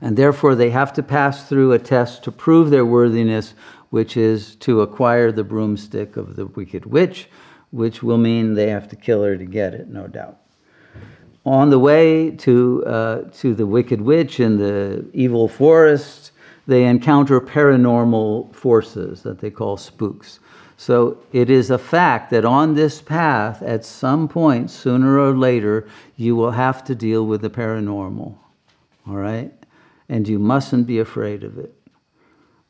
and 0.02 0.18
therefore 0.18 0.56
they 0.56 0.72
have 0.72 0.92
to 0.94 1.04
pass 1.04 1.48
through 1.48 1.72
a 1.72 1.80
test 1.80 2.24
to 2.24 2.32
prove 2.32 2.70
their 2.70 2.86
worthiness, 2.86 3.54
which 3.92 4.18
is 4.18 4.56
to 4.56 4.82
acquire 4.82 5.32
the 5.32 5.44
broomstick 5.44 6.18
of 6.18 6.36
the 6.36 6.48
wicked 6.48 6.86
witch, 6.86 7.30
which 7.70 8.02
will 8.02 8.18
mean 8.18 8.54
they 8.54 8.70
have 8.70 8.90
to 8.90 8.96
kill 8.96 9.24
her 9.24 9.38
to 9.38 9.46
get 9.46 9.74
it, 9.74 9.88
no 9.88 10.08
doubt. 10.08 10.38
On 11.46 11.70
the 11.70 11.80
way 11.80 12.32
to, 12.32 12.84
uh, 12.86 13.22
to 13.34 13.54
the 13.54 13.66
wicked 13.66 14.02
witch 14.02 14.40
in 14.40 14.58
the 14.58 15.06
evil 15.14 15.48
forest, 15.48 16.32
they 16.68 16.86
encounter 16.86 17.40
paranormal 17.42 18.54
forces 18.54 19.24
that 19.24 19.40
they 19.40 19.50
call 19.50 19.78
spooks. 19.78 20.40
So 20.78 21.18
it 21.32 21.50
is 21.50 21.70
a 21.70 21.78
fact 21.78 22.32
that 22.32 22.46
on 22.46 22.74
this 22.74 23.02
path, 23.02 23.62
at 23.62 23.86
some 23.86 24.28
point, 24.28 24.72
sooner 24.72 25.20
or 25.20 25.38
later, 25.38 25.88
you 26.18 26.36
will 26.36 26.52
have 26.52 26.84
to 26.86 26.96
deal 26.96 27.26
with 27.26 27.42
the 27.42 27.50
paranormal. 27.50 28.36
All 29.08 29.16
right? 29.16 29.54
And 30.12 30.28
you 30.28 30.38
mustn't 30.38 30.86
be 30.86 31.00
afraid 31.00 31.44
of 31.44 31.58
it. 31.58 31.74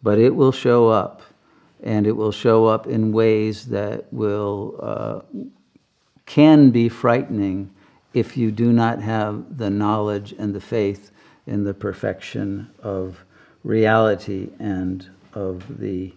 But 0.02 0.18
it 0.18 0.34
will 0.34 0.54
show 0.54 0.88
up. 0.88 1.22
And 1.84 2.08
it 2.08 2.14
will 2.14 2.32
show 2.32 2.68
up 2.68 2.88
in 2.88 3.12
ways 3.12 3.66
that 3.66 4.06
will, 4.14 4.76
uh, 4.80 5.22
can 6.26 6.70
be 6.70 6.88
frightening 6.88 7.70
if 8.14 8.38
you 8.38 8.52
do 8.52 8.72
not 8.72 9.02
have 9.02 9.58
the 9.58 9.70
knowledge 9.70 10.34
and 10.38 10.54
the 10.54 10.62
faith 10.62 11.12
in 11.48 11.66
the 11.66 11.74
perfection 11.74 12.70
of 12.82 13.26
reality 13.64 14.50
and 14.60 15.10
of 15.34 15.80
the 15.80 16.14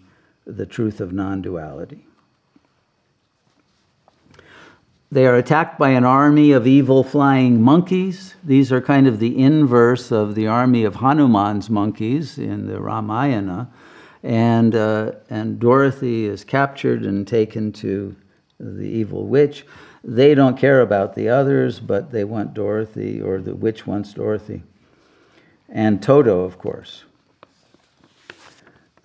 the 0.46 0.66
truth 0.66 1.00
of 1.00 1.12
non 1.12 1.40
duality. 1.40 2.06
They 5.14 5.28
are 5.28 5.36
attacked 5.36 5.78
by 5.78 5.90
an 5.90 6.02
army 6.04 6.50
of 6.50 6.66
evil 6.66 7.04
flying 7.04 7.62
monkeys. 7.62 8.34
These 8.42 8.72
are 8.72 8.80
kind 8.80 9.06
of 9.06 9.20
the 9.20 9.38
inverse 9.40 10.10
of 10.10 10.34
the 10.34 10.48
army 10.48 10.82
of 10.82 10.96
Hanuman's 10.96 11.70
monkeys 11.70 12.36
in 12.36 12.66
the 12.66 12.80
Ramayana. 12.80 13.70
And, 14.24 14.74
uh, 14.74 15.12
and 15.30 15.60
Dorothy 15.60 16.24
is 16.24 16.42
captured 16.42 17.04
and 17.04 17.28
taken 17.28 17.70
to 17.74 18.16
the 18.58 18.88
evil 18.88 19.28
witch. 19.28 19.64
They 20.02 20.34
don't 20.34 20.58
care 20.58 20.80
about 20.80 21.14
the 21.14 21.28
others, 21.28 21.78
but 21.78 22.10
they 22.10 22.24
want 22.24 22.52
Dorothy, 22.52 23.22
or 23.22 23.40
the 23.40 23.54
witch 23.54 23.86
wants 23.86 24.14
Dorothy. 24.14 24.64
And 25.68 26.02
Toto, 26.02 26.40
of 26.40 26.58
course. 26.58 27.04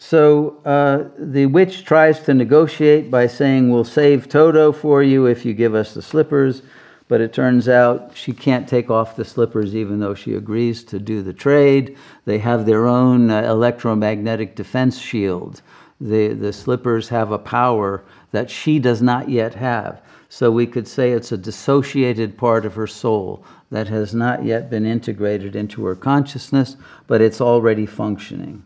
So 0.02 0.62
uh, 0.64 1.10
the 1.18 1.46
witch 1.48 1.84
tries 1.84 2.22
to 2.22 2.34
negotiate 2.34 3.12
by 3.12 3.28
saying, 3.28 3.70
We'll 3.70 3.84
save 3.84 4.30
Toto 4.30 4.72
for 4.72 5.04
you 5.04 5.26
if 5.26 5.46
you 5.46 5.54
give 5.54 5.76
us 5.76 5.94
the 5.94 6.02
slippers. 6.02 6.62
But 7.10 7.20
it 7.20 7.34
turns 7.34 7.68
out 7.68 8.16
she 8.16 8.32
can't 8.32 8.68
take 8.68 8.90
off 8.90 9.18
the 9.18 9.26
slippers 9.26 9.76
even 9.76 10.00
though 10.00 10.14
she 10.14 10.36
agrees 10.36 10.86
to 10.86 11.00
do 11.00 11.22
the 11.22 11.34
trade. 11.34 11.98
They 12.24 12.38
have 12.38 12.66
their 12.66 12.88
own 12.88 13.30
uh, 13.30 13.42
electromagnetic 13.42 14.56
defense 14.56 14.98
shield. 14.98 15.62
The, 16.00 16.30
the 16.30 16.54
slippers 16.54 17.10
have 17.10 17.32
a 17.32 17.40
power 17.40 18.06
that 18.32 18.50
she 18.50 18.80
does 18.80 19.02
not 19.02 19.28
yet 19.28 19.54
have. 19.56 20.02
So 20.30 20.50
we 20.50 20.66
could 20.66 20.88
say 20.88 21.12
it's 21.12 21.34
a 21.34 21.38
dissociated 21.38 22.38
part 22.38 22.66
of 22.66 22.76
her 22.76 22.88
soul 22.88 23.44
that 23.70 23.88
has 23.90 24.14
not 24.14 24.46
yet 24.46 24.70
been 24.70 24.86
integrated 24.86 25.58
into 25.58 25.84
her 25.86 25.96
consciousness, 25.96 26.78
but 27.08 27.20
it's 27.20 27.42
already 27.42 27.86
functioning. 27.86 28.64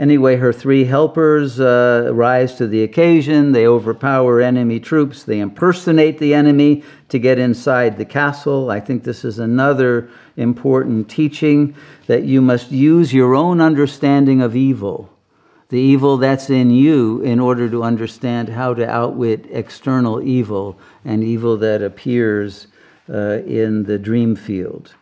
Anyway, 0.00 0.36
her 0.36 0.50
three 0.50 0.84
helpers 0.86 1.60
uh, 1.60 2.10
rise 2.14 2.54
to 2.54 2.66
the 2.66 2.82
occasion. 2.82 3.52
They 3.52 3.66
overpower 3.66 4.40
enemy 4.40 4.80
troops. 4.80 5.24
They 5.24 5.40
impersonate 5.40 6.16
the 6.16 6.32
enemy 6.32 6.84
to 7.10 7.18
get 7.18 7.38
inside 7.38 7.98
the 7.98 8.06
castle. 8.06 8.70
I 8.70 8.80
think 8.80 9.04
this 9.04 9.26
is 9.26 9.38
another 9.38 10.08
important 10.38 11.10
teaching 11.10 11.74
that 12.06 12.22
you 12.22 12.40
must 12.40 12.70
use 12.70 13.12
your 13.12 13.34
own 13.34 13.60
understanding 13.60 14.40
of 14.40 14.56
evil, 14.56 15.10
the 15.68 15.78
evil 15.78 16.16
that's 16.16 16.48
in 16.48 16.70
you, 16.70 17.20
in 17.20 17.38
order 17.38 17.68
to 17.68 17.82
understand 17.82 18.48
how 18.48 18.72
to 18.72 18.88
outwit 18.88 19.48
external 19.50 20.22
evil 20.22 20.78
and 21.04 21.22
evil 21.22 21.58
that 21.58 21.82
appears 21.82 22.68
uh, 23.10 23.42
in 23.44 23.82
the 23.82 23.98
dream 23.98 24.34
field. 24.34 24.94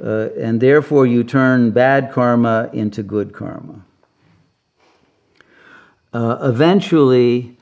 Uh, 0.00 0.28
and 0.38 0.60
therefore, 0.60 1.04
you 1.04 1.24
turn 1.24 1.72
bad 1.72 2.12
karma 2.12 2.70
into 2.72 3.02
good 3.02 3.32
karma. 3.32 3.85
Uh, 6.12 6.38
eventually, 6.42 7.56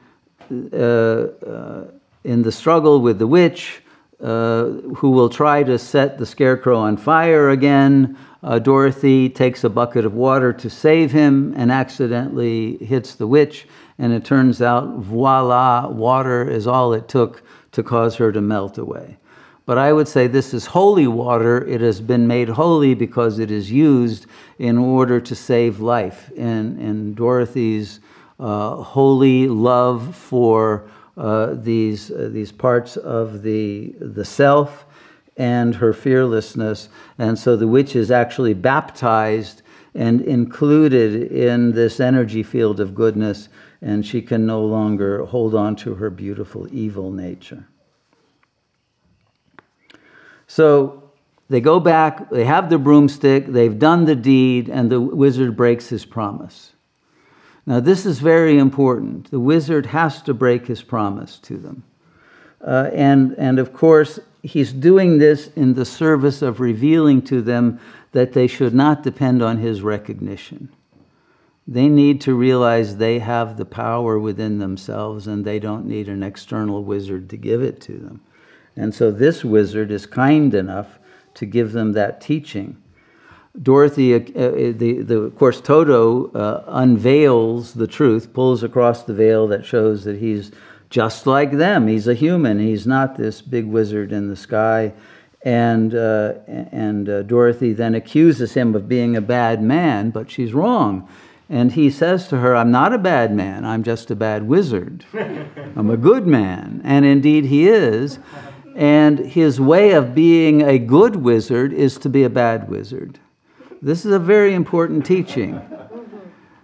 uh, 0.72 0.76
uh, 0.76 1.84
in 2.24 2.42
the 2.42 2.52
struggle 2.52 3.00
with 3.00 3.18
the 3.18 3.26
witch, 3.26 3.82
uh, 4.22 4.64
who 4.96 5.10
will 5.10 5.28
try 5.28 5.62
to 5.62 5.78
set 5.78 6.18
the 6.18 6.26
scarecrow 6.26 6.78
on 6.78 6.96
fire 6.96 7.50
again, 7.50 8.16
Dorothy 8.62 9.30
takes 9.30 9.64
a 9.64 9.70
bucket 9.70 10.04
of 10.04 10.14
water 10.14 10.52
to 10.52 10.68
save 10.68 11.10
him 11.10 11.54
and 11.56 11.72
accidentally 11.72 12.76
hits 12.76 13.14
the 13.14 13.26
witch. 13.26 13.66
And 13.98 14.12
it 14.12 14.24
turns 14.24 14.60
out, 14.60 14.98
voila, 14.98 15.88
water 15.88 16.48
is 16.48 16.66
all 16.66 16.92
it 16.92 17.08
took 17.08 17.42
to 17.72 17.82
cause 17.82 18.16
her 18.16 18.32
to 18.32 18.42
melt 18.42 18.76
away. 18.76 19.16
But 19.66 19.78
I 19.78 19.94
would 19.94 20.08
say 20.08 20.26
this 20.26 20.52
is 20.52 20.66
holy 20.66 21.06
water. 21.06 21.66
It 21.66 21.80
has 21.80 22.00
been 22.00 22.26
made 22.26 22.50
holy 22.50 22.94
because 22.94 23.38
it 23.38 23.50
is 23.50 23.70
used 23.70 24.26
in 24.58 24.76
order 24.76 25.20
to 25.20 25.34
save 25.34 25.80
life. 25.80 26.30
In, 26.32 26.78
in 26.78 27.14
Dorothy's 27.14 28.00
holy 28.38 29.46
love 29.48 30.16
for 30.16 30.88
uh, 31.16 31.54
these, 31.54 32.10
uh, 32.10 32.28
these 32.32 32.50
parts 32.50 32.96
of 32.96 33.42
the, 33.42 33.94
the 34.00 34.24
self 34.24 34.86
and 35.36 35.76
her 35.76 35.92
fearlessness. 35.92 36.88
And 37.18 37.38
so 37.38 37.56
the 37.56 37.68
witch 37.68 37.94
is 37.94 38.10
actually 38.10 38.54
baptized 38.54 39.62
and 39.94 40.20
included 40.22 41.30
in 41.30 41.72
this 41.72 42.00
energy 42.00 42.42
field 42.42 42.80
of 42.80 42.94
goodness, 42.94 43.48
and 43.80 44.04
she 44.04 44.20
can 44.20 44.44
no 44.44 44.64
longer 44.64 45.24
hold 45.24 45.54
on 45.54 45.76
to 45.76 45.94
her 45.94 46.10
beautiful 46.10 46.66
evil 46.74 47.12
nature. 47.12 47.68
So 50.48 51.12
they 51.48 51.60
go 51.60 51.78
back, 51.78 52.30
they 52.30 52.44
have 52.44 52.70
the 52.70 52.78
broomstick, 52.78 53.46
they've 53.46 53.78
done 53.78 54.04
the 54.04 54.16
deed, 54.16 54.68
and 54.68 54.90
the 54.90 55.00
wizard 55.00 55.56
breaks 55.56 55.88
his 55.88 56.04
promise. 56.04 56.73
Now, 57.66 57.80
this 57.80 58.04
is 58.04 58.18
very 58.18 58.58
important. 58.58 59.30
The 59.30 59.40
wizard 59.40 59.86
has 59.86 60.20
to 60.22 60.34
break 60.34 60.66
his 60.66 60.82
promise 60.82 61.38
to 61.40 61.56
them. 61.56 61.84
Uh, 62.60 62.90
and, 62.92 63.34
and 63.38 63.58
of 63.58 63.72
course, 63.72 64.18
he's 64.42 64.72
doing 64.72 65.18
this 65.18 65.48
in 65.56 65.74
the 65.74 65.84
service 65.84 66.42
of 66.42 66.60
revealing 66.60 67.22
to 67.22 67.40
them 67.40 67.80
that 68.12 68.32
they 68.32 68.46
should 68.46 68.74
not 68.74 69.02
depend 69.02 69.42
on 69.42 69.58
his 69.58 69.82
recognition. 69.82 70.68
They 71.66 71.88
need 71.88 72.20
to 72.22 72.34
realize 72.34 72.96
they 72.96 73.18
have 73.20 73.56
the 73.56 73.64
power 73.64 74.18
within 74.18 74.58
themselves 74.58 75.26
and 75.26 75.44
they 75.44 75.58
don't 75.58 75.86
need 75.86 76.08
an 76.08 76.22
external 76.22 76.84
wizard 76.84 77.30
to 77.30 77.36
give 77.38 77.62
it 77.62 77.80
to 77.82 77.92
them. 77.92 78.20
And 78.76 78.94
so 78.94 79.10
this 79.10 79.44
wizard 79.44 79.90
is 79.90 80.04
kind 80.04 80.52
enough 80.54 80.98
to 81.34 81.46
give 81.46 81.72
them 81.72 81.92
that 81.92 82.20
teaching. 82.20 82.76
Dorothy, 83.62 84.14
uh, 84.14 84.18
uh, 84.18 84.72
the, 84.76 85.02
the, 85.02 85.18
of 85.20 85.38
course, 85.38 85.60
Toto 85.60 86.30
uh, 86.32 86.64
unveils 86.66 87.74
the 87.74 87.86
truth, 87.86 88.32
pulls 88.32 88.64
across 88.64 89.04
the 89.04 89.14
veil 89.14 89.46
that 89.48 89.64
shows 89.64 90.04
that 90.04 90.18
he's 90.18 90.50
just 90.90 91.26
like 91.26 91.52
them. 91.52 91.86
He's 91.86 92.08
a 92.08 92.14
human. 92.14 92.58
He's 92.58 92.86
not 92.86 93.16
this 93.16 93.40
big 93.42 93.66
wizard 93.66 94.12
in 94.12 94.28
the 94.28 94.36
sky. 94.36 94.92
And, 95.42 95.94
uh, 95.94 96.34
and 96.46 97.08
uh, 97.08 97.22
Dorothy 97.22 97.72
then 97.72 97.94
accuses 97.94 98.54
him 98.54 98.74
of 98.74 98.88
being 98.88 99.14
a 99.14 99.20
bad 99.20 99.62
man, 99.62 100.10
but 100.10 100.30
she's 100.30 100.52
wrong. 100.52 101.08
And 101.48 101.72
he 101.72 101.90
says 101.90 102.26
to 102.28 102.38
her, 102.38 102.56
I'm 102.56 102.70
not 102.70 102.92
a 102.92 102.98
bad 102.98 103.34
man, 103.34 103.64
I'm 103.64 103.84
just 103.84 104.10
a 104.10 104.16
bad 104.16 104.48
wizard. 104.48 105.04
I'm 105.14 105.90
a 105.90 105.96
good 105.96 106.26
man. 106.26 106.80
And 106.82 107.04
indeed, 107.04 107.44
he 107.44 107.68
is. 107.68 108.18
And 108.74 109.18
his 109.18 109.60
way 109.60 109.92
of 109.92 110.14
being 110.14 110.62
a 110.62 110.78
good 110.78 111.16
wizard 111.16 111.72
is 111.72 111.98
to 111.98 112.08
be 112.08 112.24
a 112.24 112.30
bad 112.30 112.68
wizard. 112.68 113.20
This 113.82 114.04
is 114.04 114.12
a 114.12 114.18
very 114.18 114.54
important 114.54 115.04
teaching. 115.04 115.60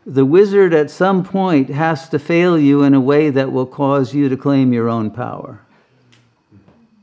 The 0.07 0.25
wizard 0.25 0.73
at 0.75 0.91
some 0.91 1.23
point 1.23 1.69
has 1.69 2.09
to 2.09 2.19
fail 2.19 2.59
you 2.59 2.83
in 2.83 2.95
a 2.95 3.01
way 3.01 3.31
that 3.31 3.53
will 3.53 3.67
cause 3.67 4.15
you 4.15 4.29
to 4.29 4.37
claim 4.37 4.73
your 4.73 4.89
own 4.89 5.11
power. 5.11 5.61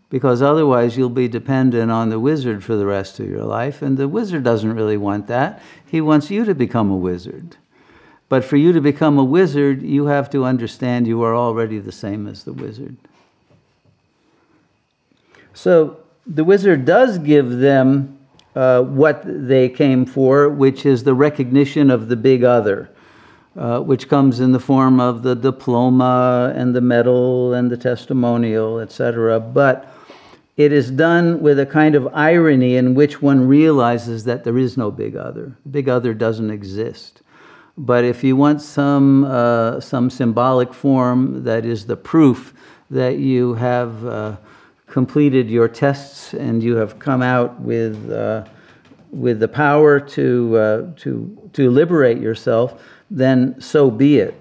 Because 0.10 0.42
otherwise, 0.42 0.98
you'll 0.98 1.10
be 1.10 1.28
dependent 1.28 1.92
on 1.92 2.10
the 2.10 2.20
wizard 2.20 2.64
for 2.64 2.76
the 2.76 2.86
rest 2.86 3.20
of 3.20 3.30
your 3.30 3.44
life, 3.44 3.82
and 3.82 3.98
the 3.98 4.08
wizard 4.08 4.44
doesn't 4.44 4.74
really 4.74 4.98
want 4.98 5.28
that. 5.28 5.62
He 5.86 6.02
wants 6.02 6.32
you 6.32 6.46
to 6.46 6.56
become 6.56 6.90
a 6.90 6.96
wizard. 6.96 7.58
But 8.30 8.44
for 8.44 8.58
you 8.58 8.74
to 8.74 8.82
become 8.82 9.18
a 9.18 9.24
wizard, 9.24 9.82
you 9.82 10.06
have 10.08 10.30
to 10.32 10.46
understand 10.46 11.08
you 11.08 11.22
are 11.24 11.36
already 11.36 11.80
the 11.80 11.92
same 11.92 12.28
as 12.28 12.44
the 12.44 12.54
wizard. 12.54 12.98
So 15.54 16.00
the 16.26 16.44
wizard 16.44 16.86
does 16.86 17.20
give 17.20 17.60
them 17.60 18.17
uh, 18.58 18.82
what 18.82 19.22
they 19.24 19.70
came 19.70 20.04
for, 20.04 20.50
which 20.50 20.84
is 20.84 21.04
the 21.04 21.14
recognition 21.14 21.92
of 21.92 22.10
the 22.10 22.16
big 22.16 22.44
other, 22.44 22.90
uh, 23.56 23.80
which 23.82 24.10
comes 24.10 24.40
in 24.40 24.52
the 24.52 24.60
form 24.60 25.00
of 25.00 25.22
the 25.22 25.36
diploma 25.36 26.52
and 26.56 26.76
the 26.76 26.82
medal 26.82 27.54
and 27.54 27.70
the 27.70 27.78
testimonial, 27.78 28.80
etc. 28.80 29.40
But 29.40 29.94
it 30.56 30.72
is 30.72 30.90
done 30.90 31.40
with 31.40 31.60
a 31.60 31.68
kind 31.68 31.94
of 31.94 32.08
irony 32.14 32.78
in 32.78 32.96
which 32.96 33.22
one 33.22 33.48
realizes 33.48 34.24
that 34.24 34.44
there 34.44 34.58
is 34.58 34.76
no 34.76 34.90
big 34.90 35.16
other. 35.16 35.56
Big 35.70 35.88
other 35.88 36.16
doesn't 36.16 36.50
exist. 36.50 37.22
But 37.78 38.06
if 38.06 38.24
you 38.24 38.36
want 38.36 38.64
some, 38.64 39.24
uh, 39.26 39.80
some 39.82 40.10
symbolic 40.10 40.74
form 40.74 41.44
that 41.44 41.64
is 41.64 41.86
the 41.86 41.96
proof 41.96 42.56
that 42.90 43.20
you 43.20 43.54
have 43.54 44.04
uh, 44.04 44.38
completed 44.98 45.48
your 45.48 45.68
tests 45.68 46.34
and 46.34 46.64
you 46.64 46.76
have 46.76 46.98
come 46.98 47.22
out 47.22 47.60
with, 47.60 48.12
uh, 48.12 48.44
with 49.12 49.40
the 49.40 49.48
power 49.48 50.00
to, 50.00 50.58
uh, 50.58 50.88
to, 50.96 51.50
to 51.54 51.70
liberate 51.70 52.18
yourself, 52.18 52.82
then 53.12 53.62
so 53.62 53.92
be 53.92 54.18
it. 54.18 54.34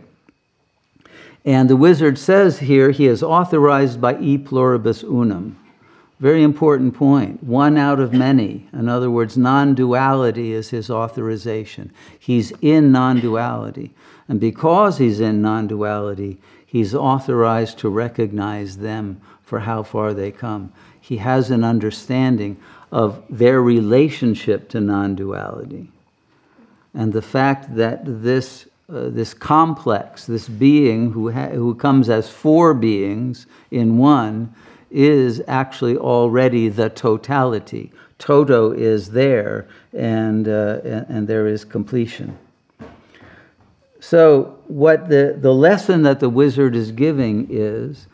And 1.44 1.68
the 1.68 1.76
wizard 1.76 2.16
says 2.16 2.59
here 2.59 2.90
he 2.90 3.07
is 3.07 3.22
authorized 3.22 4.00
by 4.00 4.18
e 4.18 4.38
pluribus 4.38 5.02
unum. 5.04 5.59
Very 6.20 6.42
important 6.42 6.94
point. 6.94 7.42
One 7.42 7.76
out 7.76 8.00
of 8.00 8.14
many. 8.14 8.66
In 8.72 8.88
other 8.88 9.11
words, 9.11 9.36
non 9.36 9.74
duality 9.74 10.54
is 10.54 10.70
his 10.70 10.88
authorization. 10.88 11.92
He's 12.18 12.50
in 12.62 12.90
non 12.90 13.20
duality. 13.20 13.90
And 14.26 14.40
because 14.40 14.96
he's 14.96 15.20
in 15.20 15.42
non 15.42 15.66
duality, 15.66 16.38
he's 16.64 16.94
authorized 16.94 17.78
to 17.80 17.90
recognize 17.90 18.78
them 18.78 19.20
for 19.47 19.61
how 19.61 19.82
far 19.82 20.12
they 20.12 20.30
come. 20.30 20.72
He 21.01 21.16
has 21.18 21.51
an 21.51 21.64
understanding 21.64 22.59
of 22.90 23.22
their 23.30 23.62
relationship 23.62 24.68
to 24.70 24.80
non 24.80 25.14
duality. 25.14 25.88
And 26.92 27.12
the 27.12 27.22
fact 27.22 27.74
that 27.76 28.01
this, 28.05 28.66
uh, 28.92 29.09
this 29.11 29.32
complex, 29.32 30.26
this 30.26 30.49
being 30.49 31.12
who, 31.12 31.30
ha- 31.30 31.51
who 31.51 31.74
comes 31.76 32.11
as 32.11 32.28
four 32.28 32.74
beings 32.74 33.47
in 33.70 33.99
one, 33.99 34.53
is 34.90 35.42
actually 35.47 35.97
already 35.97 36.68
the 36.68 36.90
totality. 36.90 37.92
Toto 38.18 38.72
is 38.72 39.11
there, 39.11 39.68
and, 39.92 40.49
uh, 40.49 40.80
and, 40.82 41.07
and 41.09 41.28
there 41.28 41.47
is 41.47 41.64
completion. 41.64 42.36
So, 44.01 44.59
what 44.66 45.09
the, 45.09 45.36
the 45.38 45.53
lesson 45.53 46.03
that 46.03 46.18
the 46.18 46.28
wizard 46.28 46.74
is 46.74 46.90
giving 46.90 47.47
is 47.51 48.07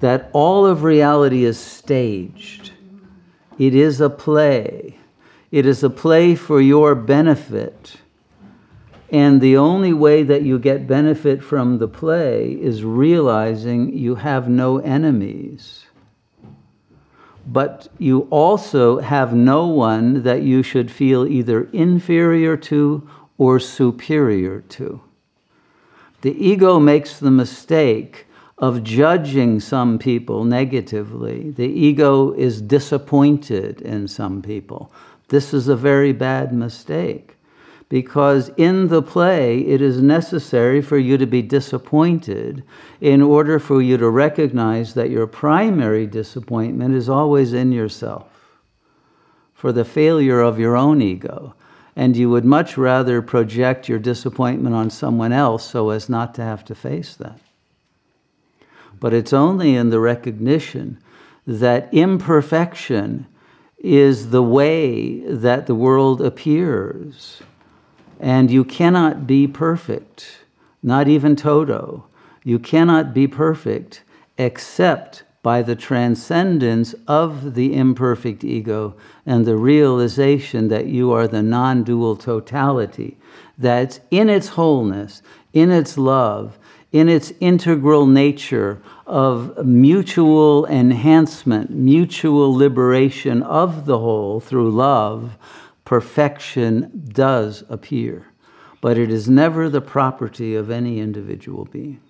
that 0.00 0.30
all 0.32 0.66
of 0.66 0.82
reality 0.82 1.44
is 1.44 1.58
staged. 1.58 2.72
It 3.58 3.74
is 3.74 4.00
a 4.00 4.10
play. 4.10 4.98
It 5.50 5.66
is 5.66 5.82
a 5.84 5.90
play 5.90 6.34
for 6.34 6.60
your 6.60 6.94
benefit. 6.94 7.96
And 9.10 9.40
the 9.40 9.56
only 9.56 9.92
way 9.92 10.22
that 10.22 10.42
you 10.42 10.58
get 10.58 10.86
benefit 10.86 11.42
from 11.42 11.78
the 11.78 11.88
play 11.88 12.52
is 12.52 12.84
realizing 12.84 13.96
you 13.96 14.14
have 14.14 14.48
no 14.48 14.78
enemies. 14.78 15.86
But 17.46 17.88
you 17.98 18.28
also 18.30 19.00
have 19.00 19.34
no 19.34 19.66
one 19.66 20.22
that 20.22 20.42
you 20.42 20.62
should 20.62 20.90
feel 20.90 21.26
either 21.26 21.68
inferior 21.72 22.56
to 22.56 23.08
or 23.36 23.58
superior 23.58 24.60
to. 24.60 25.02
The 26.20 26.32
ego 26.32 26.78
makes 26.78 27.18
the 27.18 27.30
mistake 27.30 28.26
of 28.60 28.84
judging 28.84 29.58
some 29.58 29.98
people 29.98 30.44
negatively. 30.44 31.50
The 31.50 31.66
ego 31.66 32.32
is 32.32 32.60
disappointed 32.60 33.80
in 33.80 34.06
some 34.06 34.42
people. 34.42 34.92
This 35.28 35.54
is 35.54 35.66
a 35.66 35.76
very 35.76 36.12
bad 36.12 36.52
mistake 36.52 37.36
because 37.88 38.50
in 38.56 38.88
the 38.88 39.02
play 39.02 39.60
it 39.60 39.80
is 39.80 40.02
necessary 40.02 40.82
for 40.82 40.98
you 40.98 41.16
to 41.16 41.26
be 41.26 41.42
disappointed 41.42 42.62
in 43.00 43.22
order 43.22 43.58
for 43.58 43.80
you 43.80 43.96
to 43.96 44.10
recognize 44.10 44.92
that 44.94 45.10
your 45.10 45.26
primary 45.26 46.06
disappointment 46.06 46.94
is 46.94 47.08
always 47.08 47.52
in 47.54 47.72
yourself 47.72 48.28
for 49.54 49.72
the 49.72 49.84
failure 49.84 50.40
of 50.40 50.58
your 50.58 50.76
own 50.76 51.00
ego 51.00 51.54
and 51.96 52.16
you 52.16 52.30
would 52.30 52.44
much 52.44 52.76
rather 52.76 53.22
project 53.22 53.88
your 53.88 53.98
disappointment 53.98 54.74
on 54.74 54.90
someone 54.90 55.32
else 55.32 55.68
so 55.68 55.90
as 55.90 56.08
not 56.08 56.34
to 56.34 56.42
have 56.42 56.64
to 56.64 56.74
face 56.74 57.16
that. 57.16 57.40
But 59.00 59.14
it's 59.14 59.32
only 59.32 59.74
in 59.74 59.90
the 59.90 59.98
recognition 59.98 60.98
that 61.46 61.88
imperfection 61.92 63.26
is 63.78 64.30
the 64.30 64.42
way 64.42 65.20
that 65.20 65.66
the 65.66 65.74
world 65.74 66.20
appears. 66.20 67.42
And 68.20 68.50
you 68.50 68.64
cannot 68.64 69.26
be 69.26 69.46
perfect, 69.46 70.40
not 70.82 71.08
even 71.08 71.34
Toto. 71.34 72.06
You 72.44 72.58
cannot 72.58 73.14
be 73.14 73.26
perfect 73.26 74.02
except 74.36 75.24
by 75.42 75.62
the 75.62 75.74
transcendence 75.76 76.94
of 77.08 77.54
the 77.54 77.74
imperfect 77.74 78.44
ego 78.44 78.94
and 79.24 79.46
the 79.46 79.56
realization 79.56 80.68
that 80.68 80.86
you 80.86 81.12
are 81.12 81.26
the 81.26 81.42
non 81.42 81.82
dual 81.82 82.16
totality, 82.16 83.16
that's 83.56 84.00
in 84.10 84.28
its 84.28 84.48
wholeness, 84.48 85.22
in 85.54 85.70
its 85.70 85.96
love, 85.96 86.58
in 86.92 87.08
its 87.08 87.32
integral 87.40 88.06
nature 88.06 88.82
of 89.06 89.64
mutual 89.64 90.66
enhancement, 90.66 91.70
mutual 91.70 92.52
liberation 92.52 93.42
of 93.42 93.86
the 93.86 93.98
whole 93.98 94.40
through 94.40 94.70
love, 94.70 95.36
perfection 95.84 97.08
does 97.12 97.62
appear. 97.68 98.26
But 98.80 98.98
it 98.98 99.10
is 99.10 99.28
never 99.28 99.68
the 99.68 99.80
property 99.80 100.54
of 100.54 100.70
any 100.70 100.98
individual 101.00 101.66
being. 101.66 102.00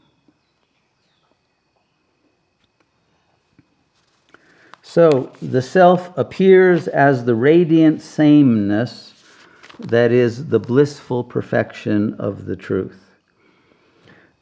So 4.82 5.32
the 5.42 5.62
self 5.62 6.16
appears 6.16 6.88
as 6.88 7.24
the 7.24 7.34
radiant 7.34 8.00
sameness 8.02 9.14
that 9.78 10.10
is 10.10 10.48
the 10.48 10.58
blissful 10.58 11.22
perfection 11.22 12.14
of 12.14 12.46
the 12.46 12.56
truth. 12.56 13.09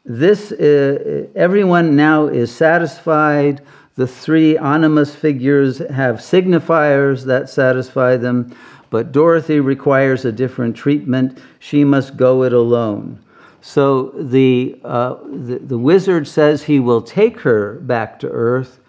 This, 0.09 0.53
uh, 0.53 1.27
everyone 1.35 1.95
now 1.95 2.29
is 2.29 2.51
satisfied. 2.51 3.61
The 3.97 4.07
three 4.07 4.57
animus 4.57 5.15
figures 5.15 5.79
have 5.91 6.17
signifiers 6.17 7.27
that 7.27 7.51
satisfy 7.51 8.17
them, 8.17 8.57
but 8.89 9.13
Dorothy 9.13 9.61
requires 9.61 10.25
a 10.25 10.33
different 10.33 10.75
treatment. 10.75 11.41
She 11.59 11.85
must 11.85 12.17
go 12.17 12.45
it 12.45 12.55
alone. 12.55 13.23
So 13.61 14.15
the, 14.17 14.81
uh, 14.83 15.17
the, 15.25 15.59
the 15.59 15.77
wizard 15.77 16.27
says 16.27 16.63
he 16.63 16.81
will 16.81 17.03
take 17.03 17.41
her 17.41 17.75
back 17.81 18.19
to 18.21 18.29
Earth 18.31 18.81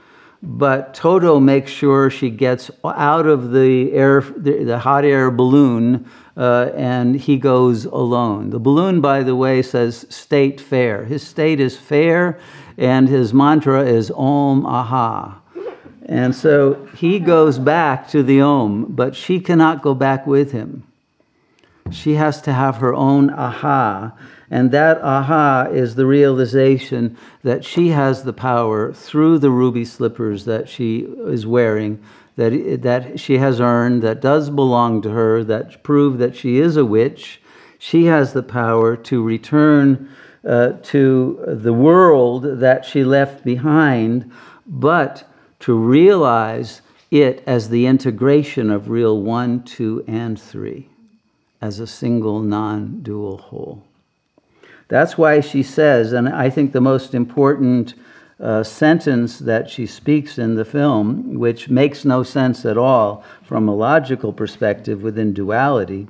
but 0.41 0.93
Toto 0.93 1.39
makes 1.39 1.71
sure 1.71 2.09
she 2.09 2.29
gets 2.29 2.71
out 2.83 3.27
of 3.27 3.51
the 3.51 3.91
air, 3.91 4.21
the, 4.21 4.63
the 4.63 4.79
hot 4.79 5.03
air 5.03 5.29
balloon, 5.29 6.09
uh, 6.37 6.71
and 6.75 7.15
he 7.15 7.37
goes 7.37 7.85
alone. 7.85 8.49
The 8.49 8.59
balloon, 8.59 9.01
by 9.01 9.23
the 9.23 9.35
way, 9.35 9.61
says 9.61 10.05
state 10.09 10.61
fair. 10.61 11.03
His 11.03 11.25
state 11.27 11.59
is 11.59 11.77
fair, 11.77 12.39
and 12.77 13.09
his 13.09 13.33
mantra 13.33 13.85
is 13.85 14.11
Om 14.11 14.65
Aha. 14.65 15.41
And 16.05 16.33
so 16.33 16.87
he 16.95 17.19
goes 17.19 17.59
back 17.59 18.07
to 18.09 18.23
the 18.23 18.41
Om, 18.41 18.85
but 18.89 19.15
she 19.15 19.39
cannot 19.39 19.81
go 19.81 19.93
back 19.93 20.25
with 20.25 20.53
him. 20.53 20.83
She 21.91 22.15
has 22.15 22.41
to 22.41 22.53
have 22.53 22.77
her 22.77 22.93
own 22.93 23.29
aha. 23.29 24.13
And 24.51 24.71
that 24.71 25.01
aha 25.01 25.67
is 25.71 25.95
the 25.95 26.05
realization 26.05 27.17
that 27.43 27.63
she 27.63 27.89
has 27.89 28.23
the 28.23 28.33
power 28.33 28.91
through 28.91 29.39
the 29.39 29.51
ruby 29.51 29.85
slippers 29.85 30.45
that 30.45 30.67
she 30.67 30.99
is 30.99 31.45
wearing, 31.45 32.03
that, 32.35 32.79
that 32.81 33.19
she 33.19 33.37
has 33.37 33.61
earned, 33.61 34.01
that 34.01 34.21
does 34.21 34.49
belong 34.49 35.01
to 35.03 35.09
her, 35.09 35.43
that 35.43 35.83
prove 35.83 36.17
that 36.17 36.35
she 36.35 36.57
is 36.57 36.77
a 36.77 36.85
witch. 36.85 37.41
She 37.77 38.05
has 38.05 38.33
the 38.33 38.43
power 38.43 38.95
to 38.95 39.23
return 39.23 40.09
uh, 40.47 40.73
to 40.83 41.39
the 41.47 41.73
world 41.73 42.59
that 42.59 42.85
she 42.85 43.03
left 43.03 43.43
behind, 43.43 44.31
but 44.65 45.29
to 45.59 45.77
realize 45.77 46.81
it 47.11 47.43
as 47.45 47.69
the 47.69 47.85
integration 47.85 48.69
of 48.69 48.89
real 48.89 49.21
one, 49.21 49.63
two, 49.63 50.03
and 50.07 50.39
three, 50.39 50.88
as 51.61 51.79
a 51.79 51.87
single 51.87 52.41
non 52.41 53.01
dual 53.01 53.37
whole. 53.37 53.83
That's 54.87 55.17
why 55.17 55.39
she 55.39 55.61
says, 55.61 56.13
and 56.13 56.27
I 56.27 56.49
think 56.49 56.71
the 56.71 56.81
most 56.81 57.13
important 57.13 57.93
uh, 58.39 58.63
sentence 58.63 59.39
that 59.39 59.69
she 59.69 59.85
speaks 59.85 60.37
in 60.37 60.55
the 60.55 60.65
film, 60.65 61.35
which 61.35 61.69
makes 61.69 62.05
no 62.05 62.23
sense 62.23 62.65
at 62.65 62.77
all 62.77 63.23
from 63.43 63.67
a 63.67 63.75
logical 63.75 64.33
perspective 64.33 65.03
within 65.03 65.33
duality. 65.33 66.07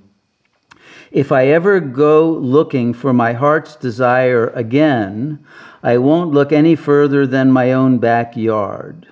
If 1.12 1.32
I 1.32 1.48
ever 1.48 1.80
go 1.80 2.30
looking 2.30 2.94
for 2.94 3.14
my 3.14 3.34
heart's 3.34 3.76
desire 3.76 4.48
again, 4.50 5.44
I 5.82 5.98
won't 5.98 6.32
look 6.32 6.52
any 6.52 6.76
further 6.76 7.26
than 7.26 7.52
my 7.52 7.74
own 7.74 7.98
backyard. 7.98 9.08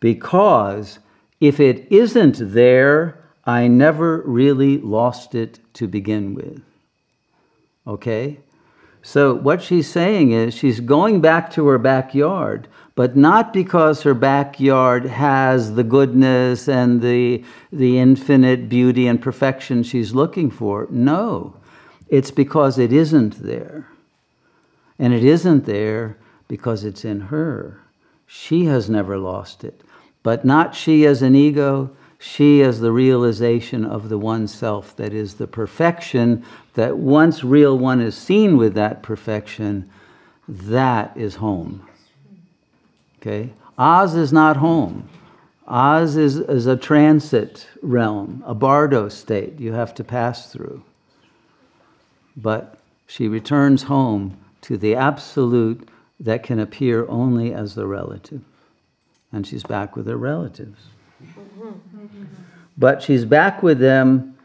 Because 0.00 0.98
if 1.40 1.60
it 1.60 1.86
isn't 1.90 2.36
there, 2.40 3.17
I 3.48 3.66
never 3.66 4.20
really 4.26 4.76
lost 4.76 5.34
it 5.34 5.58
to 5.72 5.88
begin 5.88 6.34
with. 6.34 6.60
Okay? 7.86 8.40
So, 9.00 9.32
what 9.32 9.62
she's 9.62 9.90
saying 9.90 10.32
is 10.32 10.52
she's 10.52 10.80
going 10.80 11.22
back 11.22 11.50
to 11.52 11.66
her 11.68 11.78
backyard, 11.78 12.68
but 12.94 13.16
not 13.16 13.54
because 13.54 14.02
her 14.02 14.12
backyard 14.12 15.06
has 15.06 15.74
the 15.76 15.82
goodness 15.82 16.68
and 16.68 17.00
the, 17.00 17.42
the 17.72 17.98
infinite 17.98 18.68
beauty 18.68 19.06
and 19.06 19.22
perfection 19.22 19.82
she's 19.82 20.14
looking 20.14 20.50
for. 20.50 20.86
No, 20.90 21.56
it's 22.08 22.30
because 22.30 22.78
it 22.78 22.92
isn't 22.92 23.42
there. 23.42 23.88
And 24.98 25.14
it 25.14 25.24
isn't 25.24 25.64
there 25.64 26.18
because 26.48 26.84
it's 26.84 27.02
in 27.02 27.20
her. 27.32 27.80
She 28.26 28.66
has 28.66 28.90
never 28.90 29.16
lost 29.16 29.64
it, 29.64 29.80
but 30.22 30.44
not 30.44 30.74
she 30.74 31.06
as 31.06 31.22
an 31.22 31.34
ego, 31.34 31.96
she 32.18 32.60
is 32.60 32.80
the 32.80 32.90
realization 32.90 33.84
of 33.84 34.08
the 34.08 34.18
one 34.18 34.48
self 34.48 34.96
that 34.96 35.12
is 35.12 35.34
the 35.34 35.46
perfection 35.46 36.44
that 36.74 36.96
once 36.96 37.44
real 37.44 37.78
one 37.78 38.00
is 38.00 38.16
seen 38.16 38.56
with 38.56 38.74
that 38.74 39.02
perfection, 39.02 39.88
That 40.48 41.16
is 41.16 41.36
home. 41.36 41.86
Okay? 43.20 43.52
Oz 43.76 44.14
is 44.14 44.32
not 44.32 44.56
home. 44.56 45.08
Oz 45.66 46.16
is, 46.16 46.36
is 46.36 46.66
a 46.66 46.76
transit 46.76 47.68
realm, 47.82 48.42
a 48.46 48.54
bardo 48.54 49.08
state 49.08 49.60
you 49.60 49.72
have 49.72 49.94
to 49.94 50.02
pass 50.02 50.50
through. 50.50 50.82
But 52.36 52.78
she 53.06 53.28
returns 53.28 53.84
home 53.84 54.38
to 54.62 54.76
the 54.76 54.94
absolute 54.94 55.88
that 56.18 56.42
can 56.42 56.58
appear 56.58 57.06
only 57.08 57.52
as 57.52 57.74
the 57.74 57.86
relative. 57.86 58.42
And 59.30 59.46
she's 59.46 59.62
back 59.62 59.94
with 59.94 60.06
her 60.06 60.16
relatives. 60.16 60.80
But 62.76 63.02
she's 63.02 63.24
back 63.24 63.62
with 63.62 63.78
them 63.78 64.36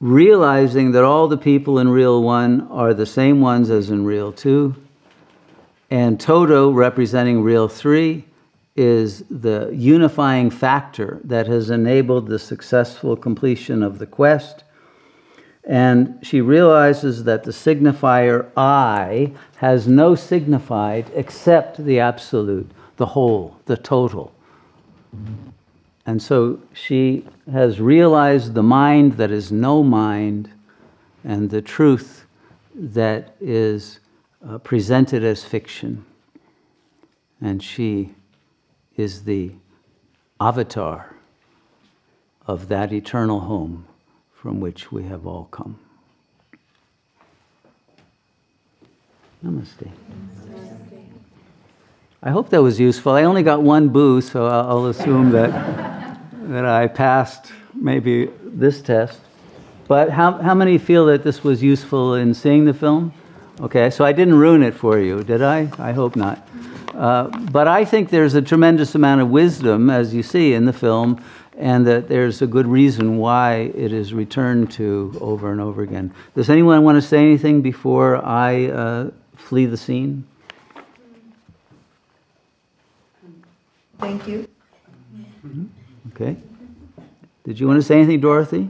realizing 0.00 0.92
that 0.92 1.04
all 1.04 1.28
the 1.28 1.36
people 1.36 1.78
in 1.78 1.88
Real 1.88 2.22
1 2.22 2.68
are 2.70 2.94
the 2.94 3.06
same 3.06 3.40
ones 3.40 3.70
as 3.70 3.90
in 3.90 4.04
Real 4.04 4.32
2. 4.32 4.74
And 5.90 6.18
Toto, 6.18 6.70
representing 6.70 7.42
Real 7.42 7.68
3, 7.68 8.24
is 8.76 9.24
the 9.30 9.70
unifying 9.74 10.50
factor 10.50 11.20
that 11.24 11.46
has 11.46 11.70
enabled 11.70 12.28
the 12.28 12.38
successful 12.38 13.16
completion 13.16 13.82
of 13.82 13.98
the 13.98 14.06
quest. 14.06 14.64
And 15.64 16.18
she 16.22 16.40
realizes 16.40 17.24
that 17.24 17.44
the 17.44 17.50
signifier 17.50 18.50
I 18.56 19.32
has 19.56 19.86
no 19.86 20.14
signified 20.14 21.10
except 21.14 21.84
the 21.84 22.00
absolute, 22.00 22.70
the 22.96 23.06
whole, 23.06 23.58
the 23.66 23.76
total. 23.76 24.32
And 26.06 26.22
so 26.22 26.60
she 26.72 27.24
has 27.50 27.80
realized 27.80 28.54
the 28.54 28.62
mind 28.62 29.14
that 29.14 29.30
is 29.30 29.52
no 29.52 29.82
mind 29.82 30.50
and 31.24 31.50
the 31.50 31.62
truth 31.62 32.24
that 32.74 33.36
is 33.40 34.00
uh, 34.46 34.58
presented 34.58 35.22
as 35.22 35.44
fiction. 35.44 36.04
And 37.40 37.62
she 37.62 38.14
is 38.96 39.24
the 39.24 39.52
avatar 40.40 41.14
of 42.46 42.68
that 42.68 42.92
eternal 42.92 43.40
home 43.40 43.86
from 44.34 44.60
which 44.60 44.90
we 44.90 45.04
have 45.04 45.26
all 45.26 45.44
come. 45.50 45.78
Namaste. 49.44 49.90
I 52.22 52.28
hope 52.28 52.50
that 52.50 52.62
was 52.62 52.78
useful. 52.78 53.12
I 53.12 53.22
only 53.22 53.42
got 53.42 53.62
one 53.62 53.88
boo, 53.88 54.20
so 54.20 54.46
I'll 54.46 54.86
assume 54.86 55.30
that, 55.30 55.50
that 56.50 56.66
I 56.66 56.86
passed 56.86 57.50
maybe 57.74 58.28
this 58.44 58.82
test. 58.82 59.20
But 59.88 60.10
how, 60.10 60.32
how 60.32 60.54
many 60.54 60.76
feel 60.76 61.06
that 61.06 61.24
this 61.24 61.42
was 61.42 61.62
useful 61.62 62.16
in 62.16 62.34
seeing 62.34 62.66
the 62.66 62.74
film? 62.74 63.14
Okay, 63.58 63.88
so 63.88 64.04
I 64.04 64.12
didn't 64.12 64.34
ruin 64.34 64.62
it 64.62 64.74
for 64.74 64.98
you, 64.98 65.24
did 65.24 65.40
I? 65.40 65.70
I 65.78 65.92
hope 65.92 66.14
not. 66.14 66.46
Uh, 66.94 67.28
but 67.52 67.66
I 67.66 67.86
think 67.86 68.10
there's 68.10 68.34
a 68.34 68.42
tremendous 68.42 68.94
amount 68.94 69.22
of 69.22 69.30
wisdom, 69.30 69.88
as 69.88 70.12
you 70.12 70.22
see 70.22 70.52
in 70.52 70.66
the 70.66 70.74
film, 70.74 71.24
and 71.56 71.86
that 71.86 72.08
there's 72.08 72.42
a 72.42 72.46
good 72.46 72.66
reason 72.66 73.16
why 73.16 73.72
it 73.74 73.94
is 73.94 74.12
returned 74.12 74.70
to 74.72 75.16
over 75.22 75.52
and 75.52 75.60
over 75.60 75.80
again. 75.80 76.12
Does 76.34 76.50
anyone 76.50 76.84
want 76.84 77.00
to 77.00 77.02
say 77.02 77.16
anything 77.16 77.62
before 77.62 78.22
I 78.22 78.66
uh, 78.66 79.10
flee 79.36 79.64
the 79.64 79.78
scene? 79.78 80.26
Thank 84.00 84.26
you. 84.26 84.48
Okay. 86.14 86.36
Did 87.44 87.58
you 87.60 87.66
want 87.68 87.78
to 87.78 87.82
say 87.82 87.96
anything, 87.98 88.20
Dorothy? 88.20 88.68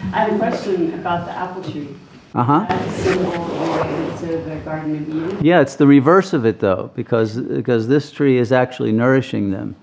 I 0.00 0.20
have 0.24 0.32
a 0.34 0.38
question 0.38 0.94
about 0.94 1.26
the 1.26 1.32
apple 1.32 1.62
tree. 1.62 1.94
Uh 2.34 2.42
huh. 2.44 2.66
That's 2.68 2.98
a 2.98 3.02
symbol 3.02 3.30
related 3.32 4.18
to 4.18 4.26
the 4.50 4.56
Garden 4.64 4.96
of 4.96 5.08
Eden. 5.08 5.44
Yeah, 5.44 5.60
it's 5.60 5.76
the 5.76 5.86
reverse 5.86 6.32
of 6.32 6.44
it 6.46 6.60
though, 6.60 6.90
because 6.94 7.38
because 7.40 7.88
this 7.88 8.10
tree 8.12 8.38
is 8.38 8.52
actually 8.52 8.92
nourishing 8.92 9.50
them 9.50 9.74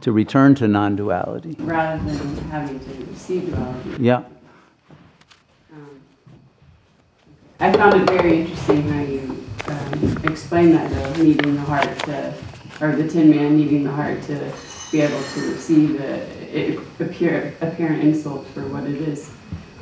to 0.00 0.10
return 0.12 0.54
to 0.56 0.66
non-duality. 0.66 1.54
rather 1.60 2.02
than 2.04 2.36
having 2.50 2.80
to 2.80 3.04
receive 3.10 3.46
duality. 3.46 4.02
Yeah. 4.02 4.24
Um, 5.72 6.00
I 7.60 7.72
found 7.72 8.02
it 8.02 8.10
very 8.10 8.40
interesting 8.40 8.82
how 8.88 9.00
you 9.00 9.44
um, 9.68 10.24
explain 10.24 10.72
that 10.72 10.90
though, 10.90 11.22
needing 11.22 11.54
the 11.54 11.60
heart 11.62 11.98
to, 12.00 12.34
or 12.82 12.96
the 12.96 13.08
Tin 13.08 13.30
Man 13.30 13.56
needing 13.56 13.84
the 13.84 13.92
heart 13.92 14.20
to 14.24 14.52
be 14.90 15.00
able 15.00 15.22
to 15.22 15.40
receive 15.52 15.98
the 15.98 16.42
it 16.52 16.78
appear, 17.00 17.54
apparent 17.62 18.02
insult 18.02 18.46
for 18.48 18.60
what 18.66 18.84
it 18.84 19.00
is. 19.00 19.30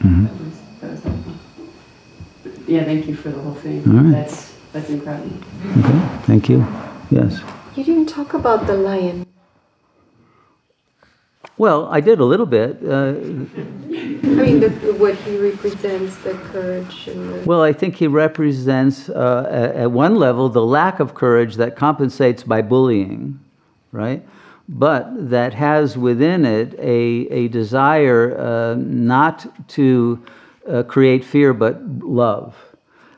Mhm. 0.01 0.29
That 0.29 0.45
was, 0.45 0.61
that 0.81 0.91
was 0.93 1.03
helpful. 1.03 1.33
Yeah, 2.69 2.85
thank 2.85 3.09
you 3.09 3.17
for 3.17 3.31
the 3.31 3.41
whole 3.41 3.55
thing. 3.55 3.83
All 3.89 3.95
right. 4.05 4.13
That's, 4.13 4.55
that's 4.73 4.89
incredible. 4.91 5.37
Okay. 5.79 6.09
Thank 6.23 6.49
you. 6.49 6.65
Yes. 7.11 7.41
You 7.75 7.83
didn't 7.83 8.07
talk 8.07 8.35
about 8.35 8.67
the 8.69 8.77
lion. 8.77 9.27
Well, 11.61 11.89
I 11.91 12.01
did 12.01 12.21
a 12.21 12.25
little 12.25 12.47
bit. 12.47 12.79
Uh, 12.83 12.89
I 12.89 13.13
mean, 13.13 14.61
the, 14.61 14.71
what 14.99 15.15
he 15.17 15.37
represents, 15.37 16.17
the 16.25 16.33
courage 16.33 17.07
and 17.07 17.35
the. 17.35 17.47
well, 17.47 17.61
I 17.61 17.71
think 17.71 17.97
he 17.97 18.07
represents, 18.07 19.11
uh, 19.11 19.47
at, 19.51 19.77
at 19.77 19.91
one 19.91 20.15
level, 20.15 20.49
the 20.49 20.65
lack 20.65 21.01
of 21.01 21.13
courage 21.13 21.57
that 21.57 21.77
compensates 21.77 22.43
by 22.43 22.63
bullying, 22.63 23.39
right? 23.93 24.27
But 24.71 25.29
that 25.29 25.53
has 25.53 25.99
within 25.99 26.47
it 26.47 26.73
a, 26.79 27.29
a 27.29 27.49
desire 27.49 28.39
uh, 28.39 28.77
not 28.77 29.47
to 29.77 30.25
uh, 30.67 30.83
create 30.85 31.23
fear 31.23 31.53
but 31.53 31.83
love. 32.03 32.57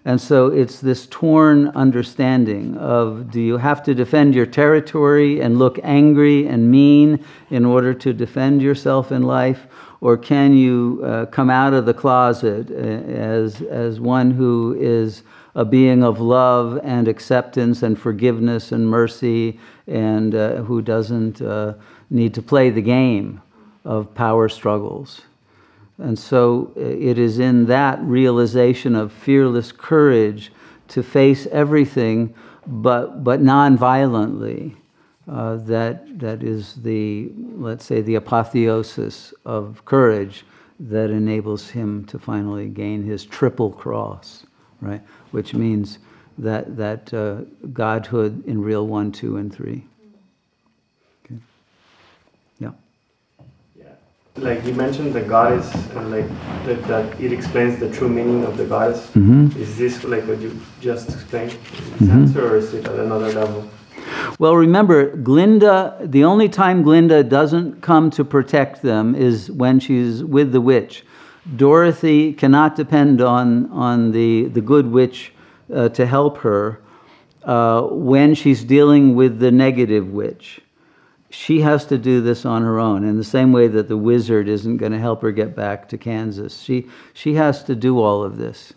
And 0.04 0.20
so 0.20 0.48
it's 0.48 0.80
this 0.80 1.06
torn 1.06 1.68
understanding 1.68 2.76
of 2.76 3.30
do 3.30 3.40
you 3.40 3.56
have 3.56 3.84
to 3.84 3.94
defend 3.94 4.34
your 4.34 4.46
territory 4.46 5.40
and 5.40 5.58
look 5.58 5.78
angry 5.84 6.48
and 6.48 6.70
mean 6.70 7.24
in 7.50 7.64
order 7.64 7.94
to 7.94 8.12
defend 8.12 8.62
yourself 8.62 9.12
in 9.12 9.22
life? 9.22 9.66
Or 10.00 10.16
can 10.16 10.56
you 10.56 11.00
uh, 11.04 11.26
come 11.26 11.50
out 11.50 11.72
of 11.72 11.86
the 11.86 11.94
closet 11.94 12.68
uh, 12.70 12.74
as, 12.74 13.62
as 13.62 14.00
one 14.00 14.32
who 14.32 14.76
is 14.80 15.22
a 15.54 15.64
being 15.64 16.02
of 16.02 16.20
love 16.20 16.80
and 16.82 17.06
acceptance 17.06 17.84
and 17.84 17.96
forgiveness 17.96 18.72
and 18.72 18.88
mercy 18.88 19.60
and 19.86 20.34
uh, 20.34 20.56
who 20.62 20.82
doesn't 20.82 21.40
uh, 21.40 21.74
need 22.10 22.34
to 22.34 22.42
play 22.42 22.70
the 22.70 22.82
game 22.82 23.40
of 23.84 24.12
power 24.14 24.48
struggles? 24.48 25.22
And 26.02 26.18
so 26.18 26.72
uh, 26.76 26.80
it 26.80 27.18
is 27.18 27.38
in 27.38 27.66
that 27.66 28.00
realization 28.02 28.96
of 28.96 29.12
fearless 29.12 29.70
courage 29.70 30.52
to 30.88 31.02
face 31.02 31.46
everything, 31.52 32.34
but, 32.66 33.22
but 33.22 33.40
non-violently, 33.40 34.76
uh, 35.30 35.56
that, 35.56 36.18
that 36.18 36.42
is 36.42 36.74
the, 36.82 37.30
let's 37.54 37.84
say, 37.84 38.00
the 38.00 38.16
apotheosis 38.16 39.32
of 39.44 39.84
courage 39.84 40.44
that 40.80 41.10
enables 41.10 41.68
him 41.68 42.04
to 42.06 42.18
finally 42.18 42.68
gain 42.68 43.04
his 43.04 43.24
triple 43.24 43.70
cross, 43.70 44.44
right? 44.80 45.00
Which 45.30 45.54
means 45.54 46.00
that, 46.38 46.76
that 46.76 47.14
uh, 47.14 47.42
godhood 47.72 48.44
in 48.46 48.60
real 48.60 48.88
one, 48.88 49.12
two, 49.12 49.36
and 49.36 49.54
three. 49.54 49.84
Okay. 51.24 51.40
Yeah. 52.58 52.72
Like 54.36 54.64
you 54.64 54.72
mentioned 54.72 55.12
the 55.12 55.20
goddess, 55.20 55.70
and 55.94 56.10
like 56.10 56.26
that, 56.64 56.82
that 56.84 57.20
it 57.20 57.32
explains 57.34 57.78
the 57.78 57.90
true 57.90 58.08
meaning 58.08 58.44
of 58.44 58.56
the 58.56 58.64
goddess. 58.64 59.10
Mhm. 59.14 59.54
Is 59.58 59.76
this 59.76 60.04
like 60.04 60.26
what 60.26 60.40
you 60.40 60.58
just 60.80 61.10
explained 61.10 61.52
in 61.52 61.58
Mm-hmm. 61.58 62.04
a 62.04 62.06
sense, 62.06 62.36
or 62.36 62.56
is 62.56 62.72
it 62.72 62.86
at 62.86 62.98
another 62.98 63.30
level? 63.32 63.64
Well, 64.38 64.56
remember, 64.56 65.14
Glinda, 65.16 65.98
the 66.02 66.24
only 66.24 66.48
time 66.48 66.82
Glinda 66.82 67.22
doesn't 67.22 67.82
come 67.82 68.10
to 68.10 68.24
protect 68.24 68.80
them 68.80 69.14
is 69.14 69.50
when 69.50 69.78
she's 69.80 70.24
with 70.24 70.52
the 70.52 70.60
witch. 70.62 71.04
Dorothy 71.56 72.32
cannot 72.32 72.74
depend 72.74 73.20
on, 73.20 73.70
on 73.70 74.12
the, 74.12 74.46
the 74.48 74.60
good 74.62 74.86
witch 74.90 75.32
uh, 75.74 75.90
to 75.90 76.06
help 76.06 76.38
her 76.38 76.80
uh, 77.44 77.82
when 77.82 78.34
she's 78.34 78.64
dealing 78.64 79.14
with 79.14 79.40
the 79.40 79.50
negative 79.50 80.08
witch. 80.10 80.60
She 81.32 81.62
has 81.62 81.86
to 81.86 81.96
do 81.96 82.20
this 82.20 82.44
on 82.44 82.60
her 82.60 82.78
own, 82.78 83.04
in 83.04 83.16
the 83.16 83.24
same 83.24 83.52
way 83.52 83.66
that 83.68 83.88
the 83.88 83.96
wizard 83.96 84.48
isn't 84.48 84.76
going 84.76 84.92
to 84.92 84.98
help 84.98 85.22
her 85.22 85.32
get 85.32 85.56
back 85.56 85.88
to 85.88 85.96
Kansas. 85.96 86.60
She, 86.60 86.86
she 87.14 87.32
has 87.34 87.64
to 87.64 87.74
do 87.74 88.00
all 88.00 88.22
of 88.22 88.36
this. 88.36 88.74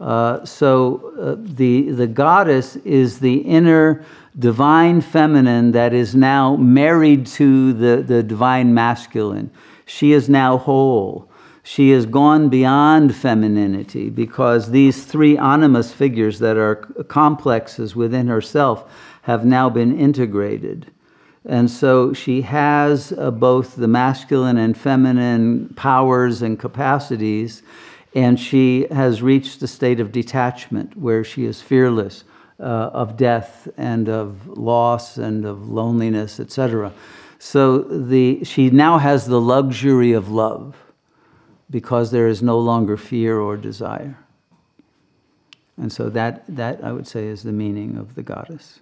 Uh, 0.00 0.42
so 0.46 1.12
uh, 1.20 1.36
the, 1.38 1.90
the 1.90 2.06
goddess 2.06 2.76
is 2.76 3.20
the 3.20 3.36
inner 3.36 4.02
divine 4.38 5.02
feminine 5.02 5.72
that 5.72 5.92
is 5.92 6.14
now 6.14 6.56
married 6.56 7.26
to 7.26 7.74
the, 7.74 8.02
the 8.02 8.22
divine 8.22 8.72
masculine. 8.72 9.50
She 9.84 10.12
is 10.12 10.26
now 10.26 10.56
whole. 10.56 11.30
She 11.64 11.90
has 11.90 12.06
gone 12.06 12.48
beyond 12.48 13.14
femininity 13.14 14.08
because 14.08 14.70
these 14.70 15.04
three 15.04 15.36
animus 15.36 15.92
figures 15.92 16.38
that 16.38 16.56
are 16.56 16.76
complexes 17.08 17.94
within 17.94 18.26
herself 18.26 18.90
have 19.22 19.44
now 19.44 19.68
been 19.68 19.98
integrated. 19.98 20.90
And 21.46 21.70
so 21.70 22.12
she 22.12 22.42
has 22.42 23.12
uh, 23.12 23.30
both 23.30 23.76
the 23.76 23.88
masculine 23.88 24.58
and 24.58 24.76
feminine 24.76 25.72
powers 25.74 26.42
and 26.42 26.58
capacities, 26.58 27.62
and 28.14 28.38
she 28.38 28.86
has 28.90 29.22
reached 29.22 29.60
the 29.60 29.68
state 29.68 30.00
of 30.00 30.12
detachment 30.12 30.96
where 30.96 31.24
she 31.24 31.46
is 31.46 31.62
fearless 31.62 32.24
uh, 32.58 32.90
of 32.92 33.16
death 33.16 33.68
and 33.78 34.08
of 34.08 34.46
loss 34.48 35.16
and 35.16 35.46
of 35.46 35.68
loneliness, 35.68 36.38
etc. 36.40 36.92
So 37.38 37.78
the, 37.78 38.44
she 38.44 38.68
now 38.68 38.98
has 38.98 39.26
the 39.26 39.40
luxury 39.40 40.12
of 40.12 40.30
love 40.30 40.76
because 41.70 42.10
there 42.10 42.26
is 42.26 42.42
no 42.42 42.58
longer 42.58 42.98
fear 42.98 43.38
or 43.38 43.56
desire. 43.56 44.18
And 45.78 45.90
so 45.90 46.10
that, 46.10 46.44
that 46.48 46.84
I 46.84 46.92
would 46.92 47.06
say 47.06 47.28
is 47.28 47.42
the 47.42 47.52
meaning 47.52 47.96
of 47.96 48.14
the 48.14 48.22
goddess. 48.22 48.80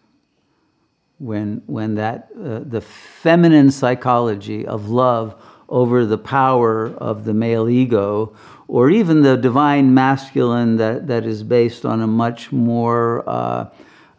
When, 1.18 1.62
when 1.66 1.96
that, 1.96 2.28
uh, 2.36 2.60
the 2.60 2.80
feminine 2.80 3.70
psychology 3.70 4.66
of 4.66 4.88
love 4.88 5.34
over 5.68 6.06
the 6.06 6.18
power 6.18 6.94
of 6.96 7.24
the 7.24 7.34
male 7.34 7.68
ego, 7.68 8.34
or 8.68 8.90
even 8.90 9.22
the 9.22 9.36
divine 9.36 9.92
masculine 9.92 10.76
that, 10.76 11.06
that 11.08 11.26
is 11.26 11.42
based 11.42 11.84
on 11.84 12.02
a 12.02 12.06
much 12.06 12.52
more, 12.52 13.28
uh, 13.28 13.68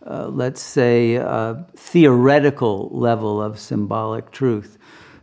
uh, 0.05 0.27
let's 0.27 0.61
say, 0.61 1.17
uh, 1.17 1.55
theoretical 1.75 2.89
level 2.91 3.41
of 3.41 3.59
symbolic 3.59 4.31
truth. 4.31 4.77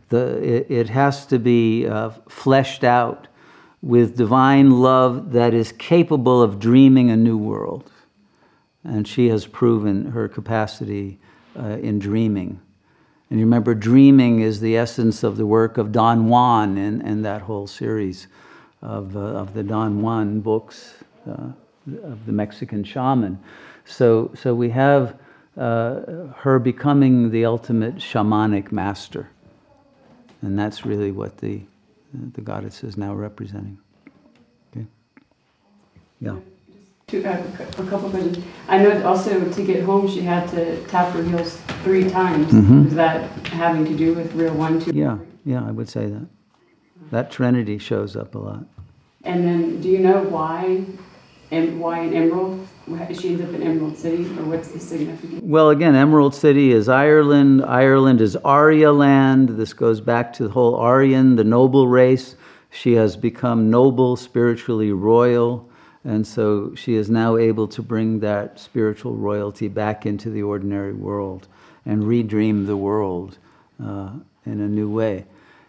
The, 0.09 0.37
it, 0.41 0.71
it 0.71 0.89
has 0.89 1.25
to 1.27 1.39
be 1.39 1.85
uh, 1.85 2.11
fleshed 2.29 2.83
out 2.83 3.27
with 3.81 4.17
divine 4.17 4.71
love 4.71 5.33
that 5.33 5.53
is 5.53 5.71
capable 5.73 6.41
of 6.41 6.59
dreaming 6.59 7.11
a 7.11 7.17
new 7.17 7.37
world. 7.37 7.91
And 8.83 9.07
she 9.07 9.27
has 9.27 9.45
proven 9.45 10.11
her 10.11 10.27
capacity 10.27 11.19
uh, 11.57 11.77
in 11.81 11.99
dreaming. 11.99 12.59
And 13.29 13.39
you 13.39 13.45
remember, 13.45 13.75
dreaming 13.75 14.39
is 14.39 14.59
the 14.59 14.77
essence 14.77 15.23
of 15.23 15.37
the 15.37 15.45
work 15.45 15.77
of 15.77 15.91
Don 15.91 16.29
Juan 16.29 16.77
and, 16.77 17.01
and 17.01 17.25
that 17.25 17.41
whole 17.41 17.67
series 17.67 18.27
of, 18.81 19.15
uh, 19.17 19.19
of 19.19 19.53
the 19.53 19.63
Don 19.63 20.01
Juan 20.01 20.39
books 20.39 20.95
uh, 21.27 21.51
of 22.03 22.25
the 22.25 22.31
Mexican 22.31 22.83
shaman. 22.83 23.37
So, 23.85 24.31
so 24.33 24.53
we 24.53 24.69
have 24.69 25.19
uh, 25.57 26.27
her 26.37 26.59
becoming 26.59 27.31
the 27.31 27.45
ultimate 27.45 27.95
shamanic 27.95 28.71
master. 28.71 29.29
And 30.41 30.57
that's 30.57 30.85
really 30.85 31.11
what 31.11 31.37
the, 31.37 31.61
the 32.33 32.41
goddess 32.41 32.83
is 32.83 32.95
now 32.95 33.13
representing. 33.13 33.77
Okay? 34.71 34.85
Yeah. 36.21 36.37
Two, 37.09 37.23
uh, 37.25 37.41
a 37.79 37.83
couple 37.85 38.09
questions. 38.09 38.39
I 38.67 38.79
know 38.79 39.01
also 39.07 39.49
to 39.49 39.63
get 39.63 39.81
home, 39.83 40.09
she 40.09 40.19
had 40.19 40.45
to 40.49 40.83
tap 40.87 41.13
her 41.13 41.23
heels 41.23 41.55
three 41.85 42.09
times. 42.09 42.51
Mhm. 42.51 42.87
Is 42.87 42.95
that 42.95 43.29
having 43.45 43.85
to 43.85 43.95
do 43.95 44.13
with 44.13 44.35
real 44.35 44.53
one, 44.53 44.81
two? 44.81 44.91
Yeah, 44.93 45.15
yeah, 45.45 45.65
I 45.65 45.71
would 45.71 45.87
say 45.87 46.07
that. 46.07 46.25
That 47.11 47.31
trinity 47.31 47.77
shows 47.77 48.17
up 48.17 48.35
a 48.35 48.39
lot. 48.39 48.65
And 49.23 49.45
then, 49.45 49.79
do 49.79 49.87
you 49.87 49.99
know 49.99 50.25
why, 50.29 50.81
and 51.49 51.79
why 51.79 51.99
an 51.99 52.13
Emerald? 52.13 52.59
She 53.13 53.29
ends 53.29 53.41
up 53.41 53.53
in 53.53 53.63
Emerald 53.63 53.95
City, 53.95 54.25
or 54.37 54.43
what's 54.43 54.67
the 54.67 54.79
significance? 54.81 55.39
Well, 55.45 55.69
again, 55.69 55.95
Emerald 55.95 56.35
City 56.35 56.73
is 56.73 56.89
Ireland. 56.89 57.63
Ireland 57.63 58.19
is 58.19 58.35
Arya 58.43 58.91
land. 58.91 59.51
This 59.51 59.71
goes 59.71 60.01
back 60.01 60.33
to 60.33 60.43
the 60.43 60.49
whole 60.49 60.75
Aryan, 60.75 61.37
the 61.37 61.45
noble 61.45 61.87
race. 61.87 62.35
She 62.69 62.95
has 62.95 63.15
become 63.15 63.69
noble, 63.69 64.17
spiritually 64.17 64.91
royal, 64.91 65.69
and 66.07 66.25
so 66.25 66.73
she 66.73 66.95
is 66.95 67.09
now 67.09 67.35
able 67.35 67.67
to 67.67 67.81
bring 67.81 68.21
that 68.21 68.57
spiritual 68.57 69.13
royalty 69.13 69.67
back 69.67 70.05
into 70.05 70.29
the 70.29 70.41
ordinary 70.41 70.93
world 70.93 71.49
and 71.85 72.03
redream 72.03 72.65
the 72.65 72.77
world 72.77 73.37
uh, 73.83 74.11
in 74.45 74.61
a 74.61 74.67
new 74.69 74.89
way. 74.89 75.25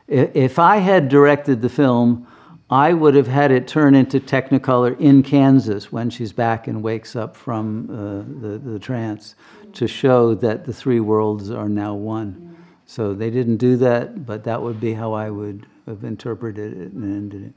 If 0.06 0.60
I 0.60 0.76
had 0.76 1.08
directed 1.08 1.60
the 1.60 1.68
film, 1.68 2.28
I 2.70 2.92
would 2.92 3.16
have 3.16 3.26
had 3.26 3.50
it 3.50 3.66
turn 3.66 3.96
into 3.96 4.20
Technicolor 4.20 4.98
in 5.00 5.24
Kansas 5.24 5.90
when 5.90 6.08
she's 6.08 6.32
back 6.32 6.68
and 6.68 6.84
wakes 6.84 7.16
up 7.16 7.34
from 7.34 7.90
uh, 7.90 8.40
the, 8.40 8.58
the 8.58 8.78
trance 8.78 9.34
to 9.72 9.88
show 9.88 10.36
that 10.36 10.64
the 10.64 10.72
three 10.72 11.00
worlds 11.00 11.50
are 11.50 11.68
now 11.68 11.94
one. 11.94 12.56
So 12.86 13.12
they 13.12 13.30
didn't 13.30 13.56
do 13.56 13.76
that, 13.78 14.24
but 14.24 14.44
that 14.44 14.62
would 14.62 14.80
be 14.80 14.94
how 14.94 15.14
I 15.14 15.30
would 15.30 15.66
have 15.86 16.04
interpreted 16.04 16.74
it 16.74 16.92
and 16.92 17.04
ended 17.04 17.44
it. 17.46 17.52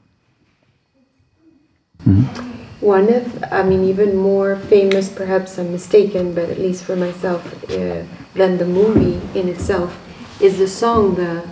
One 2.80 3.12
of, 3.12 3.44
I 3.52 3.62
mean, 3.62 3.84
even 3.84 4.16
more 4.16 4.56
famous, 4.56 5.08
perhaps 5.08 5.56
I'm 5.58 5.70
mistaken, 5.70 6.34
but 6.34 6.50
at 6.50 6.58
least 6.58 6.82
for 6.84 6.96
myself, 6.96 7.46
uh, 7.70 8.02
than 8.34 8.58
the 8.58 8.66
movie 8.66 9.20
in 9.38 9.48
itself, 9.48 9.96
is 10.40 10.58
the 10.58 10.66
song, 10.66 11.14
the 11.14 11.44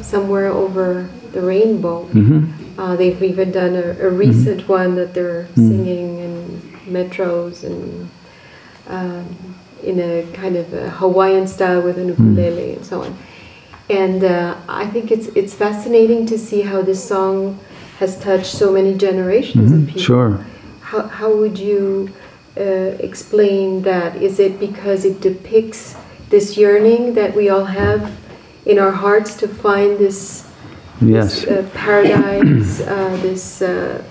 Somewhere 0.00 0.48
Over 0.48 1.08
the 1.32 1.40
Rainbow. 1.40 2.08
Uh, 2.78 2.96
they've 2.96 3.22
even 3.22 3.52
done 3.52 3.76
a, 3.76 3.90
a 4.00 4.10
recent 4.10 4.68
one 4.68 4.96
that 4.96 5.14
they're 5.14 5.46
singing 5.54 6.18
in 6.18 6.60
metros 6.86 7.62
and 7.62 8.10
um, 8.88 9.54
in 9.84 10.00
a 10.00 10.26
kind 10.32 10.56
of 10.56 10.72
a 10.74 10.90
Hawaiian 10.90 11.46
style 11.46 11.80
with 11.82 11.98
an 11.98 12.08
ukulele 12.08 12.72
and 12.74 12.84
so 12.84 13.02
on. 13.04 13.16
And 13.88 14.24
uh, 14.24 14.56
I 14.68 14.86
think 14.86 15.10
it's 15.12 15.28
it's 15.36 15.54
fascinating 15.54 16.26
to 16.26 16.38
see 16.38 16.62
how 16.62 16.82
this 16.82 17.06
song 17.06 17.58
has 17.98 18.18
touched 18.18 18.46
so 18.46 18.72
many 18.72 18.96
generations 18.96 19.72
of 19.72 19.86
people. 19.86 20.02
Sure. 20.02 20.46
How, 20.80 21.02
how 21.08 21.34
would 21.34 21.58
you 21.58 22.12
uh, 22.56 22.62
explain 23.08 23.82
that? 23.82 24.16
Is 24.16 24.38
it 24.38 24.58
because 24.58 25.04
it 25.04 25.20
depicts 25.20 25.96
this 26.28 26.56
yearning 26.56 27.14
that 27.14 27.34
we 27.34 27.48
all 27.48 27.64
have 27.64 28.10
in 28.66 28.78
our 28.78 28.90
hearts 28.90 29.34
to 29.36 29.48
find 29.48 29.98
this, 29.98 30.48
Yes. 31.00 31.42
this 31.42 31.48
uh, 31.48 31.70
paradise, 31.74 32.80
uh, 32.86 33.18
this 33.22 33.62
uh, 33.62 34.02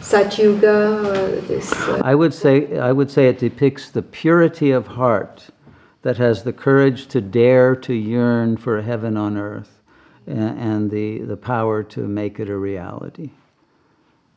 Sat 0.00 0.38
Yuga, 0.38 0.70
uh, 0.70 1.12
this? 1.46 1.72
Uh, 1.72 2.00
I 2.04 2.14
would 2.14 2.34
say 2.34 2.78
I 2.78 2.92
would 2.92 3.10
say 3.10 3.28
it 3.28 3.38
depicts 3.38 3.90
the 3.90 4.02
purity 4.02 4.70
of 4.70 4.86
heart 4.86 5.48
that 6.02 6.18
has 6.18 6.42
the 6.42 6.52
courage 6.52 7.06
to 7.08 7.20
dare 7.20 7.74
to 7.76 7.94
yearn 7.94 8.56
for 8.56 8.82
heaven 8.82 9.16
on 9.16 9.36
earth 9.36 9.77
and, 10.28 10.90
the, 10.90 11.20
the 11.20 11.36
power 11.36 11.82
to 11.82 12.00
make 12.00 12.38
it 12.38 12.48
a 12.48 12.56
reality. 12.56 13.30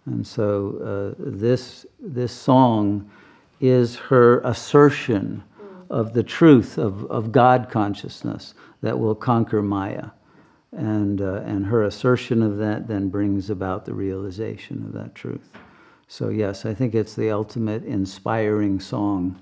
And 0.06 0.26
so 0.26 1.16
uh, 1.20 1.24
this 1.30 1.86
this 2.00 2.32
song 2.32 3.10
is 3.60 3.96
her 3.96 4.40
assertion 4.42 5.44
of 5.90 6.14
the 6.14 6.24
truth 6.24 6.78
of, 6.78 7.06
of 7.12 7.32
God 7.32 7.70
consciousness 7.70 8.56
that 8.82 8.98
will 8.98 9.14
conquer 9.14 9.62
Maya. 9.62 10.10
And, 10.72 11.22
uh, 11.22 11.42
and 11.46 11.66
her 11.66 11.84
assertion 11.84 12.42
of 12.42 12.58
that 12.58 12.88
then 12.88 13.10
brings 13.10 13.50
about 13.50 13.86
the 13.86 13.94
realization 13.94 14.84
of 14.86 14.94
that 14.94 15.14
truth. 15.14 15.52
So, 16.08 16.30
yes, 16.30 16.66
I 16.66 16.74
think 16.74 16.96
it's 16.96 17.14
the 17.14 17.30
ultimate 17.30 17.84
inspiring 17.84 18.80
song 18.80 19.40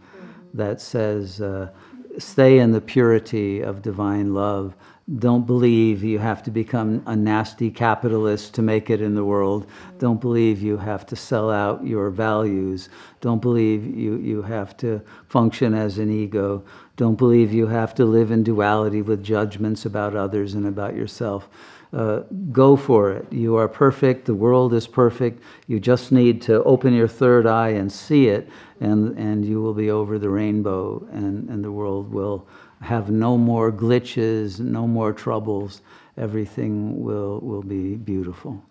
that 0.54 0.82
says, 0.82 1.40
uh, 1.40 1.70
stay 2.18 2.60
in 2.60 2.72
the 2.72 2.82
purity 2.82 3.62
of 3.62 3.82
divine 3.82 4.34
love. 4.34 4.76
Don't 5.18 5.48
believe 5.48 6.04
you 6.04 6.20
have 6.20 6.44
to 6.44 6.52
become 6.52 7.02
a 7.08 7.16
nasty 7.16 7.72
capitalist 7.72 8.54
to 8.54 8.62
make 8.62 8.92
it 8.92 9.02
in 9.02 9.16
the 9.16 9.26
world. 9.26 9.66
Don't 9.98 10.22
believe 10.22 10.62
you 10.62 10.78
have 10.78 11.06
to 11.08 11.16
sell 11.16 11.50
out 11.50 11.84
your 11.84 12.12
values. 12.12 12.90
Don't 13.20 13.42
believe 13.42 13.86
you, 13.86 14.18
you 14.18 14.44
have 14.44 14.78
to 14.78 15.02
function 15.28 15.74
as 15.74 15.98
an 15.98 16.12
ego. 16.12 16.64
Don't 16.96 17.18
believe 17.18 17.52
you 17.52 17.66
have 17.66 17.96
to 17.96 18.06
live 18.06 18.30
in 18.30 18.44
duality 18.44 19.02
with 19.02 19.24
judgments 19.24 19.86
about 19.86 20.16
others 20.16 20.54
and 20.54 20.68
about 20.68 20.96
yourself. 20.96 21.50
Uh, 21.92 22.20
go 22.52 22.76
for 22.76 23.12
it. 23.12 23.34
You 23.34 23.56
are 23.56 23.68
perfect. 23.68 24.26
The 24.26 24.36
world 24.36 24.76
is 24.76 24.86
perfect. 24.86 25.42
You 25.66 25.80
just 25.80 26.12
need 26.12 26.40
to 26.44 26.64
open 26.66 26.94
your 26.94 27.08
third 27.08 27.48
eye 27.48 27.70
and 27.70 27.92
see 27.92 28.28
it, 28.28 28.48
and, 28.80 29.18
and 29.18 29.44
you 29.44 29.60
will 29.60 29.74
be 29.74 29.90
over 29.90 30.20
the 30.20 30.30
rainbow, 30.30 31.08
and, 31.12 31.50
and 31.50 31.64
the 31.64 31.72
world 31.72 32.12
will 32.12 32.48
have 32.82 33.10
no 33.10 33.38
more 33.38 33.72
glitches, 33.72 34.60
no 34.60 34.88
more 34.88 35.14
troubles. 35.14 35.82
Everything 36.18 37.04
will, 37.04 37.40
will 37.40 37.62
be 37.62 37.96
beautiful. 37.96 38.62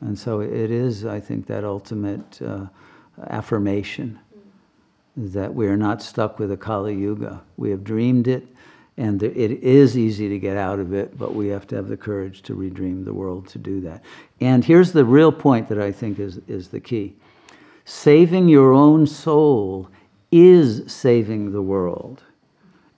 And 0.00 0.18
so 0.18 0.40
it 0.40 0.70
is, 0.70 1.04
I 1.04 1.20
think, 1.20 1.46
that 1.46 1.64
ultimate 1.64 2.40
uh, 2.42 2.66
affirmation 3.28 4.18
that 5.16 5.54
we 5.54 5.66
are 5.66 5.76
not 5.76 6.02
stuck 6.02 6.38
with 6.38 6.52
a 6.52 6.56
Kali 6.56 6.94
Yuga. 6.94 7.42
We 7.56 7.70
have 7.70 7.84
dreamed 7.84 8.28
it, 8.28 8.46
and 8.96 9.22
it 9.22 9.36
is 9.62 9.98
easy 9.98 10.28
to 10.28 10.38
get 10.38 10.56
out 10.56 10.78
of 10.78 10.94
it, 10.94 11.18
but 11.18 11.34
we 11.34 11.48
have 11.48 11.66
to 11.68 11.76
have 11.76 11.88
the 11.88 11.96
courage 11.96 12.42
to 12.42 12.54
redream 12.54 13.04
the 13.04 13.12
world 13.12 13.48
to 13.48 13.58
do 13.58 13.80
that. 13.82 14.02
And 14.40 14.64
here's 14.64 14.92
the 14.92 15.04
real 15.04 15.32
point 15.32 15.68
that 15.68 15.80
I 15.80 15.92
think 15.92 16.18
is, 16.18 16.38
is 16.48 16.68
the 16.68 16.80
key 16.80 17.14
saving 17.84 18.46
your 18.46 18.72
own 18.72 19.06
soul 19.06 19.90
is 20.30 20.90
saving 20.90 21.50
the 21.50 21.62
world. 21.62 22.22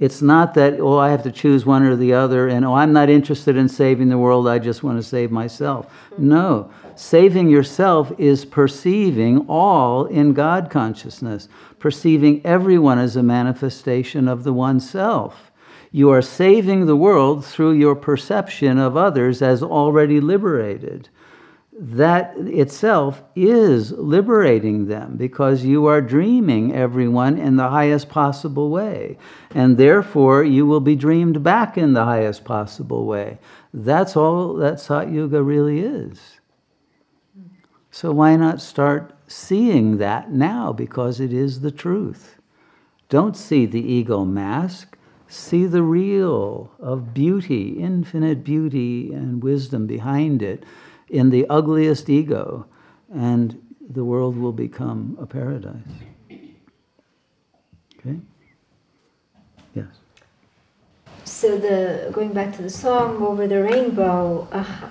It's 0.02 0.20
not 0.20 0.54
that, 0.54 0.80
oh, 0.80 0.98
I 0.98 1.10
have 1.10 1.22
to 1.22 1.30
choose 1.30 1.64
one 1.64 1.84
or 1.84 1.94
the 1.94 2.12
other, 2.12 2.48
and 2.48 2.64
oh, 2.64 2.74
I'm 2.74 2.92
not 2.92 3.08
interested 3.08 3.56
in 3.56 3.68
saving 3.68 4.08
the 4.08 4.18
world, 4.18 4.48
I 4.48 4.58
just 4.58 4.82
want 4.82 4.98
to 4.98 5.02
save 5.04 5.30
myself. 5.30 5.86
Mm-hmm. 5.86 6.28
No. 6.28 6.72
Saving 6.96 7.48
yourself 7.48 8.10
is 8.18 8.44
perceiving 8.44 9.46
all 9.46 10.06
in 10.06 10.32
God 10.32 10.70
consciousness, 10.70 11.48
perceiving 11.78 12.44
everyone 12.44 12.98
as 12.98 13.14
a 13.14 13.22
manifestation 13.22 14.26
of 14.26 14.42
the 14.42 14.52
one 14.52 14.80
self. 14.80 15.52
You 15.92 16.10
are 16.10 16.20
saving 16.20 16.86
the 16.86 16.96
world 16.96 17.46
through 17.46 17.74
your 17.74 17.94
perception 17.94 18.78
of 18.78 18.96
others 18.96 19.40
as 19.40 19.62
already 19.62 20.20
liberated. 20.20 21.10
That 21.74 22.34
itself 22.36 23.22
is 23.34 23.92
liberating 23.92 24.86
them 24.86 25.16
because 25.16 25.64
you 25.64 25.86
are 25.86 26.02
dreaming 26.02 26.74
everyone 26.74 27.38
in 27.38 27.56
the 27.56 27.68
highest 27.68 28.10
possible 28.10 28.68
way. 28.68 29.16
And 29.54 29.78
therefore, 29.78 30.44
you 30.44 30.66
will 30.66 30.80
be 30.80 30.96
dreamed 30.96 31.42
back 31.42 31.78
in 31.78 31.94
the 31.94 32.04
highest 32.04 32.44
possible 32.44 33.06
way. 33.06 33.38
That's 33.72 34.16
all 34.16 34.54
that 34.54 34.80
Sat 34.80 35.10
Yuga 35.10 35.42
really 35.42 35.80
is. 35.80 36.40
So, 37.90 38.12
why 38.12 38.36
not 38.36 38.60
start 38.60 39.14
seeing 39.26 39.98
that 39.98 40.30
now 40.30 40.72
because 40.72 41.20
it 41.20 41.32
is 41.32 41.60
the 41.60 41.70
truth? 41.70 42.38
Don't 43.08 43.36
see 43.36 43.66
the 43.66 43.80
ego 43.80 44.24
mask, 44.24 44.96
see 45.26 45.66
the 45.66 45.82
real 45.82 46.70
of 46.78 47.12
beauty, 47.14 47.78
infinite 47.78 48.44
beauty 48.44 49.12
and 49.12 49.42
wisdom 49.42 49.86
behind 49.86 50.42
it 50.42 50.64
in 51.12 51.28
the 51.30 51.46
ugliest 51.48 52.08
ego, 52.08 52.66
and 53.14 53.60
the 53.90 54.02
world 54.02 54.36
will 54.36 54.52
become 54.52 55.16
a 55.20 55.26
paradise. 55.26 55.94
Okay? 57.98 58.18
Yes. 59.74 59.86
So 61.24 61.58
the 61.58 62.10
going 62.12 62.32
back 62.32 62.56
to 62.56 62.62
the 62.62 62.70
song 62.70 63.22
over 63.22 63.46
the 63.46 63.62
rainbow, 63.62 64.48
uh, 64.52 64.90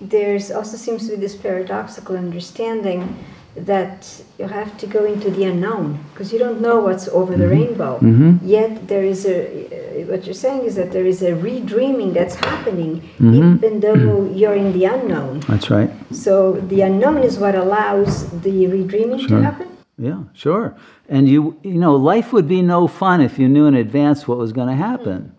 there's 0.00 0.50
also 0.52 0.76
seems 0.76 1.06
to 1.08 1.16
be 1.16 1.20
this 1.20 1.34
paradoxical 1.34 2.16
understanding 2.16 3.18
that 3.56 4.22
you 4.38 4.46
have 4.46 4.76
to 4.78 4.86
go 4.86 5.04
into 5.04 5.30
the 5.30 5.44
unknown 5.44 5.98
because 6.12 6.32
you 6.32 6.38
don't 6.38 6.60
know 6.60 6.80
what's 6.80 7.08
over 7.08 7.36
the 7.36 7.48
rainbow. 7.48 7.98
Mm-hmm. 8.00 8.38
Yet 8.42 8.88
there 8.88 9.04
is 9.04 9.26
a 9.26 9.38
uh, 9.66 10.06
what 10.10 10.26
you're 10.26 10.34
saying 10.34 10.62
is 10.64 10.74
that 10.74 10.90
there 10.90 11.06
is 11.06 11.22
a 11.22 11.32
redreaming 11.32 12.12
that's 12.12 12.34
happening 12.34 13.00
Mhm. 13.18 13.56
even 13.56 13.80
though 13.80 14.24
you're 14.34 14.54
in 14.64 14.72
the 14.72 14.84
unknown. 14.86 15.40
That's 15.48 15.70
right. 15.70 15.90
So 16.10 16.52
the 16.72 16.80
unknown 16.82 17.22
is 17.22 17.38
what 17.38 17.54
allows 17.54 18.28
the 18.46 18.66
redreaming 18.66 19.20
Sure. 19.20 19.38
to 19.38 19.44
happen. 19.44 19.68
Yeah, 19.96 20.20
sure. 20.32 20.74
And 21.08 21.28
you, 21.28 21.56
you 21.62 21.78
know, 21.78 21.94
life 21.94 22.32
would 22.32 22.48
be 22.48 22.62
no 22.62 22.88
fun 22.88 23.20
if 23.20 23.38
you 23.38 23.48
knew 23.48 23.66
in 23.66 23.74
advance 23.74 24.26
what 24.26 24.38
was 24.38 24.52
going 24.52 24.68
to 24.68 24.74
happen. 24.74 25.32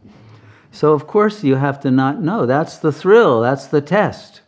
So, 0.72 0.94
of 0.94 1.08
course, 1.08 1.44
you 1.44 1.56
have 1.56 1.80
to 1.82 1.92
not 1.92 2.22
know. 2.22 2.46
That's 2.46 2.78
the 2.78 2.92
thrill, 2.92 3.42
that's 3.42 3.68
the 3.68 3.82
test. 3.82 4.42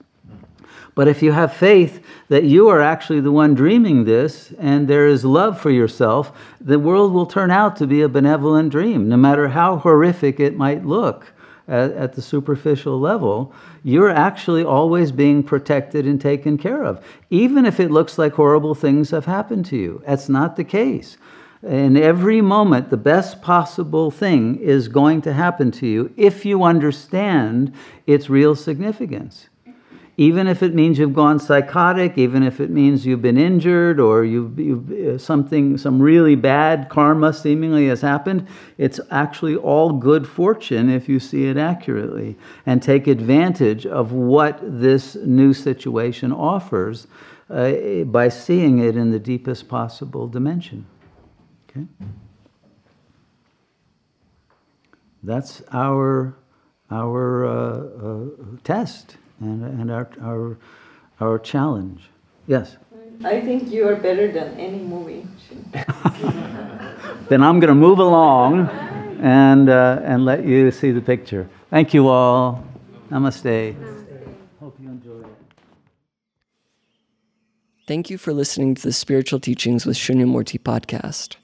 But 0.97 1.07
if 1.07 1.21
you 1.21 1.31
have 1.31 1.53
faith 1.53 2.03
that 2.29 2.45
you 2.45 2.69
are 2.69 2.81
actually 2.81 3.19
the 3.19 3.31
one 3.31 3.53
dreaming 3.53 4.03
this 4.03 4.51
and 4.57 4.87
there 4.87 5.05
is 5.05 5.23
love 5.23 5.61
for 5.61 5.69
yourself, 5.69 6.35
the 6.59 6.79
world 6.79 7.13
will 7.13 7.27
turn 7.27 7.51
out 7.51 7.75
to 7.75 7.85
be 7.85 8.01
a 8.01 8.09
benevolent 8.09 8.71
dream, 8.71 9.07
no 9.07 9.15
matter 9.15 9.47
how 9.47 9.75
horrific 9.75 10.39
it 10.39 10.57
might 10.57 10.87
look 10.87 11.31
at, 11.67 11.91
at 11.91 12.13
the 12.13 12.21
superficial 12.23 12.99
level. 12.99 13.53
You're 13.83 14.09
actually 14.09 14.63
always 14.63 15.11
being 15.11 15.43
protected 15.43 16.07
and 16.07 16.19
taken 16.19 16.57
care 16.57 16.83
of, 16.83 17.05
even 17.29 17.67
if 17.67 17.79
it 17.79 17.91
looks 17.91 18.17
like 18.17 18.33
horrible 18.33 18.73
things 18.73 19.11
have 19.11 19.25
happened 19.25 19.67
to 19.67 19.77
you. 19.77 20.01
That's 20.03 20.29
not 20.29 20.55
the 20.55 20.63
case. 20.63 21.17
In 21.61 21.95
every 21.95 22.41
moment, 22.41 22.89
the 22.89 22.97
best 22.97 23.43
possible 23.43 24.09
thing 24.09 24.55
is 24.55 24.87
going 24.87 25.21
to 25.21 25.33
happen 25.33 25.69
to 25.73 25.85
you 25.85 26.11
if 26.17 26.43
you 26.43 26.63
understand 26.63 27.71
its 28.07 28.31
real 28.31 28.55
significance 28.55 29.47
even 30.19 30.47
if 30.47 30.63
it 30.63 30.73
means 30.73 30.97
you've 30.97 31.13
gone 31.13 31.39
psychotic, 31.39 32.17
even 32.17 32.41
if 32.41 32.59
it 32.59 32.71
means 32.71 33.05
you've 33.05 33.21
been 33.21 33.37
injured 33.37 33.99
or 33.99 34.25
you've, 34.25 34.59
you've 34.59 34.91
uh, 34.91 35.17
something, 35.19 35.77
some 35.77 36.01
really 36.01 36.33
bad 36.33 36.89
karma 36.89 37.31
seemingly 37.31 37.87
has 37.87 38.01
happened, 38.01 38.47
it's 38.79 38.99
actually 39.11 39.55
all 39.55 39.93
good 39.93 40.27
fortune 40.27 40.89
if 40.89 41.07
you 41.07 41.19
see 41.19 41.45
it 41.45 41.55
accurately 41.55 42.35
and 42.65 42.81
take 42.81 43.05
advantage 43.05 43.85
of 43.85 44.11
what 44.11 44.59
this 44.63 45.13
new 45.17 45.53
situation 45.53 46.31
offers 46.31 47.05
uh, 47.51 48.03
by 48.05 48.27
seeing 48.27 48.79
it 48.79 48.97
in 48.97 49.11
the 49.11 49.19
deepest 49.19 49.69
possible 49.69 50.27
dimension. 50.27 50.83
Okay? 51.69 51.85
That's 55.21 55.61
our, 55.71 56.35
our 56.89 57.45
uh, 57.45 57.51
uh, 57.51 58.25
test 58.63 59.17
and, 59.39 59.63
and 59.63 59.91
our, 59.91 60.09
our, 60.21 60.57
our 61.19 61.39
challenge. 61.39 62.09
Yes? 62.47 62.77
I 63.23 63.41
think 63.41 63.69
you 63.69 63.87
are 63.87 63.95
better 63.95 64.31
than 64.31 64.57
any 64.59 64.79
movie. 64.79 65.27
Then 67.29 67.43
I'm 67.43 67.59
going 67.59 67.67
to 67.69 67.75
move 67.75 67.99
along 67.99 68.69
and, 69.21 69.69
uh, 69.69 69.99
and 70.03 70.23
let 70.23 70.45
you 70.45 70.71
see 70.71 70.91
the 70.91 71.01
picture. 71.01 71.49
Thank 71.69 71.93
you 71.93 72.07
all. 72.07 72.63
Namaste. 73.09 73.75
Hope 74.61 74.77
you 74.79 74.87
enjoyed 74.87 75.25
it. 75.25 75.37
Thank 77.85 78.09
you 78.09 78.17
for 78.17 78.33
listening 78.33 78.75
to 78.75 78.81
the 78.81 78.93
Spiritual 78.93 79.39
Teachings 79.39 79.85
with 79.85 79.97
Shunyamurti 79.97 80.59
podcast. 80.59 81.35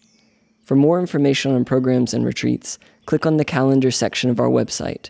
For 0.61 0.75
more 0.75 0.99
information 1.01 1.53
on 1.53 1.65
programs 1.65 2.13
and 2.13 2.25
retreats, 2.25 2.79
click 3.05 3.25
on 3.25 3.35
the 3.35 3.45
calendar 3.45 3.91
section 3.91 4.29
of 4.29 4.39
our 4.39 4.49
website, 4.49 5.09